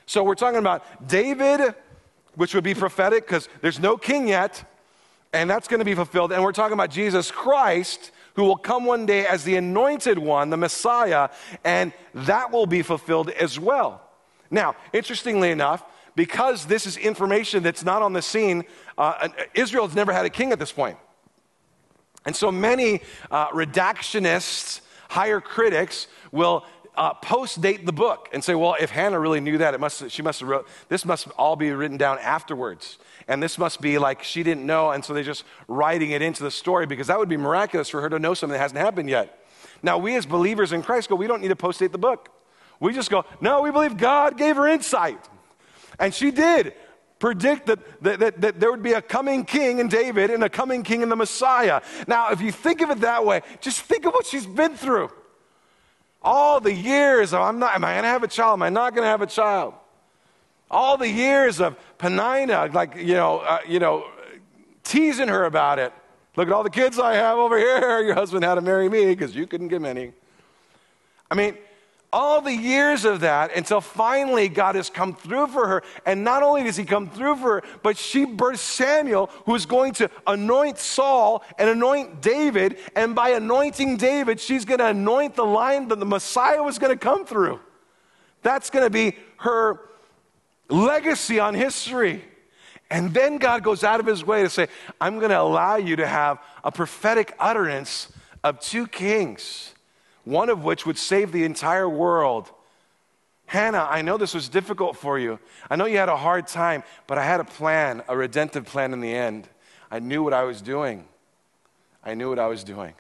So 0.05 0.23
we're 0.23 0.35
talking 0.35 0.59
about 0.59 1.09
David, 1.09 1.75
which 2.35 2.55
would 2.55 2.63
be 2.63 2.75
prophetic 2.75 3.27
because 3.27 3.49
there's 3.63 3.81
no 3.81 3.97
king 3.97 4.29
yet, 4.29 4.63
and 5.33 5.49
that's 5.49 5.67
going 5.67 5.81
to 5.81 5.85
be 5.85 5.95
fulfilled. 5.95 6.33
And 6.33 6.43
we're 6.43 6.53
talking 6.53 6.75
about 6.75 6.91
Jesus 6.91 7.31
Christ, 7.31 8.11
who 8.35 8.45
will 8.45 8.57
come 8.57 8.85
one 8.85 9.07
day 9.07 9.27
as 9.27 9.45
the 9.45 9.57
anointed 9.57 10.19
one, 10.19 10.51
the 10.51 10.59
Messiah, 10.59 11.31
and 11.65 11.93
that 12.13 12.53
will 12.53 12.67
be 12.67 12.83
fulfilled 12.83 13.31
as 13.31 13.59
well. 13.59 14.03
Now, 14.51 14.77
interestingly 14.93 15.51
enough, 15.51 15.85
because 16.15 16.67
this 16.67 16.87
is 16.87 16.97
information 16.97 17.63
that's 17.63 17.85
not 17.85 18.03
on 18.03 18.13
the 18.13 18.23
scene, 18.23 18.65
uh, 18.97 19.29
Israel's 19.55 19.95
never 19.95 20.13
had 20.13 20.25
a 20.25 20.31
king 20.31 20.53
at 20.53 20.59
this 20.59 20.73
point. 20.73 20.99
And 22.25 22.35
so 22.35 22.51
many 22.51 23.03
uh, 23.31 23.49
redactionists, 23.51 24.81
higher 25.09 25.41
critics, 25.41 26.09
will 26.33 26.65
uh, 26.97 27.13
post 27.15 27.61
date 27.61 27.85
the 27.85 27.93
book 27.93 28.29
and 28.33 28.43
say, 28.43 28.55
well, 28.55 28.77
if 28.81 28.91
Hannah 28.91 29.21
really 29.21 29.41
knew 29.41 29.59
that, 29.59 29.75
it 29.75 29.81
must, 29.81 30.11
she 30.11 30.23
must 30.23 30.41
have 30.41 30.49
wrote, 30.49 30.67
this 30.89 31.05
must 31.05 31.29
all 31.39 31.55
be 31.55 31.71
written 31.71 31.99
down 31.99 32.19
afterwards. 32.19 32.99
And 33.29 33.43
this 33.43 33.59
must 33.59 33.81
be 33.81 33.99
like 33.99 34.23
she 34.23 34.43
didn't 34.43 34.65
know, 34.65 34.91
and 34.91 35.05
so 35.05 35.13
they're 35.13 35.23
just 35.23 35.45
writing 35.69 36.13
it 36.13 36.23
into 36.23 36.43
the 36.43 36.51
story 36.51 36.87
because 36.87 37.09
that 37.09 37.19
would 37.19 37.29
be 37.29 37.37
miraculous 37.37 37.89
for 37.89 38.01
her 38.01 38.09
to 38.09 38.19
know 38.19 38.35
something 38.35 38.53
that 38.53 38.61
hasn't 38.61 38.81
happened 38.81 39.11
yet. 39.11 39.45
Now, 39.83 39.99
we 39.99 40.17
as 40.17 40.25
believers 40.25 40.73
in 40.73 40.83
Christ 40.83 41.09
go, 41.09 41.17
we 41.17 41.27
don't 41.27 41.43
need 41.43 41.49
to 41.49 41.57
post 41.57 41.81
date 41.81 41.93
the 41.93 41.99
book. 41.99 42.31
We 42.81 42.93
just 42.93 43.11
go, 43.11 43.25
no, 43.41 43.63
we 43.63 43.71
believe 43.71 43.97
God 43.97 44.37
gave 44.37 44.57
her 44.57 44.67
insight. 44.69 45.19
And 45.99 46.13
she 46.13 46.31
did 46.31 46.75
predict 47.19 47.67
that, 47.67 48.03
that, 48.03 48.19
that, 48.19 48.41
that, 48.41 48.61
there 48.61 48.71
would 48.71 48.83
be 48.83 48.93
a 48.93 49.03
coming 49.03 49.45
king 49.45 49.79
in 49.79 49.89
David 49.89 50.31
and 50.31 50.45
a 50.45 50.49
coming 50.49 50.83
king 50.83 51.03
in 51.03 51.09
the 51.09 51.17
Messiah. 51.17 51.81
Now, 52.07 52.31
if 52.31 52.41
you 52.41 52.53
think 52.53 52.83
of 52.83 52.91
it 52.91 53.01
that 53.01 53.25
way, 53.25 53.41
just 53.61 53.81
think 53.81 54.05
of 54.05 54.13
what 54.13 54.27
she's 54.27 54.47
been 54.47 54.77
through. 54.77 55.11
All 56.23 56.61
the 56.61 56.73
years 56.73 57.33
of, 57.33 57.41
I'm 57.41 57.59
not, 57.59 57.75
am 57.75 57.85
I 57.85 57.93
going 57.95 58.03
to 58.03 58.09
have 58.09 58.23
a 58.23 58.29
child? 58.29 58.55
Am 58.55 58.63
I 58.63 58.69
not 58.69 58.95
going 58.95 59.05
to 59.05 59.09
have 59.09 59.23
a 59.23 59.27
child? 59.27 59.75
All 60.71 60.97
the 60.97 61.09
years 61.09 61.61
of 61.61 61.77
Peninnah, 61.99 62.71
like, 62.73 62.97
you 62.97 63.15
know, 63.15 63.39
uh, 63.39 63.61
you 63.67 63.79
know, 63.79 64.07
teasing 64.83 65.29
her 65.29 65.45
about 65.45 65.79
it. 65.79 65.93
Look 66.35 66.49
at 66.49 66.53
all 66.53 66.65
the 66.65 66.71
kids 66.71 66.99
I 66.99 67.15
have 67.15 67.39
over 67.39 67.57
here. 67.57 68.01
Your 68.05 68.15
husband 68.15 68.45
had 68.45 68.57
to 68.57 68.61
marry 68.61 68.89
me 68.89 69.07
because 69.07 69.35
you 69.35 69.47
couldn't 69.47 69.69
give 69.69 69.81
many. 69.81 70.13
I 71.31 71.35
mean, 71.35 71.57
all 72.13 72.41
the 72.41 72.55
years 72.55 73.05
of 73.05 73.21
that 73.21 73.55
until 73.57 73.81
finally 73.81 74.49
God 74.49 74.75
has 74.75 74.89
come 74.89 75.15
through 75.15 75.49
for 75.49 75.67
her. 75.69 75.83
And 76.05 76.25
not 76.25 76.43
only 76.43 76.63
does 76.63 76.77
he 76.77 76.85
come 76.85 77.11
through 77.11 77.37
for 77.37 77.61
her, 77.61 77.63
but 77.83 77.97
she 77.97 78.25
births 78.25 78.61
Samuel, 78.61 79.31
who 79.45 79.55
is 79.55 79.67
going 79.67 79.93
to 79.95 80.11
anoint 80.27 80.79
Saul 80.79 81.45
and 81.59 81.69
anoint 81.69 82.23
David. 82.23 82.79
And 82.95 83.15
by 83.15 83.31
anointing 83.31 83.97
David, 83.97 84.41
she's 84.41 84.65
going 84.65 84.79
to 84.79 84.87
anoint 84.87 85.35
the 85.35 85.45
line 85.45 85.89
that 85.89 85.99
the 85.99 86.07
Messiah 86.07 86.63
was 86.63 86.79
going 86.79 86.97
to 86.97 87.03
come 87.03 87.27
through. 87.27 87.61
That's 88.43 88.71
going 88.71 88.85
to 88.85 88.91
be 88.91 89.17
her 89.39 89.81
legacy 90.69 91.41
on 91.41 91.55
history. 91.55 92.25
And 92.91 93.13
then 93.13 93.39
God 93.39 93.65
goes 93.65 93.83
out 93.83 94.01
of 94.01 94.07
his 94.07 94.25
way 94.25 94.43
to 94.43 94.51
say, 94.51 94.69
I'm 95.01 95.19
going 95.19 95.31
to 95.31 95.41
allow 95.41 95.77
you 95.77 95.97
to 95.97 96.07
have 96.07 96.39
a 96.63 96.71
prophetic 96.71 97.35
utterance 97.39 98.13
of 98.45 98.61
two 98.61 98.87
kings 98.87 99.75
one 100.27 100.51
of 100.51 100.65
which 100.65 100.85
would 100.85 100.99
save 100.99 101.31
the 101.31 101.45
entire 101.45 101.89
world. 101.89 102.51
Hannah, 103.47 103.87
I 103.89 104.03
know 104.03 104.19
this 104.19 104.35
was 104.35 104.49
difficult 104.49 104.97
for 104.97 105.21
you. 105.21 105.39
I 105.71 105.77
know 105.77 105.87
you 105.87 105.99
had 105.99 106.09
a 106.09 106.17
hard 106.17 106.49
time, 106.49 106.83
but 107.07 107.17
I 107.17 107.25
had 107.25 107.39
a 107.39 107.45
plan, 107.45 108.03
a 108.09 108.17
redemptive 108.17 108.67
plan 108.67 108.93
in 108.93 109.01
the 109.01 109.15
end. 109.15 109.49
I 109.89 110.01
knew 110.01 110.25
what 110.25 110.35
I 110.35 110.43
was 110.43 110.61
doing. 110.61 111.07
I 112.05 112.15
knew 112.15 112.29
what 112.29 112.41
I 112.41 112.49
was 112.49 112.65
doing. 112.65 112.95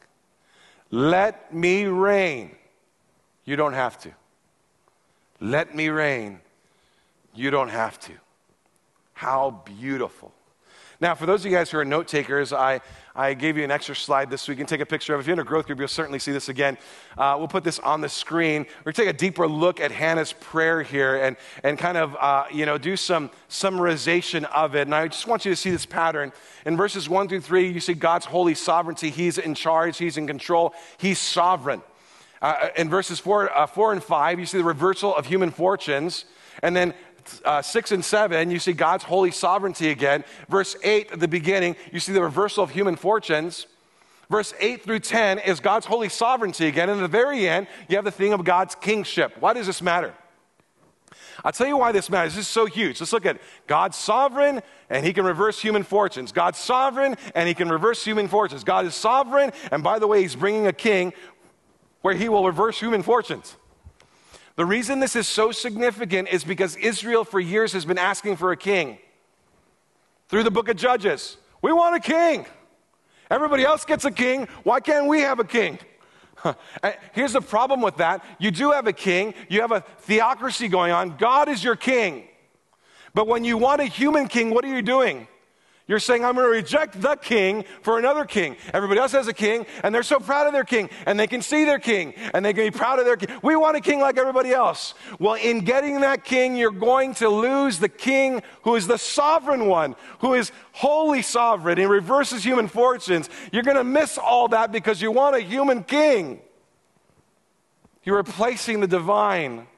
Let 0.92 1.52
me 1.52 1.86
reign. 1.86 2.52
You 3.44 3.56
don't 3.56 3.72
have 3.72 3.98
to. 4.02 4.12
Let 5.40 5.74
me 5.74 5.88
reign. 5.88 6.40
You 7.34 7.50
don't 7.50 7.70
have 7.70 7.98
to. 8.00 8.12
How 9.14 9.62
beautiful. 9.64 10.32
Now, 11.00 11.16
for 11.16 11.26
those 11.26 11.44
of 11.44 11.50
you 11.50 11.56
guys 11.56 11.72
who 11.72 11.78
are 11.78 11.84
note 11.84 12.06
takers, 12.06 12.52
I, 12.52 12.80
I 13.16 13.32
gave 13.32 13.56
you 13.56 13.64
an 13.64 13.70
extra 13.70 13.96
slide 13.96 14.28
this 14.28 14.46
week. 14.46 14.58
Can 14.58 14.66
take 14.66 14.82
a 14.82 14.86
picture 14.86 15.14
of 15.14 15.20
it. 15.20 15.22
If 15.22 15.26
you're 15.26 15.32
in 15.32 15.40
a 15.40 15.44
growth 15.44 15.66
group, 15.66 15.78
you'll 15.78 15.88
certainly 15.88 16.18
see 16.18 16.32
this 16.32 16.50
again. 16.50 16.76
Uh, 17.16 17.34
we'll 17.38 17.48
put 17.48 17.64
this 17.64 17.78
on 17.78 18.02
the 18.02 18.10
screen. 18.10 18.66
We're 18.84 18.92
going 18.92 18.94
to 18.94 19.02
take 19.04 19.08
a 19.08 19.18
deeper 19.18 19.48
look 19.48 19.80
at 19.80 19.90
Hannah's 19.90 20.34
prayer 20.34 20.82
here 20.82 21.16
and, 21.16 21.38
and 21.64 21.78
kind 21.78 21.96
of, 21.96 22.14
uh, 22.20 22.44
you 22.52 22.66
know, 22.66 22.76
do 22.76 22.94
some 22.94 23.30
summarization 23.48 24.44
of 24.44 24.74
it. 24.76 24.82
And 24.82 24.94
I 24.94 25.08
just 25.08 25.26
want 25.26 25.46
you 25.46 25.50
to 25.50 25.56
see 25.56 25.70
this 25.70 25.86
pattern. 25.86 26.30
In 26.66 26.76
verses 26.76 27.08
1 27.08 27.28
through 27.28 27.40
3, 27.40 27.70
you 27.70 27.80
see 27.80 27.94
God's 27.94 28.26
holy 28.26 28.54
sovereignty. 28.54 29.08
He's 29.08 29.38
in 29.38 29.54
charge, 29.54 29.96
He's 29.96 30.18
in 30.18 30.26
control, 30.26 30.74
He's 30.98 31.18
sovereign. 31.18 31.80
Uh, 32.42 32.68
in 32.76 32.90
verses 32.90 33.18
four, 33.18 33.50
uh, 33.56 33.66
4 33.66 33.94
and 33.94 34.04
5, 34.04 34.38
you 34.38 34.44
see 34.44 34.58
the 34.58 34.64
reversal 34.64 35.16
of 35.16 35.24
human 35.24 35.50
fortunes. 35.50 36.26
And 36.62 36.76
then 36.76 36.94
uh, 37.44 37.62
6 37.62 37.92
and 37.92 38.04
7, 38.04 38.50
you 38.50 38.58
see 38.58 38.72
God's 38.72 39.04
holy 39.04 39.30
sovereignty 39.30 39.90
again. 39.90 40.24
Verse 40.48 40.76
8 40.82 41.12
at 41.12 41.20
the 41.20 41.28
beginning, 41.28 41.76
you 41.92 42.00
see 42.00 42.12
the 42.12 42.22
reversal 42.22 42.64
of 42.64 42.70
human 42.70 42.96
fortunes. 42.96 43.66
Verse 44.30 44.54
8 44.58 44.82
through 44.82 45.00
10 45.00 45.38
is 45.40 45.60
God's 45.60 45.86
holy 45.86 46.08
sovereignty 46.08 46.66
again. 46.66 46.88
And 46.88 47.00
at 47.00 47.02
the 47.02 47.08
very 47.08 47.48
end, 47.48 47.68
you 47.88 47.96
have 47.96 48.04
the 48.04 48.10
thing 48.10 48.32
of 48.32 48.44
God's 48.44 48.74
kingship. 48.74 49.36
Why 49.40 49.52
does 49.52 49.66
this 49.66 49.80
matter? 49.80 50.14
I'll 51.44 51.52
tell 51.52 51.66
you 51.66 51.76
why 51.76 51.92
this 51.92 52.10
matters. 52.10 52.34
This 52.34 52.46
is 52.46 52.50
so 52.50 52.66
huge. 52.66 53.00
Let's 53.00 53.12
look 53.12 53.26
at 53.26 53.40
God's 53.66 53.96
sovereign 53.96 54.62
and 54.90 55.04
he 55.04 55.12
can 55.12 55.24
reverse 55.24 55.60
human 55.60 55.82
fortunes. 55.82 56.32
God's 56.32 56.58
sovereign 56.58 57.16
and 57.34 57.46
he 57.46 57.54
can 57.54 57.68
reverse 57.68 58.04
human 58.04 58.28
fortunes. 58.28 58.64
God 58.64 58.86
is 58.86 58.94
sovereign, 58.94 59.52
and 59.70 59.82
by 59.82 59.98
the 59.98 60.06
way, 60.06 60.22
he's 60.22 60.36
bringing 60.36 60.66
a 60.66 60.72
king 60.72 61.12
where 62.02 62.14
he 62.14 62.28
will 62.28 62.44
reverse 62.44 62.78
human 62.78 63.02
fortunes. 63.02 63.56
The 64.56 64.64
reason 64.64 65.00
this 65.00 65.16
is 65.16 65.28
so 65.28 65.52
significant 65.52 66.28
is 66.28 66.42
because 66.42 66.76
Israel 66.76 67.24
for 67.24 67.38
years 67.38 67.74
has 67.74 67.84
been 67.84 67.98
asking 67.98 68.36
for 68.36 68.52
a 68.52 68.56
king. 68.56 68.98
Through 70.28 70.44
the 70.44 70.50
book 70.50 70.68
of 70.68 70.76
Judges, 70.76 71.36
we 71.62 71.72
want 71.72 71.94
a 71.94 72.00
king. 72.00 72.46
Everybody 73.30 73.64
else 73.64 73.84
gets 73.84 74.04
a 74.04 74.10
king. 74.10 74.48
Why 74.62 74.80
can't 74.80 75.06
we 75.06 75.20
have 75.20 75.38
a 75.38 75.44
king? 75.44 75.78
Eh, 76.82 76.92
here's 77.12 77.32
the 77.32 77.40
problem 77.40 77.80
with 77.80 77.96
that 77.96 78.22
you 78.38 78.50
do 78.50 78.70
have 78.70 78.86
a 78.86 78.92
king, 78.92 79.34
you 79.48 79.62
have 79.62 79.72
a 79.72 79.80
theocracy 80.00 80.68
going 80.68 80.92
on. 80.92 81.16
God 81.16 81.48
is 81.48 81.64
your 81.64 81.76
king. 81.76 82.28
But 83.14 83.26
when 83.26 83.42
you 83.42 83.56
want 83.56 83.80
a 83.80 83.86
human 83.86 84.28
king, 84.28 84.50
what 84.50 84.64
are 84.64 84.68
you 84.68 84.82
doing? 84.82 85.26
You're 85.88 86.00
saying, 86.00 86.24
I'm 86.24 86.34
going 86.34 86.46
to 86.46 86.50
reject 86.50 87.00
the 87.00 87.14
king 87.14 87.64
for 87.80 87.96
another 87.96 88.24
king. 88.24 88.56
Everybody 88.74 88.98
else 88.98 89.12
has 89.12 89.28
a 89.28 89.32
king, 89.32 89.66
and 89.84 89.94
they're 89.94 90.02
so 90.02 90.18
proud 90.18 90.48
of 90.48 90.52
their 90.52 90.64
king, 90.64 90.90
and 91.06 91.18
they 91.18 91.28
can 91.28 91.42
see 91.42 91.64
their 91.64 91.78
king, 91.78 92.12
and 92.34 92.44
they 92.44 92.52
can 92.52 92.64
be 92.64 92.76
proud 92.76 92.98
of 92.98 93.04
their 93.04 93.16
king. 93.16 93.28
We 93.40 93.54
want 93.54 93.76
a 93.76 93.80
king 93.80 94.00
like 94.00 94.18
everybody 94.18 94.50
else. 94.50 94.94
Well, 95.20 95.34
in 95.34 95.60
getting 95.60 96.00
that 96.00 96.24
king, 96.24 96.56
you're 96.56 96.72
going 96.72 97.14
to 97.16 97.28
lose 97.28 97.78
the 97.78 97.88
king 97.88 98.42
who 98.62 98.74
is 98.74 98.88
the 98.88 98.98
sovereign 98.98 99.66
one, 99.66 99.94
who 100.18 100.34
is 100.34 100.50
wholly 100.72 101.22
sovereign 101.22 101.78
and 101.78 101.88
reverses 101.88 102.42
human 102.42 102.66
fortunes. 102.66 103.30
You're 103.52 103.62
going 103.62 103.76
to 103.76 103.84
miss 103.84 104.18
all 104.18 104.48
that 104.48 104.72
because 104.72 105.00
you 105.00 105.12
want 105.12 105.36
a 105.36 105.40
human 105.40 105.84
king. 105.84 106.40
You're 108.02 108.16
replacing 108.16 108.80
the 108.80 108.88
divine 108.88 109.68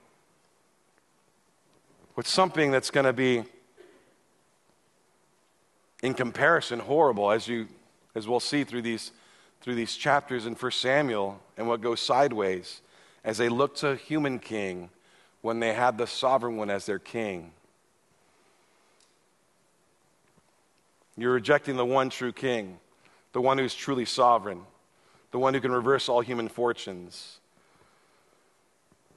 with 2.17 2.27
something 2.27 2.71
that's 2.71 2.91
going 2.91 3.07
to 3.07 3.13
be 3.13 3.45
in 6.03 6.15
comparison, 6.15 6.79
horrible, 6.79 7.31
as, 7.31 7.49
you, 7.49 7.69
as 8.15 8.29
we'll 8.29 8.41
see 8.41 8.65
through 8.65 8.83
these, 8.83 9.13
through 9.61 9.75
these 9.75 9.97
chapters 9.97 10.47
in 10.47 10.55
1 10.55 10.73
Samuel 10.73 11.41
and 11.57 11.67
what 11.67 11.81
goes 11.81 12.01
sideways 12.01 12.81
as 13.25 13.39
they 13.39 13.49
look 13.49 13.75
to 13.77 13.89
a 13.89 13.97
human 13.97 14.39
king 14.39 14.91
when 15.43 15.61
they 15.61 15.73
had 15.73 15.99
the 15.99 16.07
sovereign 16.07 16.57
one 16.57 16.71
as 16.71 16.87
their 16.87 16.99
king. 16.99 17.53
You're 21.17 21.33
rejecting 21.33 21.77
the 21.77 21.85
one 21.85 22.11
true 22.11 22.33
king, 22.33 22.79
the 23.33 23.41
one 23.41 23.59
who's 23.59 23.75
truly 23.75 24.05
sovereign, 24.05 24.63
the 25.33 25.39
one 25.39 25.53
who 25.53 25.61
can 25.61 25.73
reverse 25.73 26.09
all 26.09 26.21
human 26.21 26.49
fortunes, 26.49 27.41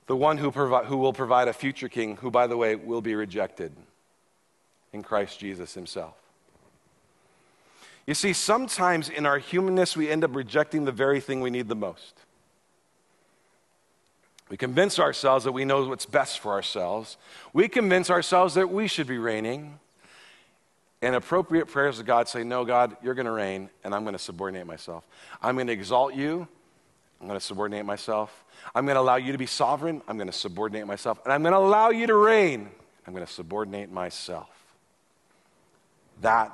the 0.08 0.16
one 0.16 0.40
who, 0.40 0.52
provi- 0.52 0.88
who 0.88 0.98
will 0.98 1.14
provide 1.14 1.48
a 1.48 1.54
future 1.54 1.90
king, 1.90 2.18
who, 2.18 2.32
by 2.32 2.48
the 2.48 2.58
way, 2.58 2.76
will 2.76 3.02
be 3.02 3.14
rejected 3.14 3.72
in 4.94 5.04
Christ 5.04 5.40
Jesus 5.40 5.76
himself. 5.76 6.21
You 8.08 8.14
see, 8.14 8.34
sometimes 8.34 9.10
in 9.10 9.26
our 9.26 9.38
humanness, 9.38 9.96
we 9.96 10.10
end 10.10 10.24
up 10.24 10.36
rejecting 10.36 10.86
the 10.86 10.92
very 10.92 11.20
thing 11.20 11.42
we 11.42 11.50
need 11.50 11.68
the 11.68 11.76
most. 11.76 12.20
We 14.50 14.58
convince 14.58 15.00
ourselves 15.00 15.46
that 15.46 15.54
we 15.54 15.64
know 15.64 15.86
what's 15.86 16.06
best 16.06 16.40
for 16.40 16.52
ourselves. 16.52 17.16
We 17.54 17.70
convince 17.70 18.10
ourselves 18.10 18.56
that 18.56 18.70
we 18.70 18.88
should 18.88 19.08
be 19.08 19.18
reigning. 19.18 19.80
And 21.02 21.16
appropriate 21.16 21.68
prayers 21.68 21.98
to 21.98 22.04
God 22.04 22.28
say, 22.28 22.44
No, 22.44 22.66
God, 22.66 22.98
you're 23.02 23.14
going 23.14 23.26
to 23.26 23.32
reign, 23.32 23.70
and 23.84 23.96
I'm 23.96 24.04
going 24.04 24.14
to 24.14 24.20
subordinate 24.20 24.68
myself. 24.68 25.08
I'm 25.42 25.56
going 25.56 25.68
to 25.68 25.74
exalt 25.74 26.16
you. 26.16 26.48
I'm 27.22 27.28
going 27.28 27.40
to 27.40 27.46
subordinate 27.46 27.86
myself. 27.86 28.44
I'm 28.76 28.86
going 28.86 28.96
to 28.96 29.02
allow 29.02 29.16
you 29.16 29.32
to 29.32 29.38
be 29.38 29.46
sovereign. 29.46 30.02
I'm 30.08 30.18
going 30.18 30.28
to 30.28 30.34
subordinate 30.34 30.86
myself. 30.86 31.20
And 31.24 31.32
I'm 31.32 31.44
going 31.44 31.54
to 31.54 31.60
allow 31.60 31.90
you 31.90 32.08
to 32.08 32.16
reign. 32.16 32.70
I'm 33.08 33.14
going 33.14 33.26
to 33.26 33.32
subordinate 33.32 33.92
myself. 33.92 34.50
That 36.22 36.52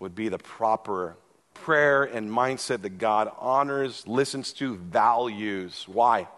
would 0.00 0.14
be 0.14 0.28
the 0.28 0.38
proper 0.38 1.16
prayer 1.54 2.04
and 2.04 2.30
mindset 2.30 2.82
that 2.82 2.98
God 2.98 3.30
honors, 3.38 4.06
listens 4.06 4.52
to, 4.54 4.76
values. 4.76 5.84
Why? 5.86 6.28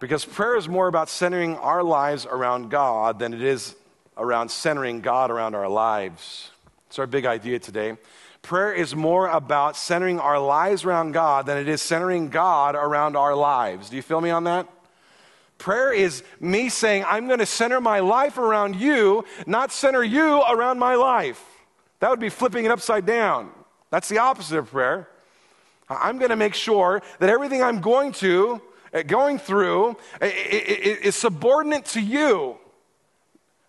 Because 0.00 0.24
prayer 0.24 0.56
is 0.56 0.68
more 0.68 0.88
about 0.88 1.08
centering 1.08 1.56
our 1.56 1.82
lives 1.82 2.24
around 2.24 2.70
God 2.70 3.18
than 3.18 3.34
it 3.34 3.42
is 3.42 3.74
around 4.16 4.50
centering 4.50 5.00
God 5.00 5.30
around 5.30 5.54
our 5.54 5.68
lives. 5.68 6.50
It's 6.86 6.98
our 6.98 7.06
big 7.06 7.26
idea 7.26 7.58
today. 7.58 7.96
Prayer 8.42 8.72
is 8.72 8.94
more 8.94 9.28
about 9.28 9.76
centering 9.76 10.18
our 10.18 10.38
lives 10.38 10.84
around 10.84 11.12
God 11.12 11.46
than 11.46 11.58
it 11.58 11.68
is 11.68 11.82
centering 11.82 12.30
God 12.30 12.74
around 12.74 13.16
our 13.16 13.34
lives. 13.34 13.90
Do 13.90 13.96
you 13.96 14.02
feel 14.02 14.20
me 14.20 14.30
on 14.30 14.44
that? 14.44 14.68
Prayer 15.58 15.92
is 15.92 16.22
me 16.40 16.68
saying, 16.68 17.04
I'm 17.06 17.26
going 17.26 17.40
to 17.40 17.46
center 17.46 17.80
my 17.80 17.98
life 17.98 18.38
around 18.38 18.76
you, 18.76 19.24
not 19.46 19.72
center 19.72 20.04
you 20.04 20.40
around 20.42 20.78
my 20.78 20.94
life. 20.94 21.44
That 22.00 22.10
would 22.10 22.20
be 22.20 22.28
flipping 22.28 22.64
it 22.64 22.70
upside 22.70 23.06
down. 23.06 23.50
That's 23.90 24.08
the 24.08 24.18
opposite 24.18 24.58
of 24.58 24.70
prayer. 24.70 25.08
I'm 25.88 26.18
going 26.18 26.30
to 26.30 26.36
make 26.36 26.54
sure 26.54 27.02
that 27.18 27.30
everything 27.30 27.62
I'm 27.62 27.80
going 27.80 28.12
to, 28.12 28.60
uh, 28.92 29.02
going 29.02 29.38
through, 29.38 29.96
is 30.20 31.16
subordinate 31.16 31.86
to 31.86 32.00
you. 32.00 32.58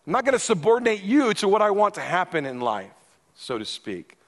I'm 0.06 0.14
not 0.14 0.26
going 0.26 0.34
to 0.34 0.40
subordinate 0.40 1.02
you 1.02 1.34
to 1.36 1.48
what 1.48 1.62
I 1.62 1.72
want 1.72 1.96
to 1.96 2.02
happen 2.02 2.46
in 2.46 2.60
life, 2.60 2.92
so 3.36 3.58
to 3.58 3.66
speak. 3.66 4.19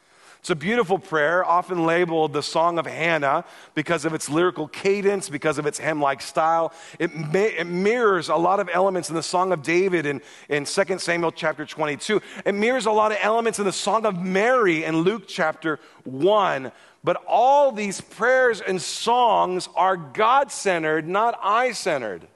It's 0.42 0.50
a 0.50 0.56
beautiful 0.56 0.98
prayer, 0.98 1.46
often 1.46 1.86
labeled 1.86 2.34
the 2.34 2.42
Song 2.42 2.80
of 2.80 2.88
Hannah 2.88 3.46
because 3.76 4.06
of 4.06 4.16
its 4.16 4.28
lyrical 4.28 4.68
cadence, 4.68 5.30
because 5.30 5.60
of 5.60 5.68
its 5.68 5.78
hymn 5.78 6.02
like 6.02 6.20
style. 6.20 6.74
It, 6.98 7.12
it, 7.36 7.68
mirrors 7.68 8.28
a 8.28 8.36
lot 8.36 8.60
of 8.60 8.68
elements 8.74 9.10
in 9.10 9.16
the 9.16 9.22
Song 9.22 9.52
of 9.52 9.62
David 9.62 10.08
in, 10.08 10.20
in 10.50 10.66
2 10.66 10.98
Samuel 10.98 11.32
chapter 11.32 11.64
22. 11.64 12.20
It 12.44 12.56
mirrors 12.56 12.88
a 12.88 12.92
lot 12.92 13.12
of 13.12 13.20
elements 13.22 13.60
in 13.60 13.66
the 13.66 13.72
Song 13.72 14.04
of 14.04 14.20
Mary 14.20 14.84
in 14.84 15.02
Luke 15.02 15.26
chapter 15.28 15.80
1. 16.06 16.72
But 17.04 17.24
all 17.28 17.72
these 17.72 18.02
prayers 18.02 18.62
and 18.62 18.82
songs 18.82 19.70
are 19.76 19.96
God 19.96 20.52
centered, 20.52 21.08
not 21.08 21.38
I 21.44 21.74
centered. 21.74 22.28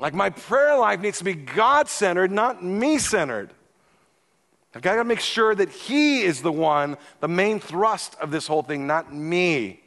Like 0.00 0.14
my 0.14 0.30
prayer 0.30 0.78
life 0.78 1.00
needs 1.00 1.18
to 1.18 1.24
be 1.24 1.34
God 1.34 1.90
centered, 1.90 2.32
not 2.32 2.64
me 2.64 2.96
centered. 2.96 3.50
I've 4.76 4.82
got 4.82 4.96
to 4.96 5.04
make 5.04 5.20
sure 5.20 5.54
that 5.54 5.70
He 5.70 6.20
is 6.20 6.42
the 6.42 6.52
one, 6.52 6.98
the 7.20 7.28
main 7.28 7.60
thrust 7.60 8.14
of 8.20 8.30
this 8.30 8.46
whole 8.46 8.62
thing, 8.62 8.86
not 8.86 9.10
me. 9.10 9.80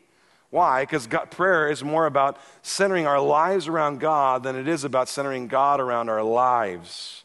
Why? 0.50 0.82
Because 0.82 1.08
prayer 1.30 1.70
is 1.70 1.84
more 1.84 2.08
about 2.08 2.40
centering 2.64 3.06
our 3.06 3.20
lives 3.20 3.68
around 3.68 4.00
God 4.00 4.42
than 4.42 4.56
it 4.56 4.68
is 4.68 4.84
about 4.84 5.08
centering 5.08 5.48
God 5.48 5.80
around 5.80 6.10
our 6.10 6.24
lives. 6.24 7.24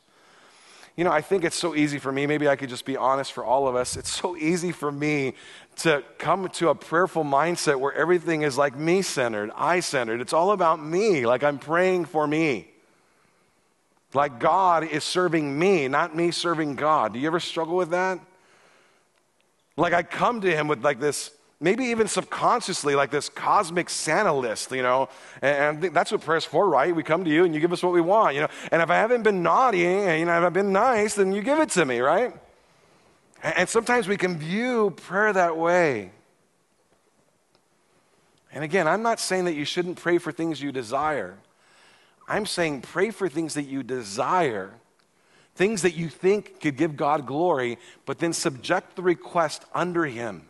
You 0.95 1.05
know, 1.05 1.11
I 1.11 1.23
think 1.23 1.43
it's 1.43 1.57
so 1.57 1.75
easy 1.75 1.99
for 1.99 2.13
me, 2.13 2.27
maybe 2.27 2.49
I 2.49 2.57
could 2.57 2.69
just 2.69 2.85
be 2.85 2.99
honest 2.99 3.33
for 3.33 3.47
all 3.47 3.67
of 3.67 3.77
us. 3.77 3.97
It's 3.97 4.11
so 4.11 4.37
easy 4.37 4.71
for 4.71 4.93
me 4.93 5.33
to 5.77 6.05
come 6.19 6.47
to 6.51 6.69
a 6.69 6.75
prayerful 6.75 7.25
mindset 7.25 7.81
where 7.81 7.95
everything 7.95 8.43
is 8.43 8.59
like 8.59 8.77
me 8.77 9.01
centered, 9.01 9.51
I 9.57 9.81
centered. 9.81 10.21
It's 10.21 10.35
all 10.35 10.53
about 10.53 10.85
me, 10.85 11.25
like 11.25 11.43
I'm 11.43 11.59
praying 11.59 12.05
for 12.05 12.27
me. 12.27 12.74
Like 14.15 14.39
God 14.39 14.85
is 14.85 15.03
serving 15.03 15.59
me, 15.59 15.89
not 15.89 16.15
me 16.15 16.31
serving 16.31 16.77
God. 16.77 17.13
Do 17.13 17.19
you 17.19 17.27
ever 17.27 17.41
struggle 17.41 17.77
with 17.77 17.91
that? 17.91 18.21
Like 19.77 19.93
I 19.93 20.05
come 20.05 20.41
to 20.43 20.55
Him 20.55 20.69
with 20.69 20.85
like 20.85 21.01
this, 21.01 21.33
maybe 21.61 21.87
even 21.87 22.07
subconsciously, 22.07 22.95
like 22.95 23.11
this 23.11 23.29
cosmic 23.29 23.91
Santa 23.91 24.33
list, 24.33 24.71
you 24.71 24.83
know, 24.83 25.09
and, 25.43 25.85
and 25.85 25.95
that's 25.95 26.13
what 26.13 26.21
prayer's 26.21 26.45
for, 26.45 26.69
right? 26.69 26.95
We 26.95 27.03
come 27.03 27.25
to 27.25 27.31
you 27.31 27.45
and 27.45 27.53
you 27.53 27.61
give 27.61 27.73
us 27.73 27.83
what 27.83 27.93
we 27.93 28.01
want, 28.01 28.37
you 28.37 28.43
know. 28.43 28.49
And 28.71 28.81
if 28.81 28.89
I 28.89 28.97
haven't 28.97 29.25
been 29.25 29.43
naughty, 29.43 29.85
and 29.85 30.21
you 30.21 30.27
know, 30.27 30.39
if 30.39 30.45
I've 30.45 30.53
been 30.53 30.73
nice, 30.73 31.15
then 31.15 31.33
you 31.33 31.43
give 31.43 31.59
it 31.59 31.71
to 31.71 31.85
me, 31.85 31.99
right? 31.99 32.33
And, 33.43 33.59
and 33.59 33.69
sometimes 33.69 34.07
we 34.07 34.17
can 34.17 34.39
view 34.39 34.91
prayer 34.91 35.33
that 35.33 35.57
way. 35.57 36.13
And 38.53 38.63
again, 38.63 38.87
I'm 38.87 39.03
not 39.03 39.19
saying 39.19 39.47
that 39.47 39.55
you 39.55 39.65
shouldn't 39.65 40.01
pray 40.01 40.19
for 40.19 40.31
things 40.31 40.63
you 40.63 40.71
desire. 40.71 41.37
I'm 42.27 42.47
saying 42.47 42.83
pray 42.83 43.11
for 43.11 43.29
things 43.29 43.55
that 43.55 43.65
you 43.65 43.83
desire, 43.83 44.73
things 45.55 45.83
that 45.83 45.95
you 45.95 46.09
think 46.09 46.61
could 46.61 46.77
give 46.77 46.97
God 46.97 47.27
glory, 47.27 47.79
but 48.07 48.19
then 48.19 48.33
subject 48.33 48.97
the 48.97 49.03
request 49.03 49.65
under 49.75 50.05
Him. 50.07 50.49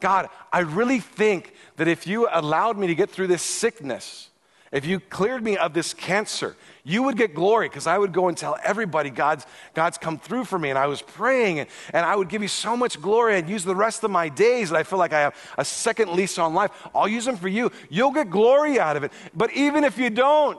God, 0.00 0.28
I 0.52 0.60
really 0.60 0.98
think 0.98 1.54
that 1.76 1.88
if 1.88 2.06
you 2.06 2.28
allowed 2.30 2.76
me 2.76 2.88
to 2.88 2.94
get 2.94 3.10
through 3.10 3.28
this 3.28 3.42
sickness, 3.42 4.30
if 4.72 4.86
you 4.86 5.00
cleared 5.00 5.44
me 5.44 5.58
of 5.58 5.74
this 5.74 5.92
cancer, 5.92 6.56
you 6.82 7.02
would 7.02 7.18
get 7.18 7.34
glory 7.34 7.68
because 7.68 7.86
I 7.86 7.98
would 7.98 8.12
go 8.12 8.28
and 8.28 8.36
tell 8.36 8.56
everybody 8.64 9.10
God's, 9.10 9.46
God's 9.74 9.98
come 9.98 10.18
through 10.18 10.46
for 10.46 10.58
me. 10.58 10.70
And 10.70 10.78
I 10.78 10.86
was 10.86 11.02
praying 11.02 11.58
and, 11.58 11.68
and 11.92 12.06
I 12.06 12.16
would 12.16 12.30
give 12.30 12.40
you 12.40 12.48
so 12.48 12.74
much 12.74 13.00
glory. 13.00 13.36
I'd 13.36 13.50
use 13.50 13.64
the 13.64 13.76
rest 13.76 14.02
of 14.02 14.10
my 14.10 14.30
days 14.30 14.70
that 14.70 14.76
I 14.76 14.82
feel 14.82 14.98
like 14.98 15.12
I 15.12 15.20
have 15.20 15.36
a 15.58 15.64
second 15.64 16.12
lease 16.12 16.38
on 16.38 16.54
life. 16.54 16.70
I'll 16.94 17.06
use 17.06 17.26
them 17.26 17.36
for 17.36 17.48
you. 17.48 17.70
You'll 17.90 18.12
get 18.12 18.30
glory 18.30 18.80
out 18.80 18.96
of 18.96 19.04
it. 19.04 19.12
But 19.34 19.52
even 19.52 19.84
if 19.84 19.98
you 19.98 20.08
don't, 20.08 20.58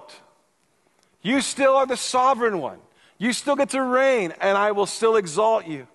you 1.24 1.42
still 1.42 1.76
are 1.76 1.88
the 1.88 1.98
sovereign 1.98 2.60
one. 2.60 2.78
You 3.18 3.34
still 3.34 3.56
get 3.56 3.70
to 3.70 3.82
reign, 3.82 4.34
and 4.42 4.58
I 4.58 4.74
will 4.74 4.86
still 4.86 5.16
exalt 5.16 5.66
you. 5.66 5.88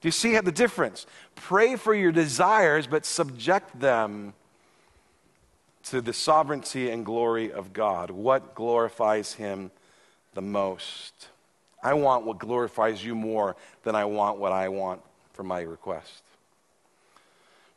Do 0.00 0.08
you 0.08 0.12
see 0.12 0.38
the 0.38 0.52
difference? 0.52 1.06
Pray 1.34 1.76
for 1.76 1.94
your 1.94 2.12
desires, 2.12 2.86
but 2.86 3.06
subject 3.06 3.80
them 3.80 4.34
to 5.90 6.00
the 6.00 6.12
sovereignty 6.12 6.88
and 6.88 7.04
glory 7.04 7.52
of 7.52 7.72
God. 7.72 8.12
What 8.12 8.54
glorifies 8.54 9.32
Him 9.32 9.72
the 10.34 10.40
most? 10.40 11.28
I 11.82 11.94
want 11.94 12.24
what 12.24 12.38
glorifies 12.38 13.04
you 13.04 13.16
more 13.16 13.56
than 13.82 13.96
I 13.96 14.04
want 14.04 14.38
what 14.38 14.52
I 14.52 14.68
want 14.68 15.00
for 15.32 15.42
my 15.42 15.62
request. 15.62 16.22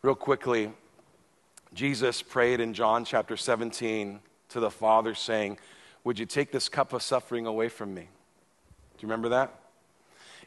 Real 0.03 0.13
quickly, 0.13 0.71
Jesus 1.73 2.21
prayed 2.21 2.59
in 2.59 2.75
John 2.75 3.03
chapter 3.03 3.35
17 3.35 4.19
to 4.49 4.59
the 4.59 4.69
Father, 4.69 5.15
saying, 5.15 5.57
Would 6.03 6.19
you 6.19 6.27
take 6.27 6.51
this 6.51 6.69
cup 6.69 6.93
of 6.93 7.01
suffering 7.01 7.47
away 7.47 7.67
from 7.67 7.95
me? 7.95 8.01
Do 8.01 8.07
you 8.99 9.07
remember 9.07 9.29
that? 9.29 9.62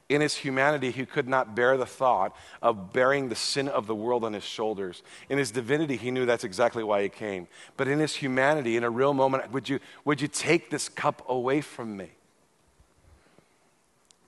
In 0.08 0.20
his 0.20 0.36
humanity, 0.36 0.92
he 0.92 1.04
could 1.04 1.26
not 1.26 1.56
bear 1.56 1.76
the 1.76 1.86
thought 1.86 2.36
of 2.62 2.92
bearing 2.92 3.28
the 3.28 3.34
sin 3.34 3.66
of 3.66 3.88
the 3.88 3.94
world 3.94 4.22
on 4.22 4.34
his 4.34 4.44
shoulders. 4.44 5.02
In 5.28 5.36
his 5.36 5.50
divinity, 5.50 5.96
he 5.96 6.12
knew 6.12 6.26
that's 6.26 6.44
exactly 6.44 6.84
why 6.84 7.02
he 7.02 7.08
came. 7.08 7.48
But 7.76 7.88
in 7.88 7.98
his 7.98 8.14
humanity, 8.14 8.76
in 8.76 8.84
a 8.84 8.90
real 8.90 9.14
moment, 9.14 9.50
would 9.50 9.68
you, 9.68 9.80
would 10.04 10.20
you 10.20 10.28
take 10.28 10.70
this 10.70 10.88
cup 10.88 11.28
away 11.28 11.60
from 11.60 11.96
me? 11.96 12.10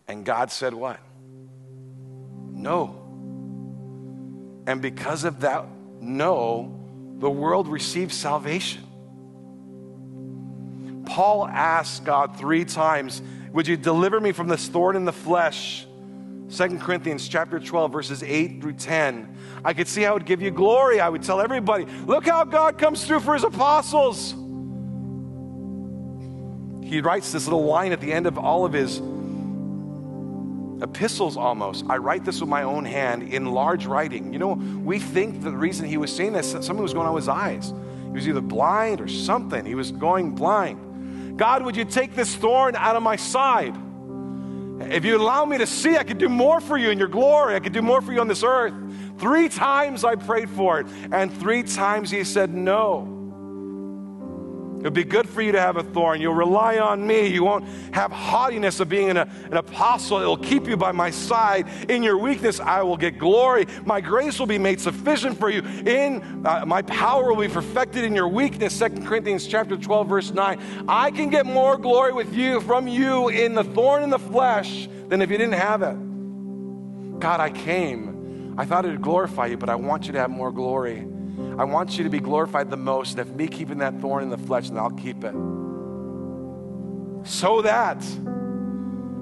And 0.09 0.25
God 0.25 0.51
said, 0.51 0.75
What? 0.75 0.99
No. 2.53 3.05
And 4.67 4.83
because 4.83 5.23
of 5.25 5.41
that 5.41 5.67
no, 6.01 6.75
the 7.19 7.31
world 7.31 7.69
received 7.69 8.13
salvation. 8.13 8.85
Paul 11.07 11.47
asked 11.47 12.05
God 12.05 12.37
three 12.37 12.65
times 12.65 13.23
would 13.53 13.67
you 13.67 13.77
deliver 13.77 14.21
me 14.21 14.33
from 14.33 14.49
this 14.49 14.69
thorn 14.69 14.97
in 14.97 15.05
the 15.05 15.13
flesh? 15.13 15.87
2 16.51 16.79
Corinthians 16.79 17.29
chapter 17.29 17.61
12 17.61 17.93
verses 17.93 18.23
8 18.23 18.61
through 18.61 18.73
10. 18.75 19.37
I 19.65 19.75
could 19.75 19.87
see 19.87 20.03
how 20.03 20.13
it 20.13 20.15
would 20.15 20.27
give 20.27 20.41
you 20.41 20.51
glory. 20.51 21.01
I 21.01 21.09
would 21.09 21.23
tell 21.23 21.41
everybody, 21.41 21.85
look 22.07 22.27
how 22.27 22.45
God 22.45 22.79
comes 22.79 23.05
through 23.05 23.21
for 23.21 23.35
his 23.35 23.45
apostles. 23.45 24.33
He 26.89 27.03
writes 27.03 27.33
this 27.33 27.47
little 27.47 27.67
line 27.67 27.93
at 27.93 28.01
the 28.01 28.13
end 28.13 28.27
of 28.27 28.39
all 28.39 28.65
of 28.65 28.73
his 28.73 29.03
epistles 30.83 31.37
almost. 31.37 31.85
I 31.89 31.99
write 31.99 32.25
this 32.25 32.41
with 32.41 32.49
my 32.49 32.63
own 32.63 32.85
hand 32.85 33.25
in 33.25 33.47
large 33.47 33.85
writing. 33.85 34.33
You 34.33 34.39
know, 34.39 34.53
we 34.55 34.99
think 34.99 35.43
the 35.43 35.51
reason 35.51 35.87
he 35.87 35.99
was 35.99 36.15
saying 36.15 36.33
this, 36.33 36.53
something 36.53 36.79
was 36.79 36.95
going 36.95 37.07
on 37.07 37.13
with 37.15 37.25
his 37.25 37.29
eyes. 37.29 37.75
He 38.05 38.13
was 38.13 38.27
either 38.27 38.41
blind 38.41 39.03
or 39.03 39.09
something. 39.09 39.67
He 39.67 39.75
was 39.75 39.93
going 39.93 40.35
blind. 40.35 40.81
God, 41.39 41.65
would 41.65 41.77
you 41.77 41.85
take 41.85 42.15
this 42.15 42.35
thorn 42.35 42.77
out 42.77 42.97
of 42.97 43.03
my 43.03 43.17
side? 43.17 43.75
If 44.81 45.05
you 45.05 45.17
allow 45.17 45.45
me 45.45 45.59
to 45.59 45.67
see, 45.67 45.97
I 45.97 46.05
could 46.05 46.19
do 46.19 46.29
more 46.29 46.61
for 46.61 46.77
you 46.77 46.91
in 46.91 46.99
your 46.99 47.09
glory. 47.09 47.55
I 47.55 47.61
could 47.61 47.73
do 47.73 47.83
more 47.83 48.03
for 48.03 48.13
you 48.13 48.21
on 48.21 48.29
this 48.29 48.43
earth. 48.43 48.75
Three 49.19 49.49
times 49.49 50.05
I 50.05 50.17
prayed 50.17 50.51
for 50.51 50.81
it, 50.81 50.87
and 51.13 51.33
three 51.33 51.63
times 51.63 52.11
he 52.11 52.25
said 52.25 52.53
no. 52.53 53.18
It'll 54.79 54.93
be 54.93 55.05
good 55.05 55.29
for 55.29 55.43
you 55.43 55.51
to 55.53 55.61
have 55.61 55.77
a 55.77 55.83
thorn. 55.83 56.21
You'll 56.21 56.35
rely 56.35 56.79
on 56.79 57.05
me. 57.05 57.27
You 57.27 57.43
won't 57.43 57.65
have 57.93 58.13
haughtiness 58.13 58.79
of 58.79 58.89
being 58.89 59.11
an, 59.11 59.17
an, 59.17 59.57
apostle. 59.57 60.19
It'll 60.19 60.37
keep 60.37 60.69
you 60.69 60.77
by 60.77 60.93
my 60.93 61.11
side. 61.11 61.67
In 61.89 62.05
your 62.05 62.17
weakness, 62.17 62.61
I 62.61 62.83
will 62.83 62.97
get 62.97 63.19
glory. 63.19 63.67
My 63.85 64.01
grace 64.01 64.39
will 64.39 64.47
be 64.47 64.59
made 64.59 64.81
sufficient 64.81 65.37
for 65.37 65.51
you. 65.51 65.63
In 65.63 66.47
uh, 66.47 66.65
my 66.65 66.83
power 66.83 67.33
will 67.33 67.43
be 67.43 67.53
perfected 67.53 68.05
in 68.05 68.15
your 68.15 68.29
weakness. 68.29 68.79
2 68.79 68.89
Corinthians 69.05 69.49
chapter 69.49 69.77
12, 69.77 70.09
verse 70.09 70.31
9. 70.31 70.85
I 70.87 71.11
can 71.11 71.29
get 71.29 71.45
more 71.45 71.77
glory 71.77 72.13
with 72.13 72.33
you 72.33 72.61
from 72.61 72.87
you 72.87 73.31
in 73.31 73.55
the 73.55 73.65
thorn 73.65 74.05
in 74.05 74.11
the 74.11 74.19
flesh 74.19 74.89
than 75.09 75.23
if 75.23 75.31
you 75.31 75.39
didn't 75.39 75.55
have 75.55 75.83
it. 75.83 75.97
God, 77.19 77.41
I 77.41 77.51
came. 77.51 78.55
I 78.57 78.65
thought 78.65 78.85
it'd 78.85 79.03
glorify 79.03 79.47
you, 79.47 79.57
but 79.57 79.69
I 79.69 79.75
want 79.75 80.07
you 80.07 80.13
to 80.13 80.21
have 80.21 80.31
more 80.31 80.53
glory. 80.53 81.07
I 81.59 81.65
want 81.65 81.99
you 81.99 82.05
to 82.05 82.11
be 82.11 82.21
glorified 82.21 82.71
the 82.71 82.77
most. 82.77 83.19
And 83.19 83.29
if 83.29 83.35
me 83.35 83.49
keeping 83.49 83.79
that 83.79 84.01
thorn 84.01 84.23
in 84.23 84.31
the 84.31 84.39
flesh, 84.39 84.69
then 84.69 84.79
I'll 84.79 84.91
keep 84.91 85.25
it. 85.25 85.35
So 87.27 87.63
that 87.63 88.01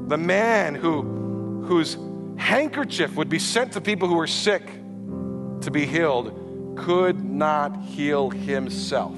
the 0.08 0.18
man 0.18 0.74
who, 0.74 1.64
whose 1.64 1.96
handkerchief 2.36 3.16
would 3.16 3.28
be 3.28 3.38
sent 3.38 3.72
to 3.72 3.80
people 3.80 4.06
who 4.08 4.16
were 4.16 4.26
sick 4.26 4.62
to 5.62 5.70
be 5.70 5.86
healed 5.86 6.76
could 6.76 7.24
not 7.24 7.76
heal 7.82 8.30
himself. 8.30 9.16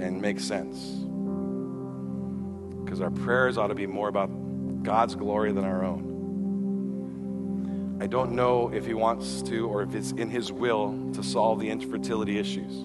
And 0.00 0.20
makes 0.20 0.44
sense. 0.44 0.78
Because 2.82 3.00
our 3.00 3.10
prayers 3.10 3.58
ought 3.58 3.68
to 3.68 3.74
be 3.74 3.86
more 3.86 4.08
about 4.08 4.30
God's 4.82 5.14
glory 5.14 5.52
than 5.52 5.64
our 5.64 5.84
own. 5.84 6.11
I 8.02 8.08
don't 8.08 8.32
know 8.32 8.68
if 8.74 8.84
he 8.84 8.94
wants 8.94 9.42
to 9.42 9.68
or 9.68 9.82
if 9.82 9.94
it's 9.94 10.10
in 10.10 10.28
his 10.28 10.50
will 10.50 11.12
to 11.12 11.22
solve 11.22 11.60
the 11.60 11.70
infertility 11.70 12.36
issues. 12.40 12.84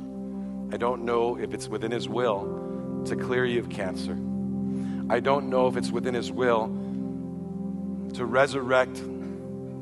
I 0.71 0.77
don't 0.77 1.05
know 1.05 1.39
if 1.39 1.55
it's 1.55 1.67
within 1.67 1.89
his 1.89 2.07
will 2.07 3.01
to 3.07 3.15
clear 3.15 3.43
you 3.43 3.59
of 3.59 3.67
cancer. 3.67 4.15
I 5.09 5.19
don't 5.19 5.49
know 5.49 5.65
if 5.65 5.75
it's 5.75 5.89
within 5.89 6.13
his 6.13 6.31
will 6.31 6.67
to 8.13 8.25
resurrect 8.25 8.93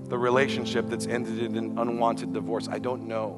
the 0.07 0.17
relationship 0.17 0.87
that's 0.87 1.05
ended 1.05 1.39
in 1.39 1.57
an 1.57 1.79
unwanted 1.79 2.31
divorce. 2.31 2.69
I 2.69 2.79
don't 2.79 3.05
know. 3.05 3.35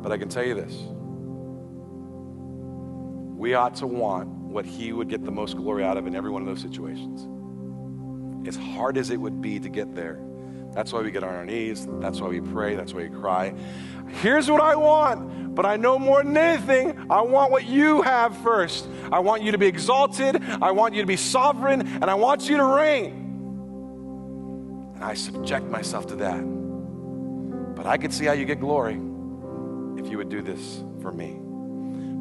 But 0.00 0.12
I 0.12 0.16
can 0.16 0.28
tell 0.28 0.44
you 0.44 0.54
this 0.54 0.74
we 3.36 3.54
ought 3.54 3.74
to 3.74 3.88
want 3.88 4.28
what 4.28 4.64
he 4.64 4.92
would 4.92 5.08
get 5.08 5.24
the 5.24 5.32
most 5.32 5.56
glory 5.56 5.82
out 5.82 5.96
of 5.96 6.06
in 6.06 6.14
every 6.14 6.30
one 6.30 6.40
of 6.40 6.46
those 6.46 6.60
situations 6.60 7.26
as 8.46 8.56
hard 8.56 8.96
as 8.96 9.10
it 9.10 9.16
would 9.16 9.40
be 9.40 9.60
to 9.60 9.68
get 9.68 9.94
there. 9.94 10.20
That's 10.72 10.92
why 10.92 11.00
we 11.00 11.10
get 11.10 11.24
on 11.24 11.34
our 11.34 11.44
knees. 11.44 11.86
That's 12.00 12.20
why 12.20 12.28
we 12.28 12.40
pray. 12.40 12.76
That's 12.76 12.94
why 12.94 13.02
we 13.02 13.08
cry. 13.08 13.54
Here's 14.22 14.50
what 14.50 14.60
I 14.60 14.76
want, 14.76 15.54
but 15.54 15.66
I 15.66 15.76
know 15.76 15.98
more 15.98 16.22
than 16.22 16.36
anything, 16.36 17.06
I 17.10 17.22
want 17.22 17.50
what 17.50 17.66
you 17.66 18.02
have 18.02 18.36
first. 18.38 18.88
I 19.12 19.18
want 19.20 19.42
you 19.42 19.52
to 19.52 19.58
be 19.58 19.66
exalted. 19.66 20.42
I 20.62 20.70
want 20.72 20.94
you 20.94 21.02
to 21.02 21.06
be 21.06 21.16
sovereign, 21.16 21.80
and 21.80 22.04
I 22.04 22.14
want 22.14 22.48
you 22.48 22.56
to 22.56 22.64
reign. 22.64 23.12
And 24.94 25.04
I 25.04 25.14
subject 25.14 25.66
myself 25.66 26.06
to 26.08 26.16
that. 26.16 26.40
But 27.74 27.86
I 27.86 27.96
could 27.96 28.12
see 28.12 28.26
how 28.26 28.32
you 28.32 28.44
get 28.44 28.60
glory 28.60 29.00
if 29.96 30.08
you 30.08 30.18
would 30.18 30.28
do 30.28 30.42
this 30.42 30.82
for 31.00 31.10
me. 31.12 31.40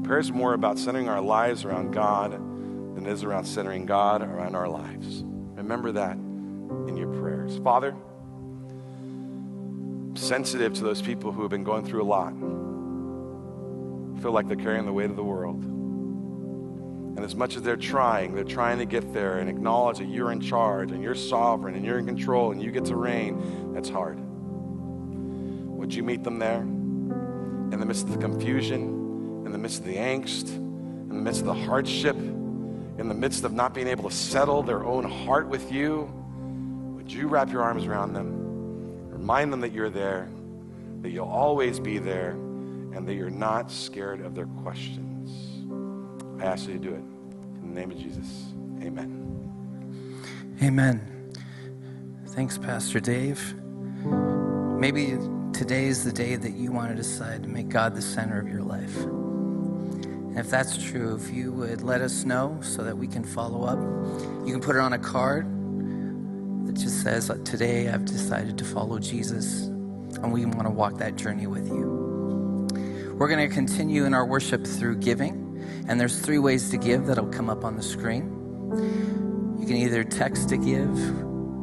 Prayer 0.03 0.19
is 0.19 0.31
more 0.31 0.53
about 0.53 0.79
centering 0.79 1.09
our 1.09 1.21
lives 1.21 1.65
around 1.65 1.91
God 1.91 2.31
than 2.31 3.05
it 3.05 3.11
is 3.11 3.23
around 3.23 3.45
centering 3.45 3.85
God 3.85 4.21
around 4.23 4.55
our 4.55 4.67
lives. 4.67 5.23
Remember 5.59 5.91
that 5.91 6.13
in 6.13 6.95
your 6.97 7.09
prayers. 7.19 7.59
Father, 7.63 7.93
I'm 8.69 10.15
sensitive 10.15 10.73
to 10.75 10.83
those 10.83 11.01
people 11.01 11.31
who 11.31 11.41
have 11.41 11.51
been 11.51 11.65
going 11.65 11.85
through 11.85 12.01
a 12.01 12.09
lot, 12.09 12.33
feel 14.21 14.31
like 14.31 14.47
they're 14.47 14.55
carrying 14.55 14.85
the 14.85 14.93
weight 14.93 15.09
of 15.09 15.17
the 15.17 15.23
world. 15.23 15.61
And 15.63 17.19
as 17.19 17.35
much 17.35 17.57
as 17.57 17.61
they're 17.61 17.75
trying, 17.75 18.33
they're 18.33 18.45
trying 18.45 18.77
to 18.79 18.85
get 18.85 19.13
there 19.13 19.39
and 19.39 19.49
acknowledge 19.49 19.97
that 19.97 20.07
you're 20.07 20.31
in 20.31 20.39
charge 20.39 20.91
and 20.91 21.03
you're 21.03 21.13
sovereign 21.13 21.75
and 21.75 21.85
you're 21.85 21.99
in 21.99 22.05
control 22.05 22.53
and 22.53 22.63
you 22.63 22.71
get 22.71 22.85
to 22.85 22.95
reign. 22.95 23.73
That's 23.73 23.89
hard. 23.89 24.17
Would 25.77 25.93
you 25.93 26.03
meet 26.03 26.23
them 26.23 26.39
there? 26.39 26.61
In 26.61 27.79
the 27.79 27.85
midst 27.85 28.05
of 28.05 28.13
the 28.13 28.17
confusion, 28.17 29.43
in 29.45 29.51
the 29.51 29.57
midst 29.57 29.79
of 29.79 29.85
the 29.85 29.97
angst, 29.97 30.55
in 30.55 31.09
the 31.09 31.15
midst 31.15 31.41
of 31.41 31.47
the 31.47 31.53
hardship, 31.53 32.15
in 32.99 33.07
the 33.07 33.15
midst 33.15 33.45
of 33.45 33.53
not 33.53 33.73
being 33.73 33.87
able 33.87 34.09
to 34.09 34.15
settle 34.15 34.61
their 34.61 34.83
own 34.83 35.05
heart 35.05 35.47
with 35.47 35.71
you, 35.71 36.11
would 36.95 37.11
you 37.11 37.29
wrap 37.29 37.49
your 37.49 37.61
arms 37.61 37.85
around 37.85 38.11
them? 38.11 39.09
Remind 39.09 39.53
them 39.53 39.61
that 39.61 39.71
you're 39.71 39.89
there, 39.89 40.27
that 41.01 41.11
you'll 41.11 41.25
always 41.25 41.79
be 41.79 41.97
there, 41.97 42.31
and 42.31 43.07
that 43.07 43.13
you're 43.13 43.29
not 43.29 43.71
scared 43.71 44.19
of 44.19 44.35
their 44.35 44.47
questions. 44.63 45.31
I 46.41 46.45
ask 46.45 46.67
you 46.67 46.73
to 46.73 46.79
do 46.79 46.89
it. 46.89 47.03
In 47.63 47.73
the 47.73 47.79
name 47.79 47.91
of 47.91 47.97
Jesus, 47.97 48.47
amen. 48.81 49.25
Amen. 50.61 51.31
Thanks, 52.27 52.57
Pastor 52.57 52.99
Dave. 52.99 53.55
Maybe 54.77 55.17
today 55.53 55.85
is 55.85 56.03
the 56.03 56.11
day 56.11 56.35
that 56.35 56.51
you 56.51 56.73
want 56.73 56.89
to 56.89 56.95
decide 56.95 57.43
to 57.43 57.49
make 57.49 57.69
God 57.69 57.95
the 57.95 58.01
center 58.01 58.39
of 58.39 58.49
your 58.49 58.61
life. 58.61 59.05
And 60.29 60.37
if 60.37 60.49
that's 60.51 60.77
true, 60.77 61.15
if 61.15 61.33
you 61.33 61.51
would 61.53 61.81
let 61.81 62.01
us 62.01 62.23
know 62.23 62.59
so 62.61 62.83
that 62.83 62.97
we 62.97 63.07
can 63.07 63.23
follow 63.23 63.63
up, 63.63 63.79
you 64.45 64.53
can 64.53 64.61
put 64.61 64.75
it 64.75 64.79
on 64.79 64.93
a 64.93 64.99
card 64.99 65.45
that 66.67 66.73
just 66.73 67.01
says, 67.01 67.31
uh, 67.31 67.35
Today 67.43 67.89
I've 67.89 68.05
decided 68.05 68.55
to 68.59 68.63
follow 68.63 68.99
Jesus, 68.99 69.63
and 69.63 70.31
we 70.31 70.45
want 70.45 70.63
to 70.63 70.69
walk 70.69 70.99
that 70.99 71.15
journey 71.15 71.47
with 71.47 71.67
you. 71.67 72.67
We're 73.17 73.27
going 73.27 73.49
to 73.49 73.53
continue 73.53 74.05
in 74.05 74.13
our 74.13 74.25
worship 74.25 74.67
through 74.67 74.97
giving, 74.99 75.65
and 75.87 75.99
there's 75.99 76.19
three 76.19 76.37
ways 76.37 76.69
to 76.69 76.77
give 76.77 77.07
that'll 77.07 77.31
come 77.31 77.49
up 77.49 77.65
on 77.65 77.75
the 77.75 77.83
screen. 77.83 79.57
You 79.59 79.65
can 79.65 79.77
either 79.77 80.03
text 80.03 80.49
to 80.49 80.57
give, 80.57 80.95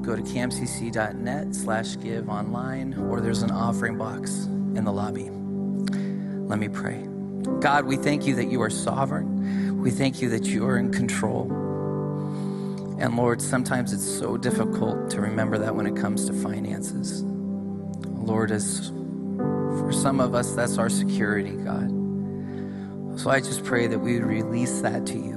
go 0.02 0.16
to 0.16 0.22
camcc.net 0.22 1.54
slash 1.54 1.98
give 2.00 2.28
online, 2.28 2.94
or 2.94 3.20
there's 3.20 3.42
an 3.42 3.52
offering 3.52 3.96
box 3.96 4.46
in 4.46 4.84
the 4.84 4.92
lobby. 4.92 5.30
Let 5.30 6.58
me 6.58 6.68
pray. 6.68 7.15
God, 7.61 7.84
we 7.86 7.97
thank 7.97 8.26
you 8.26 8.34
that 8.36 8.47
you 8.47 8.61
are 8.62 8.70
sovereign. 8.70 9.80
We 9.80 9.90
thank 9.90 10.20
you 10.20 10.28
that 10.30 10.44
you 10.47 10.66
are 10.66 10.78
in 10.78 10.92
control. 10.92 11.51
And 12.99 13.16
Lord, 13.16 13.42
sometimes 13.42 13.92
it's 13.92 14.05
so 14.05 14.36
difficult 14.36 15.11
to 15.11 15.20
remember 15.20 15.59
that 15.59 15.74
when 15.74 15.86
it 15.86 15.97
comes 15.97 16.26
to 16.26 16.32
finances. 16.32 17.22
Lord, 17.22 18.51
as 18.51 18.88
for 18.88 19.92
some 19.92 20.18
of 20.20 20.34
us, 20.34 20.53
that's 20.53 20.78
our 20.78 20.88
security, 20.88 21.53
God. 21.53 21.90
So 23.18 23.30
I 23.30 23.40
just 23.40 23.64
pray 23.64 23.86
that 23.86 23.99
we 23.99 24.14
would 24.14 24.28
release 24.28 24.80
that 24.80 25.07
to 25.07 25.14
you 25.14 25.36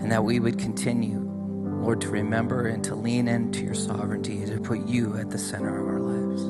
and 0.00 0.10
that 0.10 0.24
we 0.24 0.40
would 0.40 0.58
continue, 0.58 1.20
Lord, 1.20 2.00
to 2.02 2.08
remember 2.08 2.66
and 2.66 2.82
to 2.84 2.94
lean 2.94 3.28
into 3.28 3.62
your 3.64 3.74
sovereignty, 3.74 4.42
and 4.42 4.52
to 4.52 4.60
put 4.60 4.86
you 4.86 5.16
at 5.16 5.30
the 5.30 5.38
center 5.38 5.80
of 5.80 5.86
our 5.86 6.00
lives. 6.00 6.42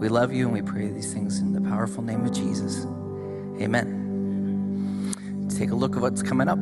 We 0.00 0.08
love 0.08 0.32
you 0.32 0.44
and 0.44 0.52
we 0.52 0.62
pray 0.62 0.88
these 0.88 1.12
things 1.12 1.40
in 1.40 1.52
the 1.52 1.60
powerful 1.60 2.02
name 2.02 2.24
of 2.24 2.32
Jesus. 2.32 2.86
Amen. 3.60 5.48
Take 5.48 5.70
a 5.70 5.74
look 5.74 5.96
at 5.96 6.02
what's 6.02 6.22
coming 6.22 6.48
up. 6.48 6.58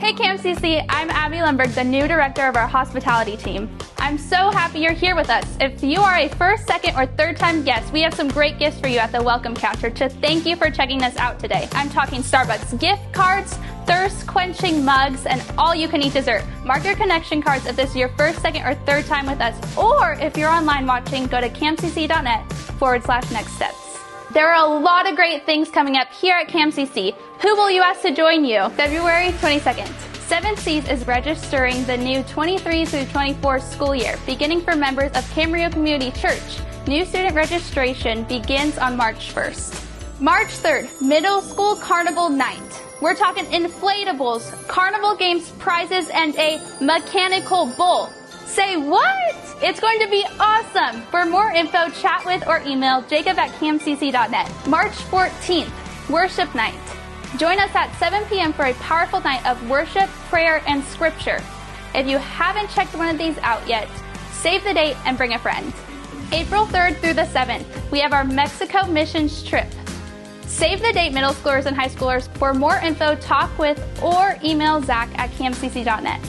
Hey 0.00 0.14
CamCC, 0.14 0.84
I'm 0.88 1.10
Abby 1.10 1.36
Lundberg, 1.36 1.74
the 1.74 1.84
new 1.84 2.08
director 2.08 2.48
of 2.48 2.56
our 2.56 2.66
hospitality 2.66 3.36
team. 3.36 3.70
I'm 3.98 4.18
so 4.18 4.50
happy 4.50 4.80
you're 4.80 4.92
here 4.92 5.14
with 5.14 5.30
us. 5.30 5.44
If 5.60 5.80
you 5.84 6.00
are 6.00 6.16
a 6.16 6.28
first, 6.28 6.66
second, 6.66 6.96
or 6.96 7.06
third 7.06 7.36
time 7.36 7.62
guest, 7.62 7.92
we 7.92 8.02
have 8.02 8.12
some 8.12 8.26
great 8.26 8.58
gifts 8.58 8.80
for 8.80 8.88
you 8.88 8.98
at 8.98 9.12
the 9.12 9.22
welcome 9.22 9.54
counter 9.54 9.90
to 9.90 10.08
thank 10.08 10.44
you 10.44 10.56
for 10.56 10.70
checking 10.70 11.04
us 11.04 11.16
out 11.18 11.38
today. 11.38 11.68
I'm 11.70 11.88
talking 11.88 12.20
Starbucks 12.20 12.80
gift 12.80 13.12
cards, 13.12 13.56
thirst 13.86 14.26
quenching 14.26 14.84
mugs, 14.84 15.24
and 15.24 15.40
all 15.56 15.72
you 15.72 15.86
can 15.86 16.02
eat 16.02 16.14
dessert. 16.14 16.42
Mark 16.64 16.84
your 16.84 16.96
connection 16.96 17.40
cards 17.40 17.66
if 17.66 17.76
this 17.76 17.90
is 17.90 17.96
your 17.96 18.08
first, 18.16 18.42
second, 18.42 18.62
or 18.62 18.74
third 18.74 19.06
time 19.06 19.26
with 19.26 19.40
us. 19.40 19.54
Or 19.76 20.14
if 20.14 20.36
you're 20.36 20.50
online 20.50 20.84
watching, 20.84 21.26
go 21.26 21.40
to 21.40 21.48
camcc.net 21.48 22.52
forward 22.52 23.04
slash 23.04 23.30
next 23.30 23.52
steps. 23.52 23.91
There 24.32 24.50
are 24.50 24.64
a 24.64 24.80
lot 24.80 25.06
of 25.06 25.14
great 25.14 25.44
things 25.44 25.68
coming 25.68 25.98
up 25.98 26.10
here 26.10 26.34
at 26.34 26.48
CamCC. 26.48 27.14
Who 27.42 27.54
will 27.54 27.70
you 27.70 27.82
ask 27.82 28.00
to 28.00 28.14
join 28.14 28.46
you? 28.46 28.66
February 28.70 29.32
22nd. 29.32 29.86
Seven 30.26 30.56
Seas 30.56 30.88
is 30.88 31.06
registering 31.06 31.84
the 31.84 31.98
new 31.98 32.22
23 32.22 32.86
through 32.86 33.04
24 33.04 33.60
school 33.60 33.94
year, 33.94 34.16
beginning 34.24 34.62
for 34.62 34.74
members 34.74 35.12
of 35.12 35.24
Camarillo 35.34 35.70
Community 35.70 36.12
Church. 36.18 36.60
New 36.86 37.04
student 37.04 37.34
registration 37.34 38.24
begins 38.24 38.78
on 38.78 38.96
March 38.96 39.34
1st. 39.34 40.18
March 40.18 40.48
3rd, 40.48 41.02
Middle 41.02 41.42
School 41.42 41.76
Carnival 41.76 42.30
Night. 42.30 42.82
We're 43.02 43.14
talking 43.14 43.44
inflatables, 43.46 44.50
carnival 44.66 45.14
games, 45.14 45.50
prizes, 45.58 46.08
and 46.08 46.34
a 46.36 46.58
mechanical 46.80 47.66
bull. 47.76 48.08
Say 48.46 48.78
what? 48.78 49.51
It's 49.64 49.78
going 49.78 50.00
to 50.00 50.08
be 50.08 50.26
awesome. 50.40 51.02
For 51.02 51.24
more 51.24 51.52
info, 51.52 51.88
chat 51.90 52.24
with 52.26 52.44
or 52.48 52.60
email 52.66 53.00
jacob 53.02 53.38
at 53.38 53.52
camcc.net. 53.60 54.66
March 54.66 54.90
14th, 54.90 56.10
Worship 56.10 56.52
Night. 56.52 56.74
Join 57.36 57.60
us 57.60 57.72
at 57.72 57.94
7 57.96 58.24
p.m. 58.24 58.52
for 58.52 58.64
a 58.64 58.74
powerful 58.74 59.20
night 59.20 59.46
of 59.46 59.70
worship, 59.70 60.10
prayer, 60.28 60.64
and 60.66 60.82
scripture. 60.82 61.40
If 61.94 62.08
you 62.08 62.18
haven't 62.18 62.70
checked 62.70 62.96
one 62.96 63.08
of 63.08 63.18
these 63.18 63.38
out 63.38 63.64
yet, 63.68 63.88
save 64.32 64.64
the 64.64 64.74
date 64.74 64.96
and 65.06 65.16
bring 65.16 65.34
a 65.34 65.38
friend. 65.38 65.72
April 66.32 66.66
3rd 66.66 66.96
through 66.96 67.14
the 67.14 67.22
7th, 67.22 67.64
we 67.92 68.00
have 68.00 68.12
our 68.12 68.24
Mexico 68.24 68.84
missions 68.88 69.44
trip. 69.44 69.68
Save 70.42 70.82
the 70.82 70.92
date, 70.92 71.12
middle 71.12 71.34
schoolers 71.34 71.66
and 71.66 71.76
high 71.76 71.88
schoolers. 71.88 72.26
For 72.36 72.52
more 72.52 72.78
info, 72.78 73.14
talk 73.14 73.56
with 73.58 73.80
or 74.02 74.36
email 74.42 74.82
Zach 74.82 75.08
at 75.16 75.30
camcc.net. 75.30 76.20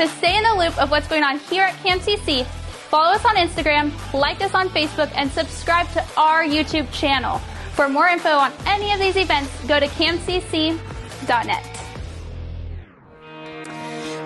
To 0.00 0.08
stay 0.08 0.34
in 0.34 0.42
the 0.42 0.54
loop 0.54 0.78
of 0.82 0.90
what's 0.90 1.06
going 1.08 1.24
on 1.24 1.38
here 1.38 1.62
at 1.62 1.74
CamCC, 1.84 2.46
follow 2.46 3.12
us 3.12 3.22
on 3.26 3.36
Instagram, 3.36 3.92
like 4.14 4.40
us 4.40 4.54
on 4.54 4.70
Facebook, 4.70 5.12
and 5.14 5.30
subscribe 5.30 5.90
to 5.90 6.02
our 6.16 6.42
YouTube 6.42 6.90
channel. 6.90 7.36
For 7.74 7.86
more 7.86 8.06
info 8.06 8.30
on 8.30 8.50
any 8.64 8.94
of 8.94 8.98
these 8.98 9.16
events, 9.16 9.50
go 9.66 9.78
to 9.78 9.86
camcc.net. 9.88 10.80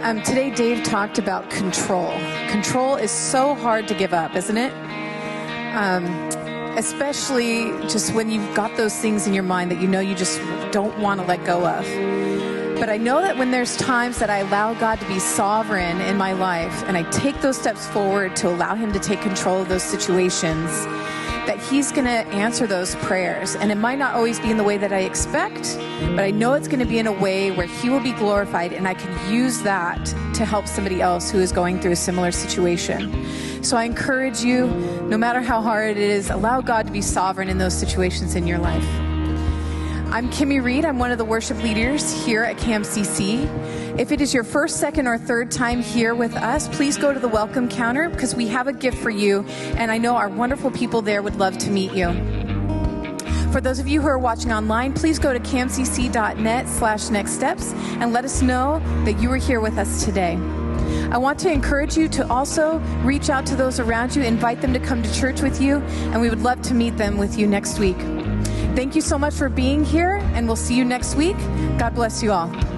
Um, 0.05 0.23
today, 0.23 0.55
Dave 0.55 0.85
talked 0.85 1.19
about 1.19 1.51
control. 1.51 2.13
Control 2.51 2.95
is 2.95 3.11
so 3.11 3.57
hard 3.57 3.89
to 3.89 3.95
give 3.95 4.15
up, 4.15 4.37
isn't 4.37 4.57
it? 4.57 4.73
Um, 5.75 6.05
especially 6.79 7.73
just 7.89 8.15
when 8.15 8.31
you've 8.31 8.55
got 8.55 8.77
those 8.77 8.95
things 8.95 9.27
in 9.27 9.35
your 9.35 9.43
mind 9.43 9.73
that 9.73 9.81
you 9.81 9.89
know 9.89 9.99
you 9.99 10.15
just 10.15 10.41
don't 10.71 10.97
want 11.01 11.21
to 11.21 11.27
let 11.27 11.45
go 11.45 11.67
of. 11.67 12.54
But 12.79 12.89
I 12.91 12.97
know 12.97 13.23
that 13.23 13.37
when 13.39 13.53
there's 13.53 13.77
times 13.77 14.19
that 14.19 14.31
I 14.31 14.39
allow 14.39 14.75
God 14.75 14.99
to 15.01 15.07
be 15.07 15.21
sovereign 15.21 16.01
in 16.01 16.17
my 16.17 16.33
life 16.33 16.83
and 16.87 16.97
I 16.97 17.05
take 17.11 17.41
those 17.41 17.57
steps 17.57 17.87
forward 17.87 18.35
to 18.37 18.49
allow 18.49 18.75
Him 18.75 18.93
to 18.93 18.99
take 18.99 19.21
control 19.21 19.63
of 19.63 19.69
those 19.69 19.83
situations, 19.83 20.71
that 21.47 21.59
He's 21.71 21.93
going 21.93 22.07
to 22.07 22.27
answer 22.35 22.67
those 22.67 22.97
prayers. 22.97 23.55
And 23.55 23.71
it 23.71 23.77
might 23.77 23.99
not 23.99 24.15
always 24.15 24.41
be 24.41 24.51
in 24.51 24.57
the 24.57 24.65
way 24.65 24.77
that 24.77 24.93
I 24.93 25.01
expect, 25.01 25.77
but 26.11 26.21
I 26.21 26.33
know 26.33 26.55
it's 26.55 26.67
going 26.67 26.81
to 26.81 26.87
be 26.87 26.99
in 26.99 27.07
a 27.07 27.13
way 27.13 27.53
where 27.53 27.67
He 27.67 27.91
will 27.91 28.01
be 28.01 28.13
glorified 28.13 28.73
and 28.73 28.89
I 28.89 28.95
can 28.95 29.33
use 29.33 29.63
that 29.63 30.05
to 30.35 30.45
help 30.45 30.67
somebody 30.67 31.01
else 31.01 31.31
who 31.31 31.39
is 31.39 31.53
going 31.53 31.81
through 31.81 31.93
a 31.93 31.97
similar 31.97 32.33
situation. 32.33 33.25
So 33.63 33.77
I 33.77 33.85
encourage 33.85 34.43
you, 34.43 34.67
no 35.05 35.17
matter 35.17 35.41
how 35.41 35.63
hard 35.63 35.91
it 35.91 35.97
is, 35.97 36.29
allow 36.29 36.61
God 36.61 36.87
to 36.87 36.93
be 36.93 37.01
sovereign 37.01 37.49
in 37.49 37.59
those 37.59 37.75
situations 37.75 38.35
in 38.35 38.47
your 38.47 38.59
life. 38.59 39.04
I'm 40.15 40.31
Kimmy 40.31 40.63
Reed. 40.63 40.85
I'm 40.85 41.01
one 41.01 41.11
of 41.11 41.19
the 41.19 41.25
worship 41.25 41.61
leaders 41.61 42.25
here 42.25 42.45
at 42.45 42.57
CamCC. 42.59 43.99
If 43.99 44.13
it 44.13 44.21
is 44.21 44.33
your 44.33 44.45
first, 44.45 44.77
second, 44.77 45.09
or 45.09 45.19
third 45.19 45.51
time 45.51 45.83
here 45.83 46.15
with 46.15 46.37
us, 46.37 46.69
please 46.69 46.97
go 46.97 47.13
to 47.13 47.19
the 47.19 47.27
welcome 47.27 47.69
counter 47.69 48.09
because 48.09 48.33
we 48.33 48.47
have 48.47 48.69
a 48.69 48.73
gift 48.73 48.97
for 48.97 49.11
you, 49.11 49.43
and 49.77 49.91
I 49.91 49.99
know 49.99 50.15
our 50.15 50.29
wonderful 50.29 50.71
people 50.71 51.03
there 51.03 51.21
would 51.21 51.35
love 51.35 51.59
to 51.59 51.69
meet 51.69 51.93
you. 51.95 52.13
For 53.51 53.61
those 53.61 53.81
of 53.81 53.89
you 53.89 54.01
who 54.01 54.07
are 54.07 54.17
watching 54.17 54.53
online, 54.53 54.93
please 54.93 55.19
go 55.19 55.33
to 55.33 55.41
camcc.net 55.41 56.69
slash 56.69 57.11
next 57.11 57.33
steps 57.33 57.73
and 57.73 58.13
let 58.13 58.25
us 58.25 58.41
know 58.41 58.79
that 59.07 59.21
you 59.21 59.29
were 59.29 59.37
here 59.37 59.61
with 59.61 59.79
us 59.79 60.05
today. 60.05 60.37
I 61.11 61.19
want 61.19 61.41
to 61.41 61.51
encourage 61.51 61.97
you 61.97 62.07
to 62.11 62.29
also 62.31 62.79
reach 63.03 63.31
out 63.31 63.47
to 63.47 63.57
those 63.57 63.81
around 63.81 64.15
you, 64.15 64.23
invite 64.23 64.61
them 64.61 64.73
to 64.75 64.79
come 64.79 65.03
to 65.03 65.13
church 65.13 65.41
with 65.41 65.61
you, 65.61 65.79
and 66.13 66.21
we 66.21 66.31
would 66.31 66.43
love 66.43 66.63
to 66.63 66.75
meet 66.75 66.97
them 66.97 67.17
with 67.17 67.37
you 67.37 67.49
next 67.49 67.81
week. 67.81 67.99
Thank 68.75 68.97
you 68.97 69.01
so 69.01 69.17
much 69.17 69.35
for 69.35 69.49
being 69.49 69.85
here, 69.85 70.19
and 70.35 70.49
we'll 70.49 70.57
see 70.57 70.77
you 70.77 70.85
next 70.85 71.15
week. 71.15 71.37
God 71.79 71.95
bless 71.95 72.23
you 72.25 72.33
all. 72.33 72.74